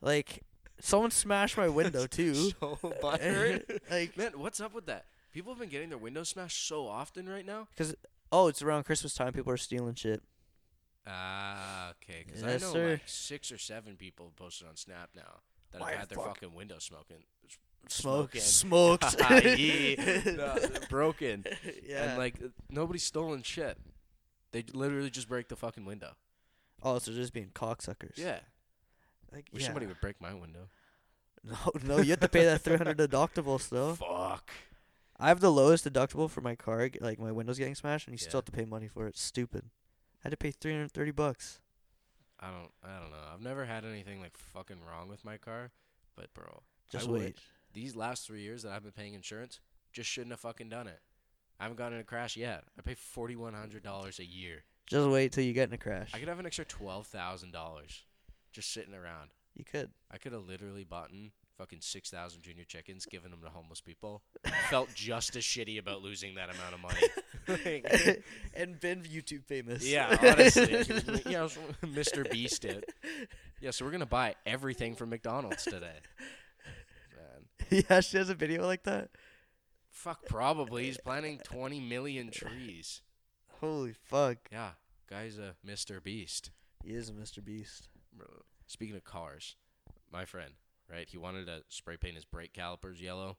Like, 0.00 0.42
someone 0.80 1.10
smashed 1.10 1.56
my 1.56 1.68
window 1.68 2.06
too. 2.10 2.34
So 2.34 2.78
butthurt. 3.02 3.80
like, 3.90 4.16
Man, 4.16 4.32
what's 4.38 4.60
up 4.60 4.74
with 4.74 4.86
that? 4.86 5.06
People 5.32 5.52
have 5.52 5.60
been 5.60 5.68
getting 5.68 5.88
their 5.90 5.98
windows 5.98 6.28
smashed 6.30 6.66
so 6.66 6.86
often 6.86 7.28
right 7.28 7.44
now. 7.44 7.68
cause 7.76 7.94
oh, 8.32 8.48
it's 8.48 8.62
around 8.62 8.84
Christmas 8.84 9.14
time. 9.14 9.32
People 9.32 9.52
are 9.52 9.56
stealing 9.58 9.94
shit. 9.94 10.22
Ah, 11.06 11.90
okay. 11.90 12.24
Because 12.26 12.42
Yes, 12.42 12.62
I 12.62 12.66
know 12.66 12.72
sir. 12.72 12.90
like 12.92 13.02
six 13.06 13.52
or 13.52 13.58
seven 13.58 13.96
people 13.96 14.32
posted 14.36 14.66
on 14.68 14.76
Snap 14.76 15.10
now 15.14 15.40
that 15.72 15.80
Why 15.80 15.90
have 15.92 16.00
had 16.00 16.08
their 16.08 16.16
fuck? 16.18 16.28
fucking 16.40 16.54
window 16.54 16.76
smoking. 16.78 17.18
Smoke, 17.88 18.30
Smoking. 18.34 18.40
smoked. 18.40 19.16
Yeah. 19.56 20.20
No, 20.36 20.56
broken. 20.90 21.44
yeah. 21.86 22.02
And 22.10 22.18
like 22.18 22.34
nobody's 22.70 23.04
stolen 23.04 23.42
shit. 23.42 23.78
They 24.52 24.64
literally 24.72 25.10
just 25.10 25.28
break 25.28 25.48
the 25.48 25.56
fucking 25.56 25.84
window. 25.84 26.12
oh, 26.82 26.98
so 26.98 27.10
they're 27.12 27.20
just 27.20 27.32
being 27.32 27.50
cocksuckers. 27.54 28.16
Yeah. 28.16 28.40
Like, 29.36 29.46
Wish 29.52 29.62
yeah. 29.62 29.66
somebody 29.68 29.86
would 29.86 30.00
break 30.00 30.20
my 30.20 30.32
window. 30.34 30.68
No, 31.44 31.56
no, 31.84 31.96
you 31.98 32.10
have 32.10 32.20
to 32.20 32.28
pay 32.28 32.44
that 32.44 32.62
three 32.62 32.76
hundred 32.76 32.98
deductible 32.98 33.60
still. 33.60 33.94
Fuck. 33.94 34.50
I 35.16 35.28
have 35.28 35.38
the 35.38 35.52
lowest 35.52 35.84
deductible 35.84 36.28
for 36.28 36.40
my 36.40 36.56
car, 36.56 36.90
like 37.00 37.20
my 37.20 37.30
windows 37.30 37.56
getting 37.58 37.76
smashed, 37.76 38.08
and 38.08 38.18
you 38.18 38.22
Yeah. 38.24 38.28
still 38.28 38.38
have 38.38 38.46
to 38.46 38.52
pay 38.52 38.64
money 38.64 38.88
for 38.88 39.06
it. 39.06 39.16
Stupid. 39.16 39.66
I 39.66 40.18
had 40.24 40.30
to 40.30 40.36
pay 40.36 40.50
three 40.50 40.72
hundred 40.72 40.90
thirty 40.90 41.12
bucks. 41.12 41.60
I 42.40 42.48
don't. 42.50 42.70
I 42.82 42.98
don't 42.98 43.10
know. 43.12 43.22
I've 43.32 43.40
never 43.42 43.64
had 43.64 43.84
anything 43.84 44.20
like 44.20 44.36
fucking 44.36 44.78
wrong 44.84 45.08
with 45.08 45.24
my 45.24 45.36
car, 45.36 45.70
but 46.16 46.34
bro, 46.34 46.62
Just 46.90 47.06
I 47.06 47.10
would. 47.12 47.20
wait. 47.20 47.38
these 47.72 47.94
last 47.94 48.26
three 48.26 48.40
years 48.42 48.62
that 48.64 48.72
I've 48.72 48.82
been 48.82 48.90
paying 48.92 49.14
insurance, 49.14 49.60
just 49.92 50.10
shouldn't 50.10 50.32
have 50.32 50.40
fucking 50.40 50.68
done 50.70 50.88
it. 50.88 51.00
I 51.60 51.64
haven't 51.64 51.76
gotten 51.78 51.94
in 51.94 52.00
a 52.00 52.04
crash 52.04 52.36
yet. 52.36 52.64
I 52.76 52.82
pay 52.82 52.94
forty 52.94 53.36
one 53.36 53.54
hundred 53.54 53.84
dollars 53.84 54.18
a 54.18 54.24
year. 54.26 54.64
Just 54.86 55.08
wait 55.08 55.30
till 55.30 55.44
you 55.44 55.52
get 55.52 55.68
in 55.68 55.74
a 55.74 55.78
crash. 55.78 56.10
I 56.12 56.18
could 56.18 56.28
have 56.28 56.40
an 56.40 56.46
extra 56.46 56.64
twelve 56.64 57.06
thousand 57.06 57.52
dollars 57.52 58.02
just 58.56 58.72
sitting 58.72 58.94
around. 58.94 59.30
you 59.54 59.64
could. 59.64 59.90
I 60.10 60.16
could 60.16 60.32
have 60.32 60.48
literally 60.48 60.84
bought 60.84 61.10
in 61.10 61.30
fucking 61.58 61.80
six 61.82 62.08
thousand 62.10 62.40
junior 62.42 62.64
chickens, 62.64 63.04
given 63.04 63.30
them 63.30 63.40
to 63.42 63.50
homeless 63.50 63.82
people. 63.82 64.22
Felt 64.70 64.88
just 64.94 65.36
as 65.36 65.44
shitty 65.44 65.78
about 65.78 66.00
losing 66.00 66.34
that 66.36 66.48
amount 66.48 66.74
of 66.74 66.80
money. 66.80 67.02
Like, 67.46 68.22
and 68.54 68.80
been 68.80 69.02
YouTube 69.02 69.44
famous. 69.44 69.86
yeah, 69.86 70.16
honestly, 70.22 70.72
yeah, 71.26 71.48
Mr. 71.84 72.28
Beast 72.30 72.64
it. 72.64 72.90
Yeah, 73.60 73.72
so 73.72 73.84
we're 73.84 73.90
gonna 73.90 74.06
buy 74.06 74.36
everything 74.46 74.94
from 74.94 75.10
McDonald's 75.10 75.64
today. 75.64 76.00
Man, 77.70 77.84
yeah, 77.88 78.00
she 78.00 78.16
has 78.16 78.30
a 78.30 78.34
video 78.34 78.66
like 78.66 78.84
that. 78.84 79.10
fuck, 79.90 80.24
probably 80.24 80.86
he's 80.86 80.98
planting 80.98 81.40
twenty 81.44 81.78
million 81.80 82.30
trees. 82.30 83.02
Holy 83.60 83.92
fuck. 83.92 84.38
Yeah, 84.50 84.70
guy's 85.10 85.36
a 85.38 85.56
Mr. 85.66 86.02
Beast. 86.02 86.50
He 86.82 86.94
is 86.94 87.10
a 87.10 87.12
Mr. 87.12 87.44
Beast. 87.44 87.88
Speaking 88.66 88.96
of 88.96 89.04
cars, 89.04 89.56
my 90.12 90.24
friend, 90.24 90.52
right? 90.90 91.08
He 91.08 91.18
wanted 91.18 91.46
to 91.46 91.62
spray 91.68 91.96
paint 91.96 92.16
his 92.16 92.24
brake 92.24 92.52
calipers 92.52 93.00
yellow. 93.00 93.36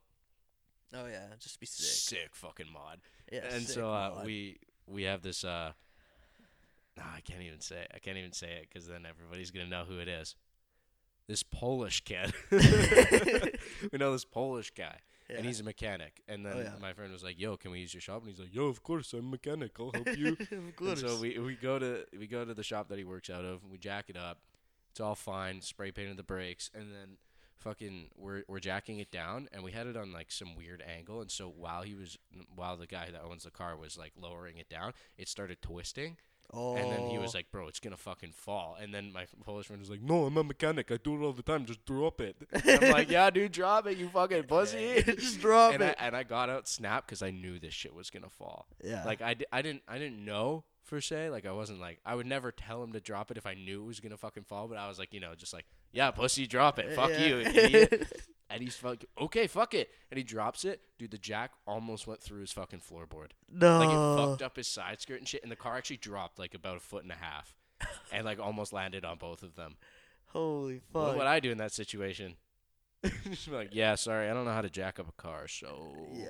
Oh 0.94 1.06
yeah, 1.06 1.28
just 1.40 1.60
be 1.60 1.66
sick. 1.66 1.86
Sick 1.86 2.30
fucking 2.36 2.72
mod. 2.72 3.00
Yeah, 3.32 3.42
and 3.52 3.64
so 3.64 3.92
uh, 3.92 4.22
we 4.26 4.58
we 4.88 5.04
have 5.04 5.22
this. 5.22 5.44
uh 5.44 5.74
nah, 6.96 7.04
I 7.16 7.22
can't 7.22 7.42
even 7.42 7.60
say. 7.60 7.82
It. 7.82 7.92
I 7.94 8.00
can't 8.00 8.18
even 8.18 8.32
say 8.32 8.48
it 8.54 8.68
because 8.72 8.88
then 8.88 9.06
everybody's 9.06 9.52
gonna 9.52 9.68
know 9.68 9.84
who 9.88 10.00
it 10.00 10.08
is. 10.08 10.36
This 11.28 11.44
Polish 11.44 12.02
kid. 12.06 12.34
we 12.52 13.98
know 14.00 14.14
this 14.14 14.24
Polish 14.24 14.72
guy, 14.72 15.00
and 15.30 15.46
he's 15.46 15.60
a 15.60 15.64
mechanic. 15.64 16.22
And 16.30 16.46
then 16.46 16.54
Oh, 16.56 16.62
yeah. 16.62 16.72
my 16.82 16.94
friend 16.94 17.12
was 17.12 17.22
like, 17.22 17.38
"Yo, 17.38 17.58
can 17.58 17.72
we 17.72 17.80
use 17.80 17.94
your 17.94 18.00
shop?" 18.00 18.22
And 18.22 18.30
he's 18.30 18.40
like, 18.40 18.56
"Yo, 18.56 18.68
of 18.68 18.82
course, 18.82 19.12
I'm 19.12 19.20
a 19.20 19.32
mechanic. 19.32 19.72
I'll 19.78 19.92
help 19.94 20.18
you." 20.18 20.38
of 20.52 20.88
And 20.88 20.98
so 20.98 21.20
we 21.20 21.38
we 21.38 21.56
go 21.56 21.80
to 21.80 22.06
we 22.18 22.28
go 22.28 22.46
to 22.46 22.54
the 22.54 22.64
shop 22.64 22.88
that 22.88 22.98
he 22.98 23.04
works 23.04 23.30
out 23.30 23.44
of. 23.44 23.62
And 23.64 23.72
we 23.72 23.78
jack 23.78 24.06
it 24.10 24.16
up. 24.16 24.40
It's 24.98 25.02
all 25.02 25.14
fine. 25.14 25.62
Spray 25.62 25.92
painted 25.92 26.18
the 26.18 26.24
brakes, 26.24 26.72
and 26.74 26.92
then 26.92 27.18
fucking 27.60 28.08
we're 28.18 28.42
we're 28.48 28.60
jacking 28.60 28.98
it 28.98 29.12
down, 29.12 29.48
and 29.54 29.62
we 29.62 29.72
had 29.72 29.86
it 29.86 29.96
on 29.96 30.12
like 30.12 30.32
some 30.32 30.56
weird 30.56 30.82
angle. 30.82 31.22
And 31.22 31.30
so 31.30 31.54
while 31.56 31.84
he 31.84 31.94
was 31.94 32.18
while 32.56 32.78
the 32.78 32.88
guy 32.88 33.10
that 33.12 33.22
owns 33.24 33.44
the 33.44 33.52
car 33.52 33.78
was 33.78 33.96
like 33.96 34.14
lowering 34.20 34.58
it 34.58 34.70
down, 34.70 34.94
it 35.16 35.28
started 35.28 35.62
twisting. 35.62 36.18
oh. 36.52 36.76
And 36.78 36.92
then 36.92 37.12
he 37.12 37.20
was 37.20 37.36
oh. 37.36 37.38
like, 37.38 37.52
"Bro, 37.52 37.68
it's 37.68 37.80
gonna 37.80 37.96
fucking 37.96 38.32
fall." 38.32 38.76
And 38.82 38.92
then 38.92 39.14
my 39.14 39.28
Polish 39.46 39.68
friend 39.68 39.80
was 39.80 39.92
like, 39.92 40.02
"No, 40.02 40.26
I'm 40.26 40.36
a 40.36 40.44
mechanic. 40.44 40.92
I 40.92 40.98
do 40.98 41.22
it 41.22 41.24
all 41.24 41.32
the 41.32 41.44
time. 41.44 41.66
Just 41.66 41.86
drop 41.86 42.20
it." 42.20 42.36
I'm 42.66 42.92
like, 42.92 43.12
"Yeah, 43.12 43.30
dude, 43.30 43.52
drop 43.52 43.86
it, 43.86 44.00
you 44.00 44.10
fucking 44.10 44.44
pussy." 44.48 45.04
just 45.04 45.40
drop 45.40 45.76
and 45.76 45.84
I, 45.84 45.90
it. 45.90 45.98
and 46.00 46.16
I 46.16 46.24
got 46.24 46.50
out 46.50 46.68
snap 46.68 47.06
because 47.06 47.22
I 47.22 47.30
knew 47.30 47.60
this 47.60 47.76
shit 47.76 47.94
was 47.94 48.10
gonna 48.10 48.32
fall. 48.32 48.66
yeah. 48.84 49.04
Like 49.06 49.22
I, 49.22 49.36
I 49.52 49.62
didn't 49.62 49.84
I 49.88 50.00
didn't 50.00 50.26
know 50.26 50.64
per 50.88 51.02
se. 51.02 51.30
Like 51.30 51.46
I 51.46 51.52
wasn't 51.52 51.80
like 51.80 52.00
I 52.06 52.16
would 52.16 52.26
never 52.26 52.52
tell 52.52 52.84
him 52.84 52.94
to 52.94 53.00
drop 53.00 53.30
it 53.32 53.38
if 53.38 53.46
I 53.46 53.54
knew 53.54 53.84
it 53.84 53.88
was 53.88 54.00
gonna 54.00 54.18
fucking 54.18 54.44
fall. 54.44 54.68
But 54.68 54.78
I 54.78 54.88
was 54.88 54.98
like, 55.00 55.14
you 55.14 55.20
know, 55.20 55.36
just 55.36 55.54
like 55.54 55.66
yeah, 55.92 56.12
pussy, 56.12 56.48
drop 56.48 56.80
it. 56.80 56.94
Fuck 56.96 57.10
Yeah. 57.12 57.26
you, 57.26 57.38
idiot. 57.46 58.12
and 58.50 58.62
he's 58.64 58.82
like, 58.84 59.06
okay, 59.20 59.48
fuck 59.48 59.74
it. 59.74 59.90
And 60.12 60.18
he 60.18 60.24
drops 60.24 60.66
it. 60.66 60.82
Dude, 60.98 61.12
the 61.12 61.18
jack 61.18 61.52
almost 61.66 62.08
went 62.08 62.22
through 62.22 62.42
his 62.42 62.52
fucking 62.52 62.80
floorboard. 62.82 63.32
no. 63.52 63.80
Like 63.80 63.90
it 63.90 64.26
fucked 64.30 64.42
up 64.42 64.56
his 64.58 64.68
side 64.68 65.02
skirt 65.02 65.20
and 65.20 65.28
shit. 65.28 65.44
And 65.44 65.52
the 65.52 65.56
car 65.56 65.76
actually 65.78 65.98
dropped 65.98 66.40
like 66.40 66.54
about 66.54 66.78
a 66.78 66.80
foot 66.82 67.04
and 67.04 67.12
a 67.12 67.16
half, 67.16 67.56
and 68.12 68.26
like 68.26 68.40
almost 68.40 68.74
landed 68.74 69.06
on 69.06 69.18
both 69.18 69.44
of 69.44 69.56
them. 69.56 69.76
Holy 70.32 70.80
fuck! 70.92 71.04
What 71.08 71.18
would 71.18 71.28
I 71.28 71.40
do 71.40 71.52
in 71.52 71.58
that 71.60 71.72
situation? 71.74 72.36
Just 73.30 73.50
be 73.50 73.56
like, 73.56 73.70
yeah, 73.74 73.96
sorry, 73.96 74.30
I 74.30 74.34
don't 74.34 74.46
know 74.46 74.52
how 74.52 74.62
to 74.62 74.70
jack 74.70 75.00
up 75.00 75.08
a 75.08 75.22
car, 75.22 75.48
so 75.48 75.96
yeah. 76.14 76.30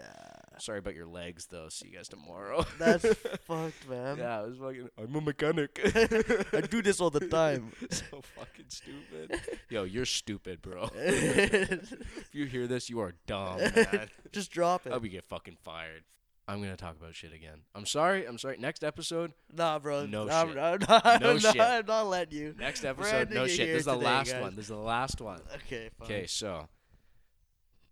Sorry 0.59 0.79
about 0.79 0.95
your 0.95 1.05
legs, 1.05 1.47
though. 1.49 1.69
See 1.69 1.87
you 1.89 1.95
guys 1.95 2.07
tomorrow. 2.09 2.65
That's 2.79 3.05
fucked, 3.45 3.87
man. 3.87 4.17
yeah, 4.17 4.39
I 4.39 4.41
was 4.41 4.57
fucking. 4.57 4.89
I'm 4.97 5.15
a 5.15 5.21
mechanic. 5.21 5.79
I 6.53 6.61
do 6.61 6.81
this 6.81 6.99
all 6.99 7.09
the 7.09 7.27
time. 7.27 7.71
so 7.89 8.21
fucking 8.35 8.65
stupid. 8.67 9.39
Yo, 9.69 9.83
you're 9.83 10.05
stupid, 10.05 10.61
bro. 10.61 10.89
if 10.95 12.29
you 12.33 12.45
hear 12.45 12.67
this, 12.67 12.89
you 12.89 12.99
are 12.99 13.13
dumb, 13.27 13.59
man. 13.59 14.09
Just 14.31 14.51
drop 14.51 14.85
it. 14.87 14.93
I'll 14.93 14.99
be 14.99 15.09
get 15.09 15.25
fucking 15.25 15.57
fired. 15.63 16.03
I'm 16.47 16.61
gonna 16.61 16.77
talk 16.77 16.95
about 16.95 17.13
shit 17.13 17.33
again. 17.33 17.61
I'm 17.75 17.85
sorry. 17.85 18.25
I'm 18.25 18.37
sorry. 18.37 18.57
Next 18.57 18.83
episode. 18.83 19.33
Nah, 19.53 19.79
bro. 19.79 20.05
No 20.05 20.29
I'm, 20.29 20.47
shit. 20.49 20.57
I'm 20.57 20.79
not, 20.79 21.21
No 21.21 21.29
I'm 21.31 21.35
not, 21.39 21.41
shit. 21.53 21.59
I'm 21.61 21.85
not 21.85 22.07
letting 22.07 22.37
you. 22.39 22.55
Next 22.57 22.85
episode. 22.85 23.31
No 23.31 23.47
shit. 23.47 23.67
This 23.67 23.79
is 23.79 23.85
the 23.85 23.93
today, 23.95 24.05
last 24.05 24.31
guys. 24.31 24.41
one. 24.41 24.55
This 24.55 24.65
is 24.65 24.69
the 24.69 24.75
last 24.77 25.19
one. 25.21 25.41
Okay. 25.55 25.89
Okay, 26.03 26.25
so 26.25 26.67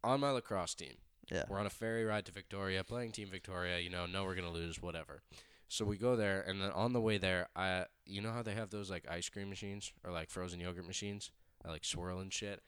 on 0.04 0.20
my 0.22 0.30
lacrosse 0.32 0.74
team, 0.76 0.94
Yeah. 1.30 1.44
we're 1.50 1.60
on 1.60 1.66
a 1.66 1.70
ferry 1.72 2.06
ride 2.06 2.26
to 2.28 2.32
Victoria, 2.32 2.84
playing 2.84 3.12
Team 3.12 3.28
Victoria. 3.30 3.80
You 3.80 3.90
know, 3.90 4.06
no, 4.06 4.24
we're 4.24 4.36
gonna 4.36 4.52
lose, 4.52 4.82
whatever. 4.82 5.22
So 5.68 5.84
we 5.84 5.98
go 5.98 6.16
there, 6.16 6.42
and 6.42 6.62
then 6.62 6.70
on 6.72 6.94
the 6.94 7.02
way 7.02 7.18
there, 7.18 7.48
I, 7.56 7.86
you 8.06 8.22
know 8.22 8.32
how 8.32 8.44
they 8.44 8.54
have 8.54 8.70
those 8.70 8.90
like 8.90 9.06
ice 9.10 9.28
cream 9.28 9.50
machines 9.50 9.92
or 10.04 10.12
like 10.12 10.30
frozen 10.30 10.60
yogurt 10.60 10.86
machines, 10.86 11.32
that 11.64 11.72
like 11.72 11.84
swirl 11.84 12.20
and 12.20 12.32
shit. 12.32 12.62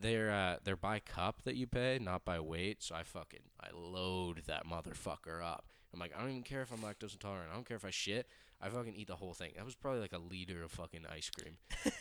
They're 0.00 0.30
uh, 0.30 0.56
they're 0.64 0.76
by 0.76 1.00
cup 1.00 1.42
that 1.44 1.56
you 1.56 1.66
pay, 1.66 1.98
not 2.00 2.24
by 2.24 2.40
weight. 2.40 2.82
So 2.82 2.94
I 2.94 3.02
fucking 3.02 3.40
I 3.60 3.68
load 3.72 4.42
that 4.46 4.66
motherfucker 4.66 5.42
up. 5.42 5.66
I'm 5.92 6.00
like, 6.00 6.12
I 6.16 6.20
don't 6.20 6.30
even 6.30 6.42
care 6.42 6.62
if 6.62 6.72
I'm 6.72 6.78
lactose 6.78 7.12
intolerant. 7.12 7.50
I 7.50 7.54
don't 7.54 7.66
care 7.66 7.76
if 7.76 7.84
I 7.84 7.90
shit. 7.90 8.26
I 8.60 8.68
fucking 8.68 8.94
eat 8.94 9.08
the 9.08 9.16
whole 9.16 9.34
thing. 9.34 9.52
That 9.56 9.64
was 9.64 9.74
probably 9.74 10.00
like 10.00 10.12
a 10.12 10.18
liter 10.18 10.62
of 10.62 10.72
fucking 10.72 11.04
ice 11.10 11.30
cream. 11.30 11.58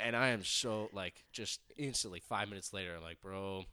and 0.00 0.16
I 0.16 0.28
am 0.28 0.44
so 0.44 0.88
like 0.92 1.24
just 1.32 1.60
instantly 1.76 2.20
five 2.20 2.48
minutes 2.48 2.72
later, 2.72 2.94
I'm 2.96 3.02
like, 3.02 3.20
bro, 3.20 3.64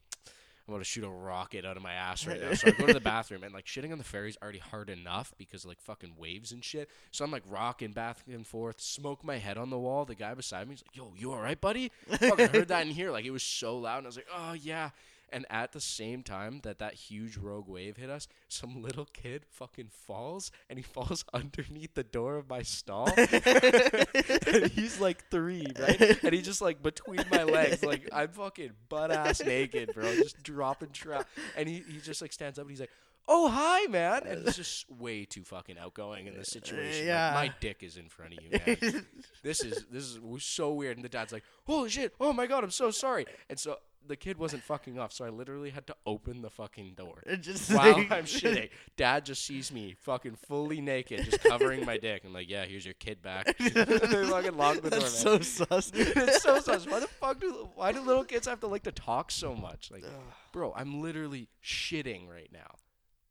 I'm 0.67 0.73
about 0.73 0.80
to 0.80 0.86
shoot 0.86 1.04
a 1.04 1.10
rocket 1.10 1.65
out 1.65 1.76
of 1.76 1.84
my 1.84 1.93
ass 1.93 2.26
right 2.26 2.41
now. 2.41 2.54
So 2.54 2.67
I 2.67 2.71
go 2.71 2.88
to 2.88 2.93
the 2.93 3.02
bathroom 3.02 3.43
and 3.43 3.54
like 3.54 3.65
shitting 3.65 3.91
on 3.91 3.97
the 3.97 4.04
ferry's 4.04 4.38
already 4.41 4.60
hard 4.60 4.89
enough 4.89 5.34
because 5.38 5.65
of, 5.65 5.69
like 5.69 5.82
fucking 5.82 6.15
waves 6.17 6.52
and 6.54 6.63
shit. 6.63 6.89
So 7.12 7.26
I'm 7.26 7.32
like 7.32 7.43
rocking 7.49 7.91
back 7.91 8.17
and 8.32 8.47
forth, 8.47 8.80
smoke 8.80 9.23
my 9.23 9.38
head 9.38 9.58
on 9.58 9.69
the 9.69 9.78
wall. 9.78 10.06
The 10.06 10.15
guy 10.15 10.34
beside 10.34 10.67
me 10.67 10.76
is 10.76 10.84
like, 10.88 10.95
"Yo, 10.95 11.13
you 11.17 11.34
all 11.34 11.41
right, 11.41 11.60
buddy?" 11.60 11.91
I 12.12 12.17
fucking 12.30 12.47
heard 12.47 12.67
that 12.69 12.86
in 12.88 12.93
here. 12.93 13.12
Like 13.12 13.26
it 13.26 13.32
was 13.32 13.43
so 13.43 13.78
loud, 13.78 13.97
and 13.99 14.08
I 14.08 14.10
was 14.10 14.15
like, 14.15 14.28
"Oh 14.34 14.54
yeah." 14.54 14.91
And 15.34 15.48
at 15.50 15.72
the 15.72 15.82
same 15.82 16.22
time 16.22 16.60
that 16.62 16.78
that 16.78 16.93
huge 16.93 17.38
rogue 17.38 17.67
wave 17.67 17.98
hit 17.98 18.10
us, 18.10 18.28
some 18.48 18.84
little 18.84 19.06
kid 19.06 19.46
fucking 19.50 19.89
falls, 19.89 20.52
and 20.69 20.78
he 20.78 20.84
falls 20.93 21.26
underneath 21.34 21.96
the 21.96 22.04
door 22.04 22.38
of 22.38 22.48
my 22.48 22.62
stall. 22.62 23.10
and 23.17 24.72
he's 24.72 25.00
like 25.00 25.28
three, 25.32 25.65
right? 25.80 26.24
And 26.24 26.34
he's 26.34 26.46
just 26.46 26.62
like 26.62 26.84
between 26.84 27.26
my 27.32 27.43
legs, 27.43 27.84
like 27.84 28.08
I'm 28.13 28.30
fucking 28.30 28.72
butt 28.89 29.12
ass 29.12 29.43
naked, 29.43 29.93
bro, 29.96 30.13
just 30.15 30.41
dropping 30.43 30.91
trap. 30.91 31.28
And 31.58 31.67
he, 31.67 31.84
he 31.88 32.00
just 32.00 32.22
like 32.22 32.32
stands 32.32 32.60
up 32.60 32.63
and 32.63 32.72
he's 32.72 32.80
like, 32.80 32.91
"Oh 33.28 33.50
hi, 33.50 33.88
man," 33.88 34.22
and 34.28 34.46
he's 34.46 34.56
just 34.56 34.89
way 34.91 35.26
too 35.26 35.43
fucking 35.43 35.78
outgoing 35.80 36.28
in 36.28 36.36
this 36.36 36.50
situation. 36.50 37.08
Yeah. 37.08 37.34
Like, 37.34 37.50
my 37.50 37.56
dick 37.60 37.82
is 37.82 37.98
in 37.98 38.08
front 38.08 38.34
of 38.34 38.43
you, 38.43 38.52
man. 38.52 39.06
this 39.43 39.63
is 39.63 39.86
this 39.91 40.04
is 40.04 40.19
so 40.39 40.74
weird. 40.74 40.98
And 40.98 41.04
the 41.04 41.10
dad's 41.10 41.34
like, 41.34 41.43
"Holy 41.65 41.89
shit! 41.89 42.13
Oh 42.19 42.34
my 42.34 42.46
god, 42.46 42.63
I'm 42.63 42.72
so 42.72 42.91
sorry." 42.91 43.26
And 43.50 43.58
so 43.58 43.78
the 44.08 44.16
kid 44.16 44.38
wasn't 44.38 44.63
fucking 44.63 45.00
off, 45.00 45.12
so 45.13 45.26
I 45.26 45.30
literally 45.30 45.70
had 45.70 45.88
to 45.88 45.96
open 46.06 46.42
the 46.42 46.50
fucking 46.50 46.94
door. 46.96 47.24
It 47.26 47.38
just 47.38 47.74
While 47.74 47.94
like- 47.94 48.12
I'm 48.12 48.26
shitting, 48.26 48.70
Dad 48.98 49.26
just 49.26 49.46
sees 49.46 49.72
me 49.72 49.96
fucking 50.02 50.36
fully 50.48 50.82
naked, 50.82 51.26
just 51.26 51.44
covering 51.44 51.86
my 51.86 51.98
dick. 51.98 52.24
I'm 52.26 52.34
like, 52.34 52.50
"Yeah, 52.50 52.66
here's 52.66 52.86
your 52.86 52.96
kid 52.96 53.22
back." 53.22 53.58
they 53.58 53.70
fucking 53.70 54.58
lock 54.58 54.82
the 54.82 54.89
door, 54.89 55.00
man. 55.00 55.00
That's 55.00 55.13
so 55.13 55.39
sus. 55.39 55.92
it's 55.94 56.42
so 56.44 56.60
sus. 56.60 56.86
Why 56.86 57.00
the 57.00 57.08
fuck 57.08 57.39
do 57.39 57.70
why 57.76 57.92
do 57.92 58.02
little 58.02 58.24
kids 58.24 58.48
have 58.48 58.60
to 58.62 58.68
like 58.68 58.84
to 58.84 58.92
talk 58.92 59.32
so 59.32 59.56
much? 59.56 59.92
Like, 59.92 60.04
bro, 60.52 60.74
I'm 60.76 61.02
literally 61.02 61.50
shitting 61.63 62.30
right 62.30 62.50
now. 62.52 62.76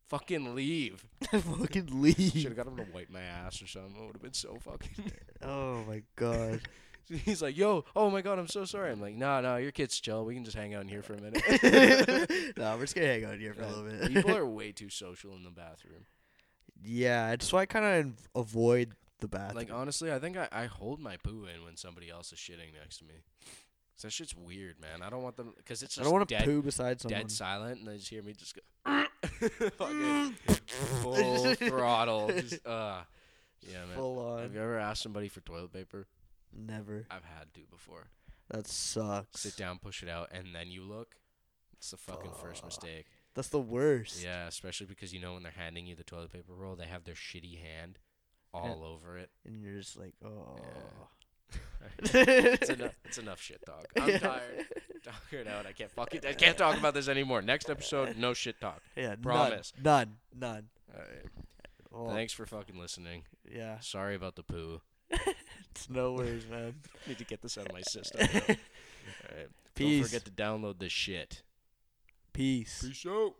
Fucking 0.08 0.54
leave. 0.54 1.06
fucking 1.30 1.88
leave. 2.02 2.16
Should 2.16 2.44
have 2.44 2.56
got 2.56 2.66
him 2.66 2.76
to 2.76 2.86
wipe 2.92 3.08
my 3.08 3.22
ass 3.22 3.62
or 3.62 3.66
something. 3.66 3.96
It 3.96 4.04
would 4.06 4.14
have 4.16 4.22
been 4.22 4.34
so 4.34 4.58
fucking. 4.60 5.10
Oh 5.42 5.82
my 5.88 6.02
god. 6.16 6.60
He's 7.24 7.42
like, 7.42 7.56
"Yo, 7.56 7.84
oh 7.96 8.10
my 8.10 8.22
god, 8.22 8.38
I'm 8.38 8.48
so 8.48 8.64
sorry." 8.64 8.90
I'm 8.90 9.00
like, 9.00 9.14
"No, 9.14 9.40
no, 9.40 9.56
your 9.56 9.72
kid's 9.72 9.98
chill. 10.00 10.24
We 10.24 10.34
can 10.34 10.44
just 10.44 10.56
hang 10.56 10.74
out 10.74 10.82
in 10.82 10.88
here 10.88 11.02
for 11.02 11.14
a 11.14 11.20
minute." 11.20 11.42
no, 12.56 12.74
we're 12.76 12.82
just 12.82 12.94
gonna 12.94 13.06
hang 13.08 13.24
out 13.24 13.38
here 13.38 13.54
for 13.54 13.62
a 13.62 13.68
little 13.68 13.84
bit. 13.84 14.08
People 14.12 14.36
are 14.36 14.46
way 14.60 14.72
too 14.72 14.88
social 14.88 15.34
in 15.34 15.44
the 15.44 15.50
bathroom. 15.50 16.06
yeah, 16.82 17.30
that's 17.30 17.52
why 17.52 17.60
I 17.60 17.66
kind 17.66 17.84
of 18.06 18.40
avoid 18.40 18.94
the 19.20 19.28
bathroom. 19.28 19.56
Like 19.56 19.72
honestly, 19.72 20.12
I 20.12 20.18
think 20.18 20.36
I, 20.36 20.48
I 20.52 20.66
hold 20.66 21.00
my 21.00 21.16
poo 21.16 21.46
in 21.54 21.64
when 21.64 21.76
somebody 21.76 22.10
else 22.10 22.32
is 22.32 22.38
shitting 22.38 22.72
next 22.80 22.98
to 22.98 23.04
me. 23.04 23.14
'Cause 23.94 24.02
that 24.04 24.12
shit's 24.12 24.34
weird, 24.34 24.80
man. 24.80 25.02
I 25.02 25.10
don't 25.10 25.22
want 25.22 25.36
them 25.36 25.52
because 25.56 25.82
it's 25.82 25.98
I 25.98 26.02
don't 26.02 26.12
want 26.12 26.28
to 26.28 26.42
poo 26.42 26.62
beside 26.62 27.00
someone. 27.00 27.20
dead 27.20 27.30
silent, 27.30 27.78
and 27.80 27.88
they 27.88 27.96
just 27.98 28.08
hear 28.08 28.22
me 28.22 28.32
just 28.32 28.54
go 28.56 28.60
fucking 29.76 30.34
full 31.02 31.54
throttle. 31.54 32.28
Just 32.28 32.66
uh, 32.66 33.00
yeah, 33.60 33.84
man. 33.86 33.96
Full 33.96 34.38
Have 34.38 34.54
you 34.54 34.60
ever 34.60 34.78
asked 34.78 35.02
somebody 35.02 35.28
for 35.28 35.40
toilet 35.40 35.72
paper? 35.72 36.06
Never. 36.54 37.06
I've 37.10 37.24
had 37.24 37.52
to 37.54 37.60
before. 37.70 38.08
That 38.50 38.66
sucks. 38.66 39.40
Sit 39.40 39.56
down, 39.56 39.78
push 39.78 40.02
it 40.02 40.08
out, 40.08 40.28
and 40.32 40.54
then 40.54 40.70
you 40.70 40.82
look. 40.82 41.16
It's 41.78 41.90
the 41.90 41.96
fucking 41.96 42.32
first 42.40 42.64
mistake. 42.64 43.06
That's 43.34 43.48
the 43.48 43.60
worst. 43.60 44.22
Yeah, 44.22 44.46
especially 44.46 44.86
because 44.86 45.12
you 45.12 45.20
know 45.20 45.34
when 45.34 45.42
they're 45.42 45.52
handing 45.52 45.86
you 45.86 45.96
the 45.96 46.04
toilet 46.04 46.32
paper 46.32 46.52
roll, 46.54 46.76
they 46.76 46.86
have 46.86 47.04
their 47.04 47.14
shitty 47.14 47.58
hand 47.60 47.98
all 48.52 48.84
over 48.84 49.16
it. 49.16 49.30
And 49.44 49.62
you're 49.62 49.78
just 49.78 49.98
like, 49.98 50.14
oh. 50.24 50.56
it's 51.98 52.68
enough. 52.70 52.92
It's 53.04 53.18
enough 53.18 53.40
shit 53.40 53.60
talk. 53.66 53.86
I'm 54.00 54.18
tired. 54.18 54.66
Tired 55.30 55.48
out. 55.48 55.66
I 55.66 55.72
can't 55.72 55.90
fucking. 55.90 56.20
I 56.26 56.32
can't 56.32 56.56
talk 56.56 56.78
about 56.78 56.94
this 56.94 57.08
anymore. 57.08 57.42
Next 57.42 57.68
episode, 57.68 58.16
no 58.16 58.34
shit 58.34 58.60
talk. 58.60 58.80
Yeah, 58.96 59.16
Promise. 59.20 59.72
None. 59.82 60.16
None. 60.38 60.52
None. 60.54 60.68
All 61.92 62.06
right. 62.06 62.14
Thanks 62.14 62.32
for 62.32 62.46
fucking 62.46 62.78
listening. 62.78 63.24
Yeah. 63.50 63.80
Sorry 63.80 64.14
about 64.14 64.36
the 64.36 64.42
poo. 64.42 64.80
It's 65.74 65.88
no 65.90 66.12
worries, 66.12 66.46
man. 66.46 66.74
Need 67.06 67.18
to 67.18 67.24
get 67.24 67.42
this 67.42 67.56
out 67.58 67.66
of 67.66 67.72
my 67.72 67.80
system. 67.82 68.20
All 68.34 69.36
right. 69.36 69.48
Don't 69.74 69.74
Peace. 69.74 70.06
forget 70.06 70.24
to 70.26 70.30
download 70.30 70.78
this 70.78 70.92
shit. 70.92 71.42
Peace. 72.32 72.82
Peace 72.86 73.06
out. 73.08 73.34